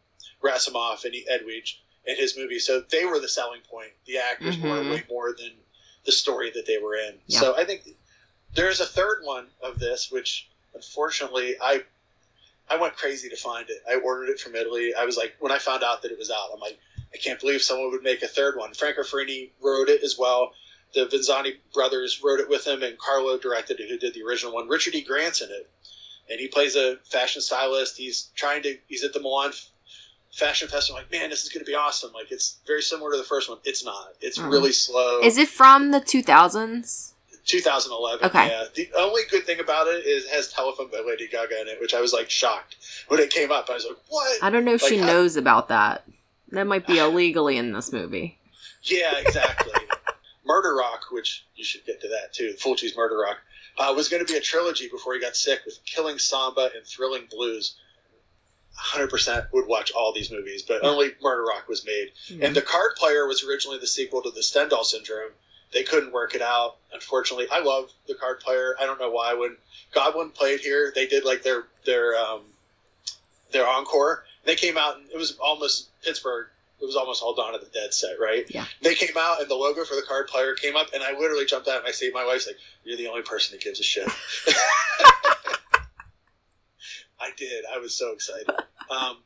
[0.42, 1.76] Rassimov and Edwige
[2.06, 2.58] in his movie.
[2.58, 3.92] So they were the selling point.
[4.06, 4.90] The actors were Mhm.
[4.90, 5.52] way more than
[6.06, 7.20] the story that they were in.
[7.26, 7.40] Yeah.
[7.40, 7.94] So I think
[8.54, 11.82] there's a third one of this, which unfortunately I
[12.70, 13.82] I went crazy to find it.
[13.90, 14.94] I ordered it from Italy.
[14.94, 16.78] I was like, when I found out that it was out, I'm like,
[17.12, 18.74] I can't believe someone would make a third one.
[18.74, 20.52] Franco Ferrini wrote it as well.
[20.94, 24.52] The Vanzina brothers wrote it with him, and Carlo directed it, who did the original
[24.54, 24.68] one.
[24.68, 25.02] Richard E.
[25.02, 25.68] Grant's in it,
[26.30, 27.96] and he plays a fashion stylist.
[27.96, 28.76] He's trying to.
[28.88, 29.50] He's at the Milan
[30.32, 30.98] Fashion Festival.
[30.98, 32.12] I'm like, man, this is going to be awesome.
[32.12, 33.58] Like, it's very similar to the first one.
[33.64, 34.14] It's not.
[34.20, 34.50] It's Mhm.
[34.50, 35.20] really slow.
[35.22, 37.14] Is it from the 2000s?
[37.50, 38.26] 2011.
[38.26, 38.48] Okay.
[38.48, 38.64] Yeah.
[38.74, 41.80] The only good thing about it is it has Telephone by Lady Gaga in it,
[41.80, 42.76] which I was like shocked
[43.08, 43.68] when it came up.
[43.70, 44.42] I was like, what?
[44.42, 46.04] I don't know if Like, she I- knows about that.
[46.50, 48.38] That might be illegally in this movie.
[48.82, 49.72] Yeah, exactly.
[50.46, 52.54] Murder Rock, which you should get to that too.
[52.58, 53.36] Fulci's Murder Rock
[53.78, 56.84] uh, was going to be a trilogy before he got sick with Killing Samba and
[56.86, 57.76] Thrilling Blues.
[58.94, 62.12] 100% would watch all these movies, but only Murder Rock was made.
[62.42, 65.32] And The Card Player was originally the sequel to The Stendhal Syndrome.
[65.72, 67.46] They couldn't work it out, unfortunately.
[67.50, 68.74] I love The Card Player.
[68.80, 69.34] I don't know why.
[69.34, 69.56] When
[69.92, 72.42] Goblin played here, they did like their their um,
[73.52, 74.24] their encore.
[74.44, 76.48] They came out and it was almost Pittsburgh.
[76.80, 78.46] It was almost all Dawn of the Dead set, right?
[78.48, 78.64] Yeah.
[78.80, 81.44] They came out and the logo for the card player came up, and I literally
[81.44, 82.14] jumped out of my seat.
[82.14, 84.08] My wife's like, "You're the only person that gives a shit."
[87.20, 87.64] I did.
[87.72, 88.48] I was so excited.
[88.90, 89.18] Um,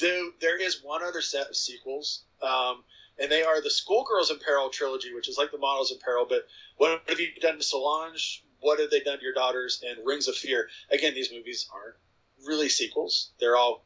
[0.00, 2.82] there, there is one other set of sequels, um,
[3.20, 6.26] and they are the Schoolgirls in Peril trilogy, which is like the Models in Peril.
[6.28, 6.46] But
[6.76, 8.44] what have you done to Solange?
[8.60, 9.82] What have they done to your daughters?
[9.86, 10.68] And Rings of Fear.
[10.90, 11.96] Again, these movies aren't
[12.46, 13.30] really sequels.
[13.40, 13.84] They're all,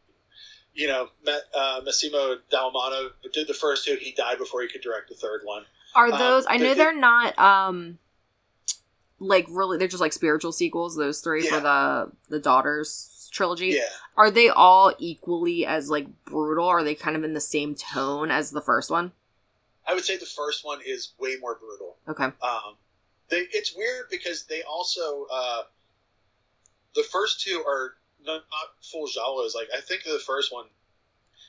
[0.74, 1.08] you know,
[1.54, 3.96] uh, Massimo Dallamano did the first two.
[4.00, 5.64] He died before he could direct the third one.
[5.94, 6.46] Are Um, those?
[6.46, 7.38] I they- know they- they're not.
[7.38, 7.98] Um,
[9.18, 10.96] like really, they're just like spiritual sequels.
[10.96, 13.68] Those three for the the daughters trilogy.
[13.68, 13.82] Yeah.
[14.16, 16.66] Are they all equally as like brutal?
[16.66, 19.12] Are they kind of in the same tone as the first one?
[19.86, 21.96] I would say the first one is way more brutal.
[22.08, 22.24] Okay.
[22.24, 22.76] Um,
[23.28, 25.62] they, it's weird because they also uh,
[26.94, 27.94] the first two are
[28.24, 29.54] not, not full giallos.
[29.54, 30.66] Like I think the first one,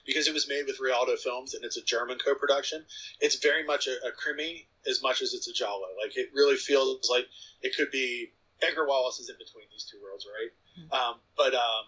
[0.05, 2.83] because it was made with Rialto Films and it's a German co-production,
[3.19, 5.87] it's very much a, a crimi as much as it's a giallo.
[6.01, 7.27] Like it really feels like
[7.61, 8.31] it could be
[8.61, 10.51] Edgar Wallace is in between these two worlds, right?
[10.91, 11.85] Um, but um,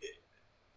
[0.00, 0.14] it-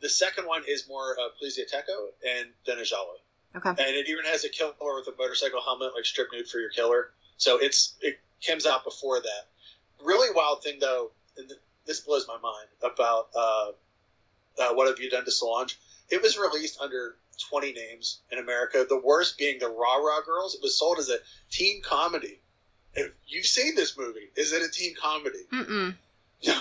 [0.01, 3.15] the second one is more uh, poliziottesco and then a giallo
[3.56, 3.69] Okay.
[3.69, 6.69] and it even has a killer with a motorcycle helmet, like strip nude for your
[6.69, 7.11] killer.
[7.38, 9.48] So it's it comes out before that.
[10.03, 13.72] Really wild thing though, and th- this blows my mind about uh,
[14.61, 15.78] uh, what have you done to Solange?
[16.10, 17.15] It was released under
[17.49, 18.86] 20 names in America.
[18.88, 20.56] The worst being the Raw Raw Girls.
[20.56, 21.18] It was sold as a
[21.49, 22.40] teen comedy.
[22.94, 25.45] If you've seen this movie, is it a teen comedy?
[25.52, 25.95] Mm-mm.
[26.48, 26.53] No,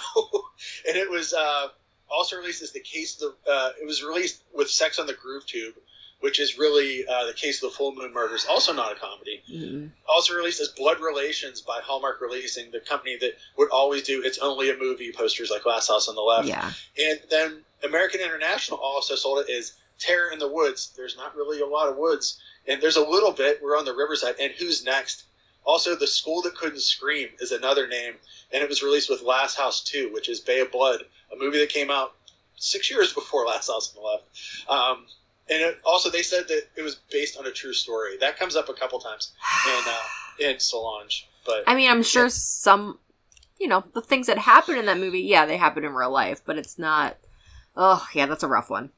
[0.86, 1.68] and it was uh,
[2.10, 3.50] also released as the case of the.
[3.50, 5.74] Uh, it was released with Sex on the Groove Tube,
[6.20, 9.42] which is really uh, the case of the Full Moon Murders, also not a comedy.
[9.50, 9.90] Mm-mm.
[10.08, 14.38] Also released as Blood Relations by Hallmark Releasing, the company that would always do it's
[14.38, 16.46] only a movie posters like Last House on the Left.
[16.46, 16.70] Yeah.
[16.98, 20.92] And then American International also sold it as Terror in the Woods.
[20.96, 23.60] There's not really a lot of woods, and there's a little bit.
[23.62, 25.24] We're on the riverside, and Who's Next?
[25.64, 28.14] Also, The School That Couldn't Scream is another name,
[28.52, 31.58] and it was released with Last House 2, which is Bay of Blood, a movie
[31.58, 32.14] that came out
[32.56, 34.24] six years before Last House on the Left.
[34.68, 35.06] Um,
[35.50, 38.16] and it, also, they said that it was based on a true story.
[38.18, 39.32] That comes up a couple times
[39.66, 41.28] in, uh, in Solange.
[41.44, 42.98] But I mean, I'm sure some,
[43.58, 46.42] you know, the things that happen in that movie, yeah, they happen in real life,
[46.44, 47.16] but it's not.
[47.76, 48.90] Oh, yeah, that's a rough one.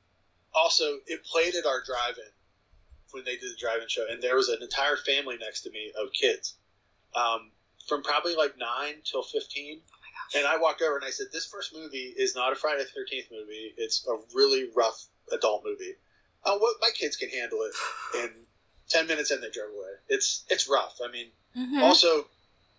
[0.55, 2.31] also it played at our drive-in
[3.13, 5.93] when they did the drive-in show and there was an entire family next to me
[6.01, 6.57] of kids
[7.15, 7.51] um,
[7.89, 8.69] from probably like 9
[9.05, 9.81] till 15
[10.37, 13.01] and i walked over and i said this first movie is not a friday the
[13.01, 15.95] 13th movie it's a really rough adult movie
[16.45, 17.73] oh what my kids can handle it
[18.19, 18.31] and
[18.89, 21.83] 10 minutes in they drove away it's it's rough i mean Mhm.
[21.83, 22.27] also,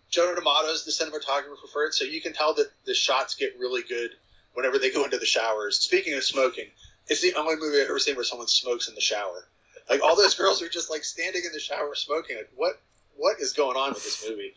[0.09, 3.83] Joe D'Amato's the cinematographer for it, so you can tell that the shots get really
[3.83, 4.11] good
[4.53, 5.77] whenever they go into the showers.
[5.79, 6.71] Speaking of smoking,
[7.07, 9.47] it's the only movie I've ever seen where someone smokes in the shower.
[9.91, 12.37] Like all those girls are just like standing in the shower smoking.
[12.37, 12.81] Like what
[13.15, 14.55] what is going on with this movie?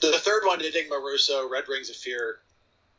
[0.00, 2.40] The third one, Enigma rosso, Red Rings of Fear,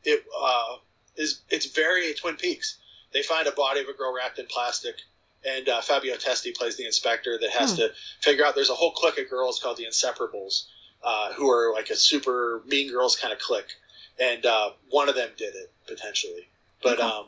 [0.04, 0.76] it uh,
[1.16, 2.78] is it's very Twin Peaks.
[3.12, 4.94] They find a body of a girl wrapped in plastic,
[5.44, 7.76] and uh, Fabio Testi plays the inspector that has Hmm.
[7.78, 8.54] to figure out.
[8.54, 10.66] There's a whole clique of girls called the Inseparables,
[11.02, 13.72] uh, who are like a super mean girls kind of clique,
[14.18, 16.48] and uh, one of them did it potentially,
[16.82, 17.02] but Okay.
[17.02, 17.26] um,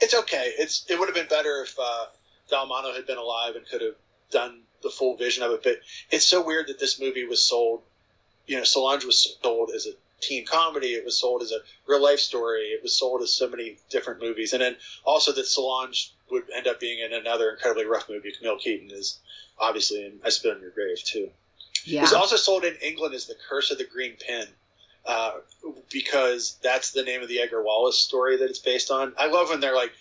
[0.00, 0.52] it's okay.
[0.58, 2.06] It's it would have been better if uh,
[2.50, 3.96] Dallamano had been alive and could have
[4.30, 5.62] done the full vision of it.
[5.64, 5.80] But
[6.10, 7.82] it's so weird that this movie was sold.
[8.46, 9.90] You know, Solange was sold as a
[10.20, 10.94] teen comedy.
[10.94, 12.66] It was sold as a real life story.
[12.68, 16.66] It was sold as so many different movies, and then also that Solange would end
[16.66, 18.32] up being in another incredibly rough movie.
[18.36, 19.18] Camille Keaton is
[19.58, 21.30] obviously in I Spit on Your Grave too.
[21.86, 24.46] It was also sold in England as The Curse of the Green Pin,
[25.06, 25.32] uh,
[25.90, 29.14] because that's the name of the Edgar Wallace story that it's based on.
[29.18, 29.92] I love when they're like,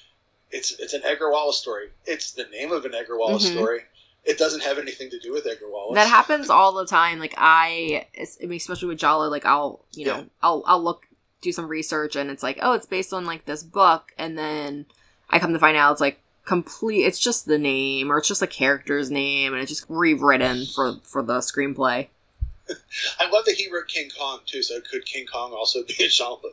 [0.52, 1.90] it's it's an Edgar Wallace story.
[2.06, 3.54] It's the name of an Edgar Wallace Mhm.
[3.54, 3.82] story.
[4.26, 5.96] It doesn't have anything to do with Edgar Wallace.
[5.96, 7.20] That happens all the time.
[7.20, 10.24] Like I, I mean, especially with Giallo, like I'll, you know, Yeah.
[10.42, 11.08] I'll, I'll look,
[11.40, 14.88] do some research, and it's like, oh, it's based on like this book, and then
[15.30, 17.04] I come to find out it's like complete.
[17.04, 20.98] It's just the name, or it's just a character's name, and it's just rewritten for
[21.04, 22.08] for the screenplay.
[23.20, 24.64] I love that he wrote King Kong too.
[24.64, 26.50] So could King Kong also be a genre?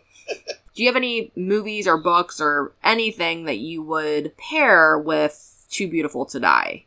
[0.75, 5.89] Do you have any movies or books or anything that you would pair with Too
[5.89, 6.85] Beautiful to Die?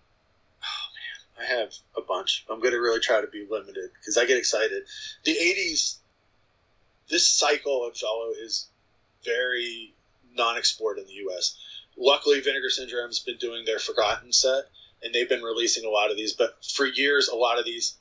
[0.62, 2.46] Oh man, I have a bunch.
[2.50, 4.84] I'm going to really try to be limited because I get excited.
[5.24, 5.98] The 80s,
[7.10, 8.68] this cycle of Giallo is
[9.24, 9.94] very
[10.36, 11.56] non explored in the US.
[11.98, 14.66] Luckily, Vinegar Syndrome has been doing their Forgotten set,
[15.04, 16.34] and they've been releasing a lot of these.
[16.34, 17.96] But for years, a lot of these,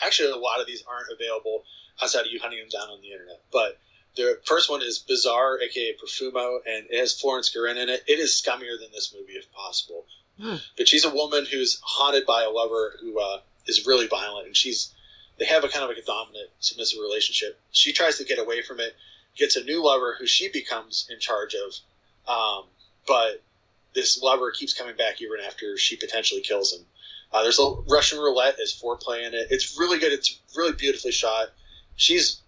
[0.00, 1.64] actually, a lot of these aren't available
[2.00, 3.40] outside of you hunting them down on the internet.
[3.52, 3.78] But
[4.16, 8.04] the first one is Bizarre, aka Profumo and it has Florence Guerin in it.
[8.06, 10.04] It is scummier than this movie, if possible.
[10.40, 10.56] Hmm.
[10.76, 14.56] But she's a woman who's haunted by a lover who uh, is really violent, and
[14.56, 14.92] she's
[15.38, 17.58] they have a kind of like a dominant submissive relationship.
[17.70, 18.94] She tries to get away from it,
[19.36, 21.74] gets a new lover who she becomes in charge of,
[22.28, 22.64] um,
[23.06, 23.42] but
[23.94, 26.84] this lover keeps coming back even after she potentially kills him.
[27.32, 29.48] Uh, there's a Russian roulette as foreplay in it.
[29.50, 30.12] It's really good.
[30.12, 31.48] It's really beautifully shot.
[31.96, 32.40] She's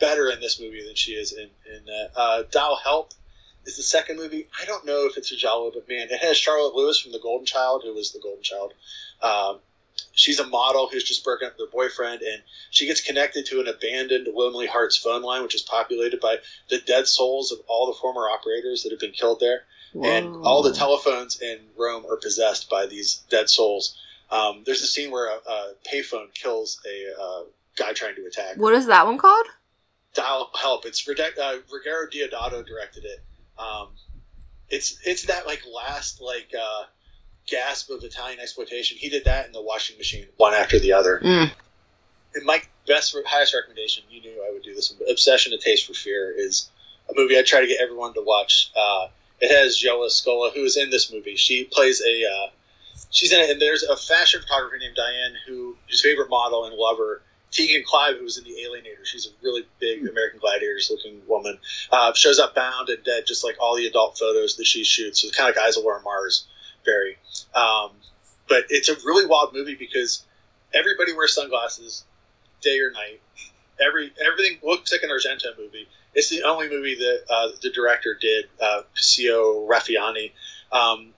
[0.00, 2.10] better in this movie than she is in in that.
[2.16, 3.12] Uh, Dial Help
[3.64, 4.48] is the second movie.
[4.60, 7.20] I don't know if it's a Giallo, but man, it has Charlotte Lewis from The
[7.20, 8.74] Golden Child, who was The Golden Child.
[9.22, 9.58] Um,
[10.12, 13.60] she's a model who's just broken up with her boyfriend, and she gets connected to
[13.60, 17.86] an abandoned Lonely Hearts phone line, which is populated by the dead souls of all
[17.86, 19.64] the former operators that have been killed there.
[19.94, 23.98] And all the telephones in Rome are possessed by these dead souls.
[24.30, 27.42] Um, there's a scene where a, a payphone kills a uh,
[27.76, 28.56] guy trying to attack.
[28.56, 29.46] What is that one called?
[30.14, 30.86] dial help.
[30.86, 33.20] It's uh, Ruggero Deodato directed it.
[33.58, 33.88] Um,
[34.68, 36.84] it's it's that like last like uh,
[37.46, 38.96] gasp of Italian exploitation.
[38.98, 41.20] He did that in the Washing Machine, one after the other.
[41.22, 41.50] Mm.
[42.34, 45.58] And my best highest recommendation, you knew I would do this one, but Obsession: A
[45.58, 46.70] Taste for Fear is
[47.10, 48.70] a movie I try to get everyone to watch.
[48.74, 49.08] Uh,
[49.42, 51.34] it has Gioia Scola, who is in this movie.
[51.34, 52.50] She plays a uh,
[53.10, 56.76] she's in it, and there's a fashion photographer named Diane who whose favorite model and
[56.76, 59.04] lover Teagan Clive, who was in the Alienator.
[59.04, 61.58] She's a really big American Gladiators looking woman.
[61.90, 65.20] Uh, shows up bound and dead, just like all the adult photos that she shoots.
[65.20, 66.46] So kind of guys Laura Mars,
[66.84, 67.18] very.
[67.52, 67.90] Um,
[68.48, 70.24] but it's a really wild movie because
[70.72, 72.04] everybody wears sunglasses
[72.60, 73.20] day or night.
[73.84, 75.88] Every everything looks like an Argento movie.
[76.14, 80.32] It's the only movie that uh, the director did, uh, Raffanini.
[80.70, 81.14] Um,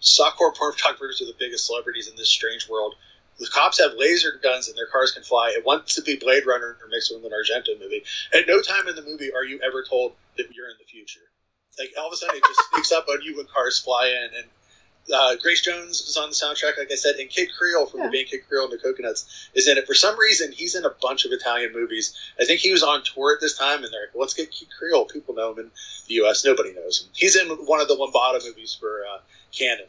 [0.00, 2.94] softcore porn photographers are the biggest celebrities in this strange world.
[3.38, 5.52] The cops have laser guns and their cars can fly.
[5.56, 8.02] It wants to be Blade Runner or mixed with an Argento movie.
[8.34, 11.20] At no time in the movie are you ever told that you're in the future.
[11.78, 14.36] Like all of a sudden it just sneaks up on you when cars fly in.
[14.38, 14.46] And
[15.14, 18.06] uh, Grace Jones is on the soundtrack, like I said, and Kid Creole from Yeah.
[18.06, 19.86] the band Kid Creole and the Coconuts is in it.
[19.86, 22.14] For some reason, he's in a bunch of Italian movies.
[22.40, 24.68] I think he was on tour at this time, and they're like, let's get Kid
[24.78, 25.06] Creole.
[25.06, 25.70] People know him in
[26.08, 26.44] the U.S.
[26.44, 27.08] Nobody knows him.
[27.14, 29.18] He's in one of the Lombardo movies for uh,
[29.56, 29.86] Canon.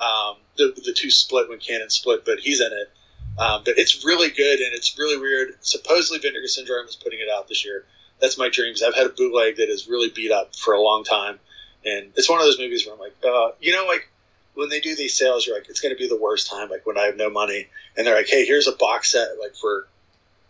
[0.00, 2.90] Um, the, the two split when Canon split, but he's in it.
[3.38, 5.54] Um, but it's really good and it's really weird.
[5.62, 7.84] Supposedly, Vinegar Syndrome is putting it out this year.
[8.20, 8.82] That's my dreams.
[8.82, 11.38] I've had a bootleg that is really beat up for a long time,
[11.84, 14.08] and it's one of those movies where I'm like, uh, you know, like
[14.54, 16.68] when they do these sales, you're like, it's going to be the worst time.
[16.68, 19.54] Like when I have no money, and they're like, hey, here's a box set, like
[19.54, 19.86] for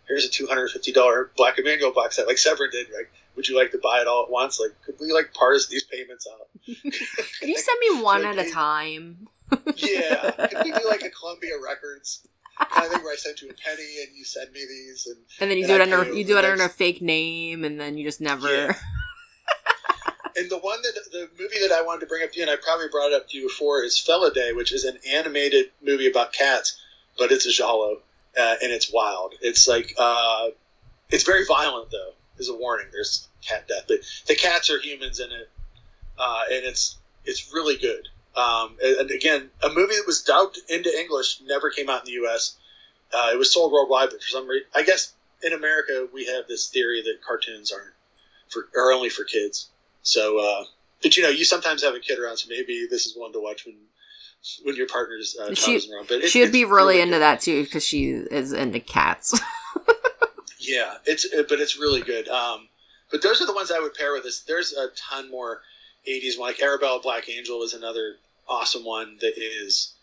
[0.09, 2.89] here's a two hundred fifty dollar Black Emanuelle box set, like Severin did.
[2.95, 4.61] Like, would you like to buy it all at once?
[4.61, 6.49] Like, could we like parse these payments out?
[7.41, 9.29] Can you send me one at a time?
[9.77, 12.27] yeah, could we do like a Columbia Records
[12.59, 15.17] kind of thing where I send you a penny and you send me these and
[15.41, 17.65] And then you And do it I under you do it under a fake name,
[17.65, 18.53] and then you just never.
[18.53, 18.75] Yeah.
[20.43, 22.51] And the one that the movie that I wanted to bring up to you, and
[22.51, 26.11] I probably brought it up to you before, is Felidae, which is an animated movie
[26.11, 26.81] about cats,
[27.17, 27.99] but it's a giallo
[28.37, 29.35] uh, and it's wild.
[29.41, 30.49] It's like uh,
[31.11, 32.13] it's very violent though.
[32.39, 32.89] Is a warning.
[32.91, 35.49] There's cat death, but the cats are humans in it,
[36.19, 38.09] uh, and it's it's really good.
[38.35, 42.23] Um, and, again, a movie that was dubbed into English never came out in the
[42.23, 42.57] U.S.
[43.13, 45.13] Uh, it was sold worldwide, but for some reason, I guess
[45.43, 47.93] in America we have this theory that cartoons aren't
[48.49, 49.69] for are only for kids.
[50.03, 50.65] So, uh,
[51.03, 53.41] but you know, you sometimes have a kid around, so maybe this is one to
[53.41, 53.77] watch when
[54.65, 56.09] when your partner's uh, She- child is around.
[56.09, 57.03] But it's, she would be really good.
[57.05, 59.39] into that too because she is into cats.
[60.65, 62.29] Yeah, it's uh, but it's really good.
[62.29, 62.69] Um,
[63.11, 64.41] but those are the ones I would pair with this.
[64.41, 65.61] There's a ton more
[66.09, 66.51] '80s one.
[66.51, 68.15] Like Arabella Black Angel is another
[68.49, 69.95] awesome one that is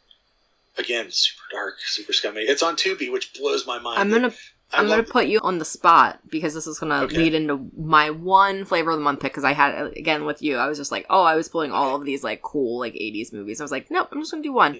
[0.78, 2.42] again super dark, super scummy.
[2.42, 4.00] It's on Tubi, which blows my mind.
[4.00, 4.34] I'm gonna
[4.72, 7.18] I'm gonna put you on the spot because this is gonna Okay.
[7.18, 10.58] lead into my one flavor of the month pick because I had again with you
[10.58, 13.34] I was just like oh I was pulling all of these like cool like 80s
[13.34, 14.80] movies I was like nope I'm just gonna do one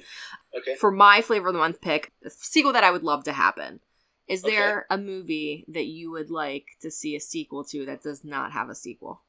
[0.56, 0.76] okay.
[0.76, 3.80] for my flavor of the month pick a sequel that I would love to happen
[4.28, 4.56] is Okay.
[4.56, 8.52] there a movie that you would like to see a sequel to that does not
[8.52, 9.22] have a sequel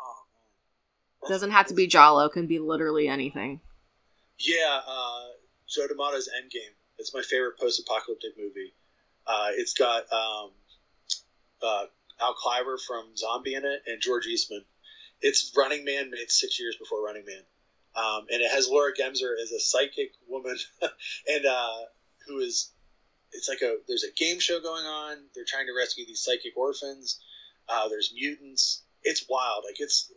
[0.00, 0.22] Oh,
[1.22, 1.28] man.
[1.30, 3.60] doesn't have to be Giallo can be literally anything
[4.38, 5.24] Yeah, uh,
[5.68, 6.74] Joe D'Amato's Endgame.
[6.98, 8.74] It's my favorite post-apocalyptic movie.
[9.26, 10.50] Uh, it's got um,
[11.62, 11.84] uh,
[12.20, 14.64] Al Cliver from Zombie in it and George Eastman.
[15.20, 17.42] It's Running Man made six years before Running Man,
[17.94, 20.56] um, and it has Laura Gemser as a psychic woman,
[21.28, 21.78] and uh,
[22.26, 22.72] who is
[23.32, 25.16] it's like a there's a game show going on.
[25.34, 27.20] They're trying to rescue these psychic orphans.
[27.68, 28.82] Uh, there's mutants.
[29.02, 29.64] It's wild.
[29.64, 30.12] Like it's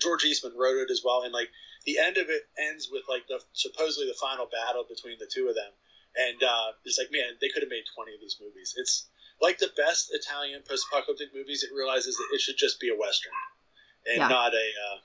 [0.00, 1.50] George Eastman wrote it as well, and like
[1.84, 5.48] the end of it ends with like the supposedly the final battle between the two
[5.48, 5.70] of them,
[6.16, 8.74] and uh, it's like man, they could have made twenty of these movies.
[8.76, 9.08] It's
[9.40, 11.62] like the best Italian post-apocalyptic movies.
[11.62, 13.32] It realizes that it should just be a western
[14.06, 14.28] and Yeah.
[14.28, 14.98] not a uh,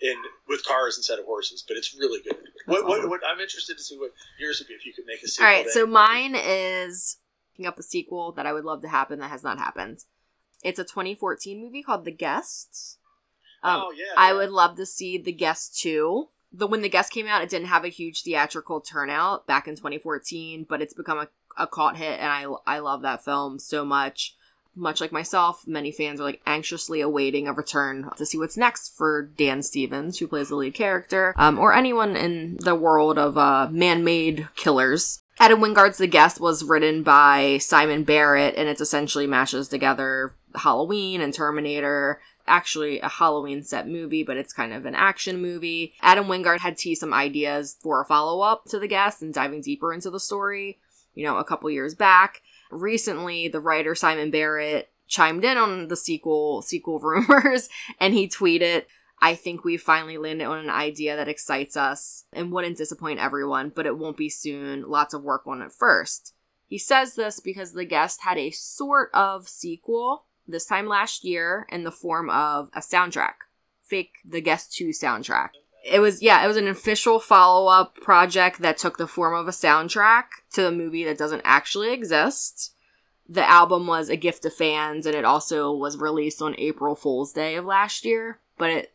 [0.00, 0.16] in
[0.48, 1.64] with cars instead of horses.
[1.66, 2.36] But it's really good.
[2.66, 5.22] What, what, what I'm interested to see what yours would be if you could make
[5.22, 5.46] a sequel.
[5.46, 7.18] All right, so mine is
[7.52, 10.00] picking up a sequel that I would love to happen that has not happened.
[10.62, 12.98] It's a 2014 movie called The Guests.
[13.62, 14.36] Um, oh yeah, I yeah.
[14.36, 16.28] would love to see The Guest 2.
[16.52, 19.76] The when The Guest came out, it didn't have a huge theatrical turnout back in
[19.76, 23.84] 2014, but it's become a, a cult hit, and I I love that film so
[23.84, 24.36] much.
[24.76, 28.96] Much like myself, many fans are like anxiously awaiting a return to see what's next
[28.96, 33.36] for Dan Stevens, who plays the lead character, um, or anyone in the world of
[33.36, 35.22] uh, man-made killers.
[35.40, 41.20] Adam Wingard's The Guest was written by Simon Barrett, and it's essentially mashes together Halloween
[41.20, 42.20] and Terminator.
[42.50, 45.94] Actually, a Halloween set movie, but it's kind of an action movie.
[46.02, 49.60] Adam Wingard had teased some ideas for a follow up to The Guest and diving
[49.60, 50.80] deeper into the story,
[51.14, 52.42] you know, a couple years back.
[52.72, 57.68] Recently, the writer Simon Barrett chimed in on the sequel sequel rumors,
[58.00, 58.82] and he tweeted,
[59.20, 63.70] I think we finally landed on an idea that excites us and wouldn't disappoint everyone,
[63.72, 64.88] but it won't be soon.
[64.88, 66.34] Lots of work on it first.
[66.66, 71.66] He says this because the guest had a sort of sequel this time last year
[71.70, 73.34] in the form of a soundtrack.
[73.82, 75.50] Fake The Guest 2 soundtrack.
[75.84, 79.48] It was, yeah, it was an official follow up project that took the form of
[79.48, 82.74] a soundtrack to a movie that doesn't actually exist.
[83.28, 87.32] The album was a gift to fans and it also was released on April Fool's
[87.32, 88.92] Day of last year, but it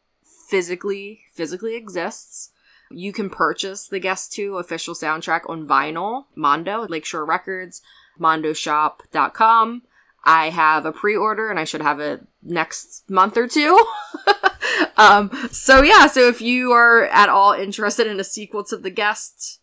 [0.47, 2.51] physically physically exists.
[2.91, 7.81] You can purchase the Guest 2 official soundtrack on vinyl, Mondo, Lakeshore Records,
[8.19, 9.81] mondoshop.com.
[10.25, 13.83] I have a pre-order and I should have it next month or two.
[14.97, 18.89] um so yeah, so if you are at all interested in a sequel to The
[18.89, 19.59] Guest,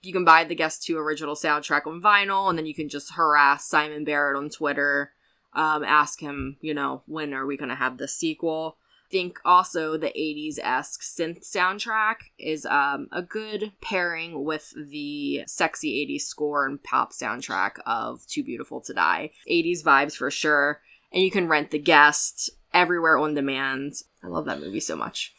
[0.00, 3.14] you can buy the Guest 2 original soundtrack on vinyl and then you can just
[3.14, 5.12] harass Simon Barrett on Twitter,
[5.54, 8.78] um ask him, you know, when are we going to have the sequel?
[9.10, 16.06] Think also the 80s esque synth soundtrack is um, a good pairing with the sexy
[16.06, 19.30] 80s score and pop soundtrack of Too Beautiful to Die.
[19.50, 20.80] 80s vibes for sure.
[21.12, 23.94] And you can rent The Guest everywhere on demand.
[24.22, 25.34] I love that movie so much.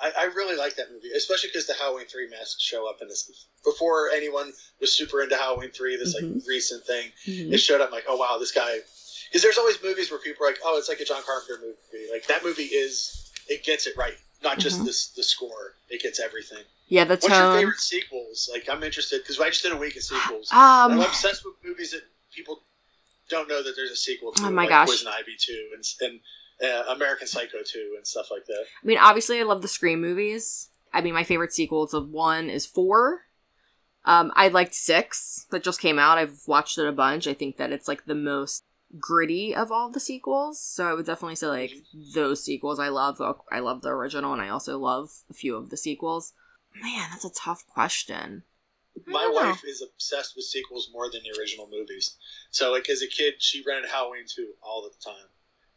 [0.00, 3.08] I, I really like that movie, especially because the Halloween three masks show up in
[3.08, 3.30] this.
[3.64, 6.46] Before anyone was super into Halloween three, this like Mhm.
[6.46, 7.52] recent thing, Mhm.
[7.52, 8.78] it showed up like, oh wow, this guy.
[9.34, 12.06] Because there's always movies where people are like, oh, it's like a John Carpenter movie.
[12.12, 14.14] Like that movie is, it gets it right.
[14.44, 14.84] Not just Mhm.
[14.84, 16.62] this the score, it gets everything.
[16.86, 18.48] Yeah, the What's your favorite sequels?
[18.52, 20.50] Like I'm interested because I just did a week of sequels.
[20.52, 22.02] I'm Um, obsessed with movies that
[22.32, 22.62] people
[23.28, 24.42] don't know that there's a sequel to.
[24.46, 24.86] Oh my like gosh.
[24.88, 26.20] Poison Ivy two and and
[26.70, 28.66] uh, American Psycho two and stuff like that.
[28.82, 30.68] I mean, obviously, I love the Scream movies.
[30.92, 33.22] I mean, my favorite sequel to one is four.
[34.04, 36.18] Um, I liked six that just came out.
[36.18, 37.26] I've watched it a bunch.
[37.26, 38.62] I think that it's like the most
[38.98, 40.60] gritty of all the sequels.
[40.60, 41.72] So I would definitely say like
[42.14, 42.78] those sequels.
[42.78, 43.20] I love.
[43.50, 46.32] I love the original, and I also love a few of the sequels.
[46.80, 48.42] Man, that's a tough question.
[49.06, 49.32] My know.
[49.32, 52.16] wife is obsessed with sequels more than the original movies.
[52.50, 55.28] So like as a kid, she rented Halloween two all the time,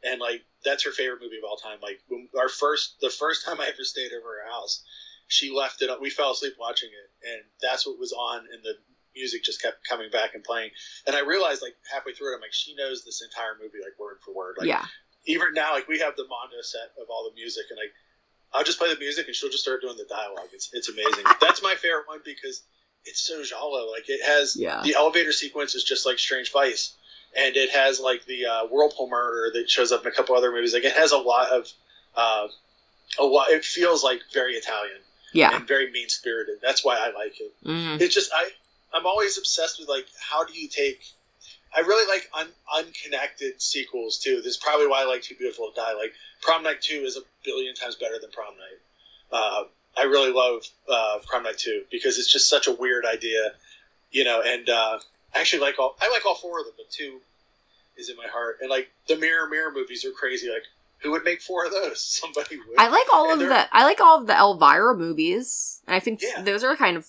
[0.03, 1.79] and like that's her favorite movie of all time.
[1.81, 4.83] Like when our first, the first time I ever stayed over her house,
[5.27, 5.89] she left it.
[5.89, 6.01] up.
[6.01, 8.75] We fell asleep watching it, and that's what was on, in the
[9.17, 10.69] music just kept coming back and playing.
[11.05, 13.97] And I realized like halfway through it, I'm like, she knows this entire movie like
[13.99, 14.55] word for word.
[14.57, 14.85] Like yeah,
[15.25, 17.93] even now, like we have the Mondo set of all the music, and like
[18.53, 20.49] I'll just play the music, and she'll just start doing the dialogue.
[20.53, 21.25] It's it's amazing.
[21.41, 22.61] That's my favorite one because
[23.05, 23.91] it's so giallo.
[23.91, 24.81] Like it has Yeah.
[24.83, 26.93] the elevator sequence is just like Strange Vice,
[27.35, 30.51] and it has like the uh, whirlpool murder that shows up in a couple other
[30.51, 30.73] movies.
[30.73, 31.67] Like it has a lot of
[32.15, 32.47] uh,
[33.19, 33.49] a lot.
[33.49, 34.99] It feels like very Italian
[35.33, 35.55] yeah.
[35.55, 36.59] and very mean spirited.
[36.61, 38.49] That's why I like it hmm it's just I
[38.97, 41.01] I'm always obsessed with like how do you take
[41.75, 42.47] I really like un,
[42.77, 44.37] unconnected sequels too.
[44.37, 45.93] This is probably why I like Too Beautiful to Die.
[45.93, 48.79] Like Prom Night Two is a billion times better than Prom Night.
[49.31, 49.63] Uh,
[49.97, 53.51] I really love uh, Prom Night Two because it's just such a weird idea,
[54.11, 54.41] you know.
[54.45, 54.99] And uh,
[55.35, 57.19] I actually like all I like all four of them, but two
[57.97, 58.59] is in my heart.
[58.61, 60.47] And like the Mirror Mirror movies are crazy.
[60.49, 60.63] Like
[60.99, 62.01] who would make four of those?
[62.21, 62.79] Somebody would.
[62.79, 65.99] I like all And of the I like all of the Elvira movies, and I
[65.99, 66.41] think Yeah.
[66.41, 67.05] those are kind of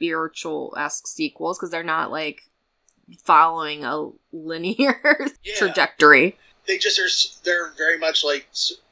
[0.00, 2.48] spiritual esque sequels because they're not like
[3.22, 4.98] following a linear
[5.44, 5.54] Yeah.
[5.56, 6.36] trajectory.
[6.66, 7.42] They just are.
[7.44, 8.46] They're very much like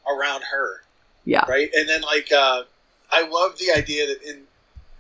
[0.07, 0.83] around her,
[1.25, 1.45] Yeah.
[1.49, 1.71] right?
[1.75, 2.65] And then like uh,
[3.11, 4.43] I love the idea that in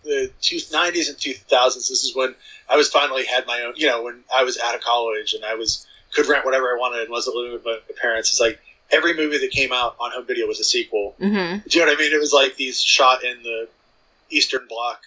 [0.04, 2.34] the two, 90s and 2000s, this is when
[2.70, 3.74] I was finally had my own.
[3.76, 6.78] You know, when I was out of college and I was could rent whatever I
[6.78, 8.30] wanted and wasn't living with my parents.
[8.30, 8.58] It's like
[8.90, 11.14] every movie that came out on home video was a sequel.
[11.18, 12.14] hmm Do you know what I mean?
[12.14, 13.68] It was like these shot in the
[14.30, 15.00] Eastern Bloc,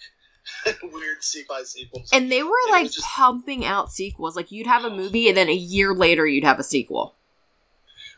[0.82, 2.08] weird sequel sequels.
[2.12, 4.36] And they were It like just- pumping out sequels.
[4.36, 7.14] Like you'd have a movie, and then a year later you'd have a sequel.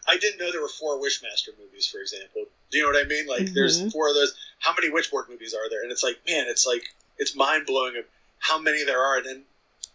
[0.07, 2.45] I didn't know there were four Wishmaster movies, for example.
[2.71, 3.27] Do you know what I mean?
[3.27, 3.55] Like, Mhm.
[3.55, 4.35] there's four of those.
[4.59, 5.83] How many Witchboard movies are there?
[5.83, 6.83] And it's like, man, it's like
[7.19, 8.05] it's mind blowing of
[8.39, 9.17] how many there are.
[9.19, 9.45] And then,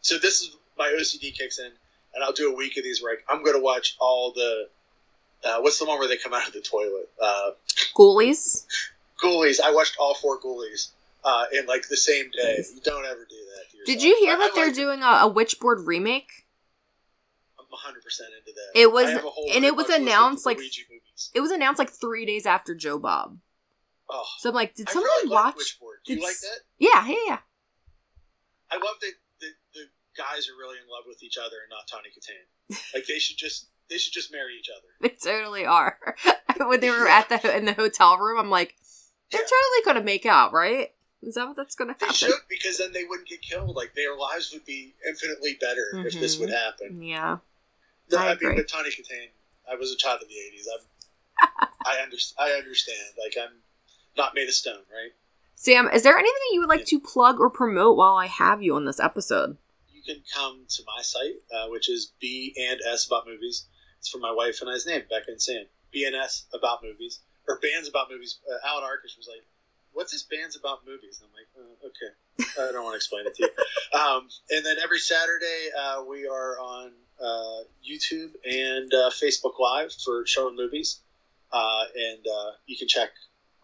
[0.01, 1.71] so this is my OCD kicks in,
[2.15, 4.69] and I'll do a week of these where I, I'm going to watch all the.
[5.43, 7.09] Uh, what's the one where they come out of the toilet?
[7.21, 7.51] Uh,
[7.95, 8.65] Ghoulies.
[9.23, 9.59] Ghoulies.
[9.61, 10.87] I watched all four Ghoulies
[11.23, 12.63] uh, in like the same day.
[12.73, 13.85] You don't ever do that.
[13.85, 16.47] Did you hear that they're like- doing a, a Witchboard remake?
[17.59, 18.79] I'm 100 percent into that.
[18.79, 20.59] It was- I have a whole and it was watch list of announced, like,
[21.33, 23.37] It was announced like three days after Joe Bob.
[24.09, 25.55] Oh, So I'm like, did someone really watch?
[25.55, 26.03] Witchboard.
[26.05, 26.59] Do you like that?
[26.79, 27.37] Yeah, yeah, yeah.
[28.71, 29.81] I love that the, the
[30.17, 32.77] guys are really in love with each other and not Tawny Kitaen.
[32.93, 34.87] Like they should just they should just marry each other.
[35.01, 35.97] They totally are.
[36.57, 38.75] when they were at the in the hotel room, I'm like,
[39.31, 39.47] they're Yeah.
[39.47, 40.89] totally gonna make out, right?
[41.21, 42.15] Is that what that's gonna They happen?
[42.15, 43.75] should because then they wouldn't get killed.
[43.75, 46.39] Like their lives would be infinitely better if this Mhm.
[46.41, 47.01] would happen.
[47.03, 47.37] Yeah.
[48.11, 48.47] No, I I, agree.
[48.49, 49.27] mean, but Tawny Kitaen,
[49.69, 50.65] I was a child of the '80s.
[50.73, 52.37] I'm, I understand.
[52.39, 53.13] I understand.
[53.23, 53.61] Like I'm
[54.17, 55.11] not made of stone, right?
[55.55, 58.75] Sam, is there anything you would like to plug or promote while I have you
[58.75, 59.57] on this episode?
[59.91, 63.65] You can come to my site, uh, which is B and S about movies.
[63.99, 65.65] It's for my wife and I's name, Becca and Sam.
[65.91, 68.39] B and S about movies or bands about movies.
[68.49, 69.43] Uh, Alan Arkish was like,
[69.93, 73.27] "What's this bands about movies?" And I'm like, uh, "Okay, I don't want to explain
[73.27, 73.49] it to you."
[73.91, 79.91] Um, and then every Saturday uh, we are on uh, YouTube and uh, Facebook Live
[79.93, 80.99] for showing movies,
[81.51, 83.09] uh, and uh, you can check.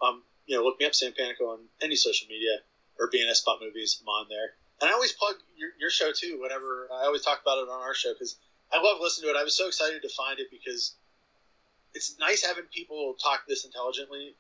[0.02, 2.58] Um, you know, look me up, Sam Panico, on any social media
[3.00, 4.02] or BNS Spot Movies.
[4.02, 4.54] I'm on there.
[4.82, 6.40] And I always plug your, your show too.
[6.42, 8.38] Whenever I always talk about it on our show because
[8.74, 9.40] I love listening to it.
[9.40, 10.96] I was so excited to find it because
[11.94, 14.36] it's nice having people talk this intelligently.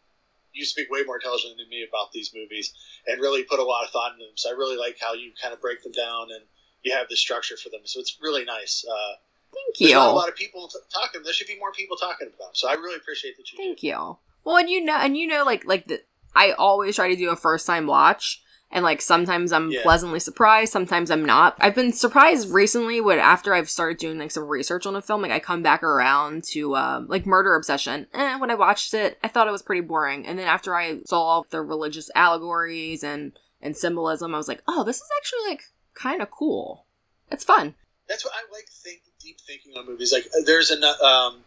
[0.55, 2.73] You speak way more intelligently than me about these movies
[3.05, 4.35] and really put a lot of thought into them.
[4.35, 6.43] So I really like how you kind of break them down and
[6.83, 7.81] you have the structure for them.
[7.83, 8.85] So it's really nice.
[8.89, 9.15] Uh,
[9.53, 9.97] Thank you.
[9.97, 11.21] a lot of people t- talking.
[11.23, 12.55] There should be more people talking about them.
[12.55, 13.57] So I really appreciate that you.
[13.57, 13.87] Thank do.
[13.87, 14.17] you.
[14.43, 16.01] Well, and you know, and you know, like like the,
[16.35, 18.41] I always try to do a first time watch,
[18.75, 19.81] and like sometimes I'm Yeah.
[19.81, 21.55] pleasantly surprised, sometimes I'm not.
[21.59, 25.21] I've been surprised recently when after I've started doing like some research on a film,
[25.23, 28.05] like I come back around to um, like Murder Obsession.
[28.13, 30.99] And when I watched it, I thought it was pretty boring, and then after I
[31.05, 33.31] saw all the religious allegories and
[33.61, 35.63] and symbolism, I was like, oh, this is actually like
[35.95, 36.85] kind of cool.
[37.31, 37.73] It's fun.
[38.07, 38.65] That's what I like.
[38.83, 40.11] Think deep thinking on movies.
[40.13, 41.43] Like there's a um,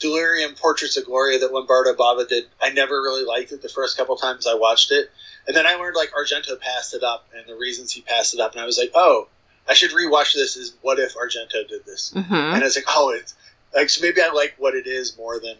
[0.00, 2.44] Delirium Portraits of Gloria that Lamberto Bava did.
[2.60, 5.10] I never really liked it the first couple times I watched it,
[5.46, 8.40] and then I learned like Argento passed it up and the reasons he passed it
[8.40, 9.28] up, and I was like, oh,
[9.68, 10.56] I should rewatch this.
[10.56, 12.12] Is what if Argento did this?
[12.14, 12.34] Mm-hmm.
[12.34, 13.34] And it's like, oh, it's
[13.74, 15.56] like so maybe I like what it is more than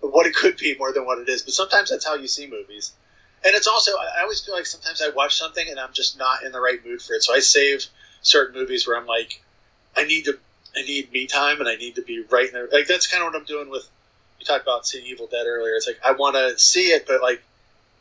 [0.00, 1.42] what it could be more than what it is.
[1.42, 2.92] But sometimes that's how you see movies.
[3.44, 6.18] And it's also I I always feel like sometimes I watch something and I'm just
[6.18, 7.22] not in the right mood for it.
[7.22, 7.86] So I save
[8.22, 9.42] certain movies where I'm like,
[9.96, 10.38] I need to
[10.76, 12.68] I need me time and I need to be right in there.
[12.70, 13.88] Like that's kind of what I'm doing with
[14.38, 15.74] you talked about seeing Evil Dead earlier.
[15.74, 17.42] It's like I want to see it, but like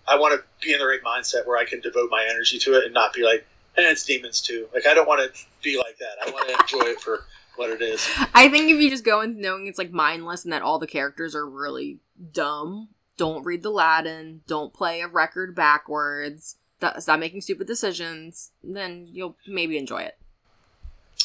[0.07, 2.73] I want to be in the right mindset where I can devote my energy to
[2.77, 3.45] it and not be like,
[3.77, 4.67] and it's demons too.
[4.73, 6.27] Like I don't want to be like that.
[6.27, 7.23] I want to enjoy it for
[7.55, 8.05] what it is.
[8.33, 10.87] I think if you just go in knowing it's like mindless and that all the
[10.87, 11.99] characters are really
[12.33, 16.57] dumb, don't read the Latin, don't play a record backwards,
[16.99, 20.17] stop making stupid decisions, then you'll maybe enjoy it.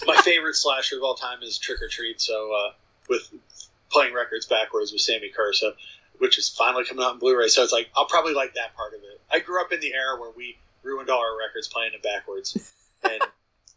[0.06, 2.20] My favorite slasher of all time is Trick or Treat.
[2.20, 2.72] So uh,
[3.08, 3.30] with
[3.90, 5.72] playing records backwards with Sammi Curr, so
[6.18, 7.48] which is finally coming out in Blu-ray.
[7.48, 9.20] So it's like I'll probably like that part of it.
[9.30, 12.72] I grew up in the era where we ruined all our records playing it backwards,
[13.04, 13.20] and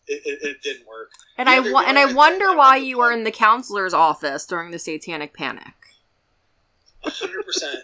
[0.07, 1.09] it, it, it didn't work.
[1.37, 3.93] And The I wa- and I I wonder I why you were in the counselor's
[3.93, 5.73] office during the Satanic Panic.
[7.03, 7.79] hundred percent.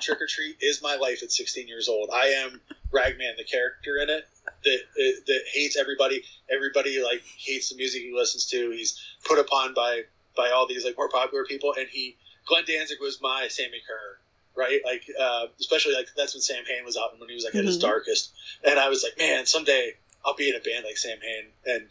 [0.00, 2.10] Trick or Treat is my life at 16 years old.
[2.12, 4.26] I am Ragman, the character in it
[4.64, 4.78] that
[5.26, 6.22] that hates everybody.
[6.50, 8.70] Everybody like hates the music he listens to.
[8.70, 10.02] He's put upon by
[10.36, 12.16] by all these like more popular people, and he
[12.46, 14.18] Glenn Danzig was my Sammi Curr,
[14.56, 14.80] right?
[14.84, 17.54] Like uh, especially like that's when Sam Hain was out and when he was like
[17.54, 17.82] at his Mhm.
[17.82, 18.32] darkest,
[18.64, 19.94] and I was like, man, someday
[20.24, 21.88] I'll be in a band like Samhain, and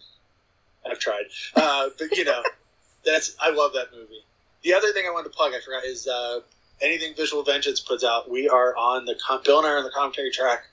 [0.85, 1.23] I've tried,
[1.55, 2.43] uh, but you know,
[3.05, 4.23] that's I love that movie.
[4.63, 6.39] The other thing I wanted to plug, I forgot, is uh,
[6.81, 8.30] anything Visual Vengeance puts out.
[8.30, 10.63] We are on the com- Bill and I are on the commentary track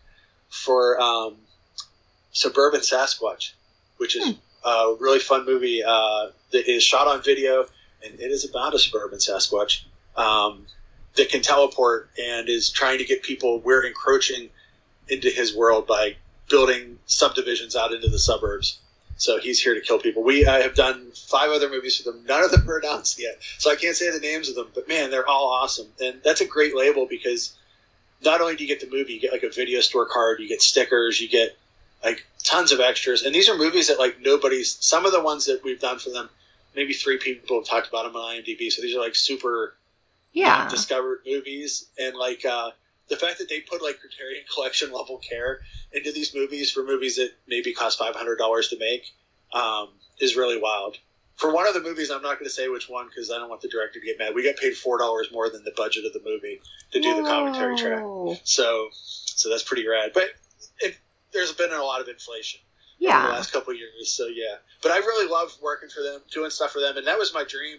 [0.48, 1.36] for um,
[2.32, 3.52] Suburban Sasquatch,
[3.96, 4.34] which is
[4.64, 7.66] a really fun movie uh, that is shot on video,
[8.04, 9.84] and it is about a suburban Sasquatch
[10.16, 10.66] um,
[11.16, 13.58] that can teleport and is trying to get people.
[13.58, 14.50] We're encroaching
[15.08, 16.16] into his world by
[16.48, 18.78] building subdivisions out into the suburbs.
[19.16, 20.22] So he's here to kill people.
[20.22, 22.24] We uh, have done five other movies for them.
[22.26, 24.68] None of them are announced yet, so I can't say the names of them.
[24.74, 27.54] But man, they're all awesome, and that's a great label because
[28.24, 30.48] not only do you get the movie, you get like a video store card, you
[30.48, 31.56] get stickers, you get
[32.04, 34.76] like tons of extras, and these are movies that like nobody's.
[34.80, 36.28] Some of the ones that we've done for them,
[36.74, 38.70] maybe three people have talked about them on IMDb.
[38.70, 39.74] So these are like super
[40.32, 40.68] Yeah.
[40.68, 42.70] discovered movies, and like uh,
[43.08, 45.60] the fact that they put like Criterion Collection level care
[45.92, 49.04] into these movies for movies that maybe cost five hundred dollars to make
[49.52, 49.88] um,
[50.20, 50.96] is really wild.
[51.36, 53.48] For one of the movies, I'm not going to say which one because I don't
[53.48, 54.34] want the director to get mad.
[54.34, 56.60] We got paid four dollars more than the budget of the movie
[56.92, 58.02] to do the commentary track,
[58.44, 60.10] so so that's pretty rad.
[60.14, 60.28] But
[60.80, 60.96] it,
[61.32, 62.60] there's been a lot of inflation
[63.18, 64.12] over the last couple of years.
[64.12, 67.18] So yeah, but I really love working for them, doing stuff for them, and that
[67.18, 67.78] was my dream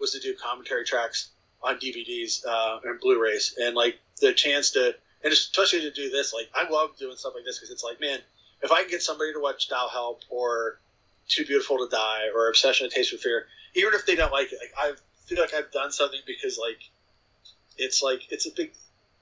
[0.00, 1.30] was to do commentary tracks
[1.62, 6.32] on DVDs uh, and Blu-rays, and like the chance to, and especially to do this.
[6.32, 8.18] Like I love doing stuff like this because it's like, man,
[8.62, 10.80] if I can get somebody to watch Dial Help or
[11.28, 14.52] Too Beautiful to Die or Obsession and Taste for Fear, even if they don't like
[14.52, 14.92] it, like I
[15.26, 16.78] feel like I've done something because like
[17.78, 18.72] it's like it's a big.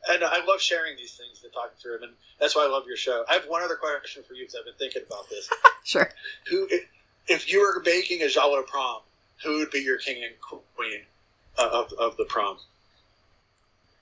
[0.09, 2.85] And I love sharing these things and talking through them, and that's why I love
[2.87, 3.25] your show.
[3.29, 5.49] I have one other question for you because I've been thinking about this
[5.85, 6.11] Sure.
[6.49, 6.69] who
[7.29, 9.01] if you were making a Giallo prom,
[9.45, 11.03] who would be your king and queen
[11.59, 12.57] of, of the prom?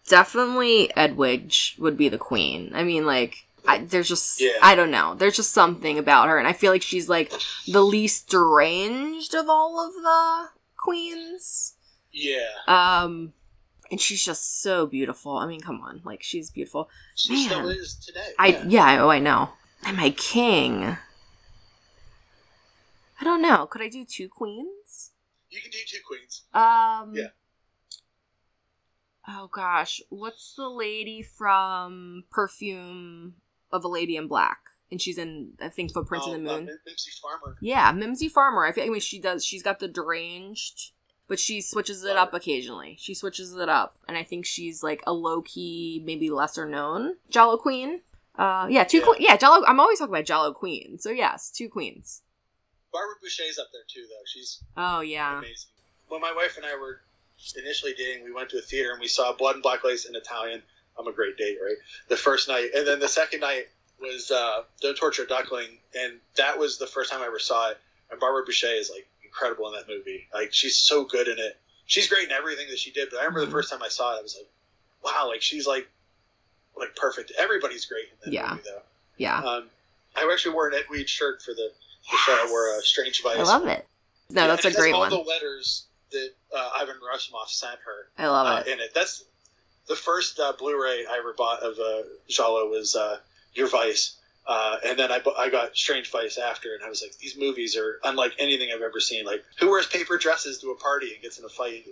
[0.08, 2.72] Definitely Edwige would be the queen.
[2.74, 4.52] I mean, like, I, there's just, Yeah.
[4.62, 5.14] I don't know.
[5.14, 6.38] There's just something about her.
[6.38, 7.32] And I feel like she's, like,
[7.66, 10.48] the least deranged of all of the
[10.78, 11.74] queens.
[12.10, 13.34] Yeah, Um,
[13.90, 15.36] and she's just so beautiful.
[15.36, 16.00] I mean, come on.
[16.04, 16.88] Like, she's beautiful.
[17.14, 17.44] she Man.
[17.46, 18.32] still is today.
[18.38, 18.64] I, yeah.
[18.66, 19.50] yeah, oh, I know.
[19.84, 20.96] And my king.
[23.20, 23.66] I don't know.
[23.66, 25.10] Could I do two queens?
[25.50, 26.42] you can do two queens.
[26.52, 27.14] Um.
[27.14, 27.28] Yeah.
[29.30, 33.34] Oh gosh, what's the lady from Perfume
[33.70, 34.58] of a Lady in Black?
[34.90, 36.64] And she's in, I think, Footprints Oh, in the uh, Moon.
[36.66, 37.56] Mim- Mimsy Farmer.
[37.60, 38.64] yeah, Mimsy Farmer.
[38.64, 38.84] I feel.
[38.84, 39.44] I mean, she does.
[39.44, 40.92] She's got the deranged,
[41.28, 42.96] but she switches it up occasionally.
[42.98, 47.14] She switches it up, and I think she's like a low key, maybe lesser known
[47.30, 48.00] Giallo Queen.
[48.36, 48.98] Uh, yeah, two.
[48.98, 49.04] Yeah.
[49.04, 49.64] Que- yeah, Giallo.
[49.66, 50.98] I'm always talking about Giallo Queen.
[50.98, 52.22] So yes, two queens.
[52.92, 54.24] Barbara Bouchet's up there too, though.
[54.26, 55.38] She's Oh yeah.
[55.38, 55.68] amazing.
[56.08, 57.02] When my wife and I were
[57.56, 60.14] initially dating, we went to a theater and we saw Blood and Black Lace in
[60.16, 60.62] Italian.
[60.98, 61.76] I'm a great date, right?
[62.08, 63.66] The first night, and then the second night
[64.00, 67.78] was uh, Don't Torture Duckling, and that was the first time I ever saw it.
[68.10, 69.06] And Barbara Boucher is like
[69.38, 70.26] incredible in that movie.
[70.34, 71.56] Like she's so good in it.
[71.86, 73.08] She's great in everything that she did.
[73.10, 74.48] But I remember the first time I saw it, I was like,
[75.04, 75.88] wow, like she's like
[76.76, 77.32] like perfect.
[77.38, 78.50] Everybody's great in that Yeah.
[78.50, 78.82] movie, though.
[79.16, 79.38] Yeah.
[79.38, 79.64] Um,
[80.16, 81.70] I actually wore an Edwige shirt for the,
[82.10, 82.32] the show.
[82.32, 83.38] I wore a Strange Vice.
[83.38, 83.84] I love it.
[84.30, 85.10] No, Yeah, that's a and it has great all one.
[85.10, 88.72] the letters that uh, Ivan Rassimov sent her I love uh, it.
[88.72, 88.94] in it.
[88.94, 89.24] That's
[89.88, 93.18] the first uh, Blu-ray I ever bought of uh, Giallo was uh,
[93.54, 94.16] Your Vice,
[94.48, 97.76] uh, and then I, I got Strange Vice after, and I was like, these movies
[97.76, 99.26] are unlike anything I've ever seen.
[99.26, 101.84] Like, who wears paper dresses to a party and gets in a fight?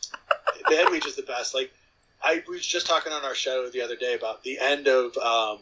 [0.68, 1.54] the Edwige is the best.
[1.54, 1.72] Like,
[2.20, 5.60] I was just talking on our show the other day about the end of um,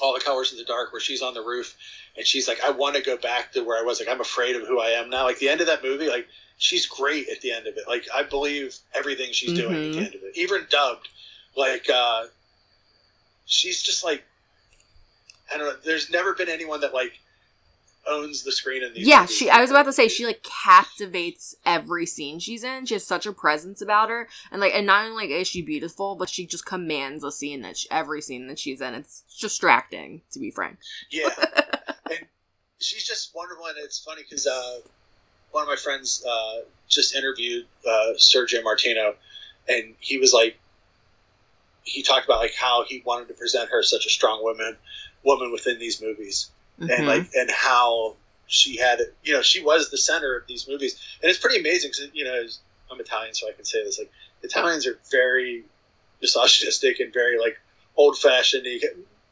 [0.00, 1.76] All the Colors in the Dark, where she's on the roof
[2.16, 3.98] and she's like, I want to go back to where I was.
[3.98, 5.24] Like, I'm afraid of who I am now.
[5.24, 7.88] Like, the end of that movie, like, she's great at the end of it.
[7.88, 10.36] Like, I believe everything she's doing at the end of it.
[10.36, 11.08] Even dubbed,
[11.56, 12.26] like, uh,
[13.46, 14.22] she's just like,
[15.52, 15.76] I don't know.
[15.84, 17.18] There's never been anyone that like
[18.08, 19.06] owns the screen in these.
[19.06, 19.36] Yeah, movies.
[19.36, 19.50] she.
[19.50, 22.86] I was about to say she like captivates every scene she's in.
[22.86, 25.62] She has such a presence about her, and like, and not only like is she
[25.62, 28.94] beautiful, but she just commands a scene that she, every scene that she's in.
[28.94, 30.78] It's distracting, to be frank.
[31.10, 31.30] Yeah,
[32.10, 32.26] and
[32.78, 34.78] she's just wonderful, and it's funny because uh,
[35.52, 39.14] one of my friends uh, just interviewed uh, Sergio Martino,
[39.68, 40.58] and he was like,
[41.84, 44.76] he talked about like how he wanted to present her as such a strong woman,
[45.24, 47.06] woman within these movies, and Mhm.
[47.06, 48.16] like and how
[48.46, 51.90] she had, you know, she was the center of these movies, and it's pretty amazing
[51.90, 52.46] because you know
[52.90, 53.98] I'm Italian, so I can say this.
[53.98, 54.10] Like
[54.42, 55.64] Italians are very
[56.20, 57.58] misogynistic and very like
[57.96, 58.66] old fashioned.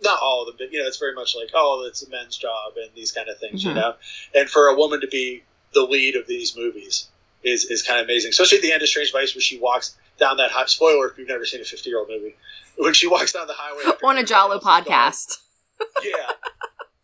[0.03, 2.37] Not all of them, but you know, it's very much like, oh, it's a men's
[2.39, 3.75] job and these kind of things, you Mhm.
[3.75, 3.97] know.
[4.35, 5.43] And for a woman to be
[5.75, 7.07] the lead of these movies
[7.43, 9.95] is is kind of amazing, especially at the end of Strange Vice, where she walks
[10.19, 10.65] down that high.
[10.67, 12.35] Spoiler if you've never seen a 50 year old movie,
[12.77, 15.37] when she walks down the highway on a Giallo podcast.
[16.03, 16.33] Yeah,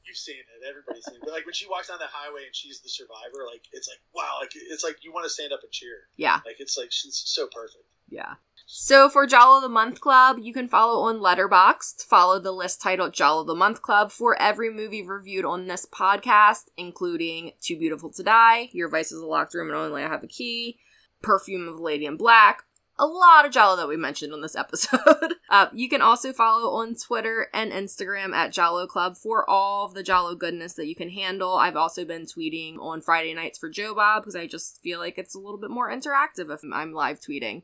[0.05, 1.17] you've seen it, Everybody's seen.
[1.17, 1.23] It.
[1.23, 4.01] But like when she walks down the highway and she's the survivor, like it's like
[4.15, 6.09] wow, like it's like you want to stand up and cheer.
[6.17, 6.41] Yeah.
[6.45, 7.85] Like it's like she's so perfect.
[8.09, 8.35] Yeah.
[8.69, 12.05] So for Giallo the Month Club, you can follow on Letterboxd.
[12.05, 16.65] Follow the list titled Giallo the Month Club for every movie reviewed on this podcast,
[16.77, 20.25] including Too Beautiful to Die, Your Vice is a Locked Room and Only I Have
[20.25, 20.79] a Key,
[21.23, 22.65] Perfume of Lady in Black,
[22.99, 25.35] a lot of Giallo that we mentioned on this episode.
[25.51, 29.95] uh, you can also follow on Twitter and Instagram at Giallo Club for all of
[29.95, 31.57] the Giallo goodness that you can handle.
[31.57, 35.19] I've also been tweeting on Friday nights for Joe Bob because I just feel like
[35.19, 37.63] it's a little bit more interactive if I'm live tweeting.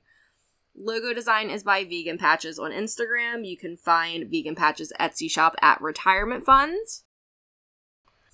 [0.75, 3.47] Logo design is by Vegan Patches on Instagram.
[3.47, 7.05] You can find Vegan Patches Etsy shop at Retirement Funds.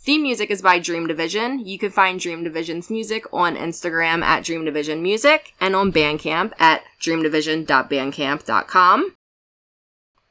[0.01, 1.67] Theme music is by Dream Division.
[1.67, 6.53] You can find Dream Division's music on Instagram at Dream Division Music and on Bandcamp
[6.59, 9.15] at dreamdivision.bandcamp.com.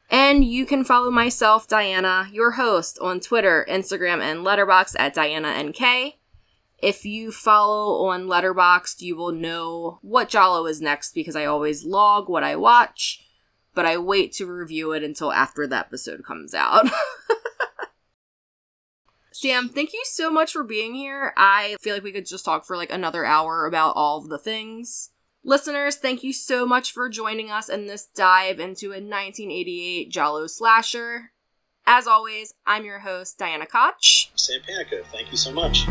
[0.09, 5.49] And you can follow myself, Dianna, your host, on Twitter, Instagram, and Letterboxd at Diana
[5.49, 6.13] DianaNK.
[6.79, 11.83] If you follow on Letterboxd, you will know what Giallo is next because I always
[11.83, 13.21] log what I watch,
[13.75, 16.87] but I wait to review it until after the episode comes out.
[19.39, 21.31] Sam, thank you so much for being here.
[21.37, 25.11] I feel like we could just talk for like another hour about all the things.
[25.43, 30.47] Listeners, thank you so much for joining us in this dive into a 1988 Giallo
[30.47, 31.33] slasher.
[31.85, 34.31] As always, I'm your host, Dianna Koch.
[34.33, 35.85] Sam Panico, thank you so much.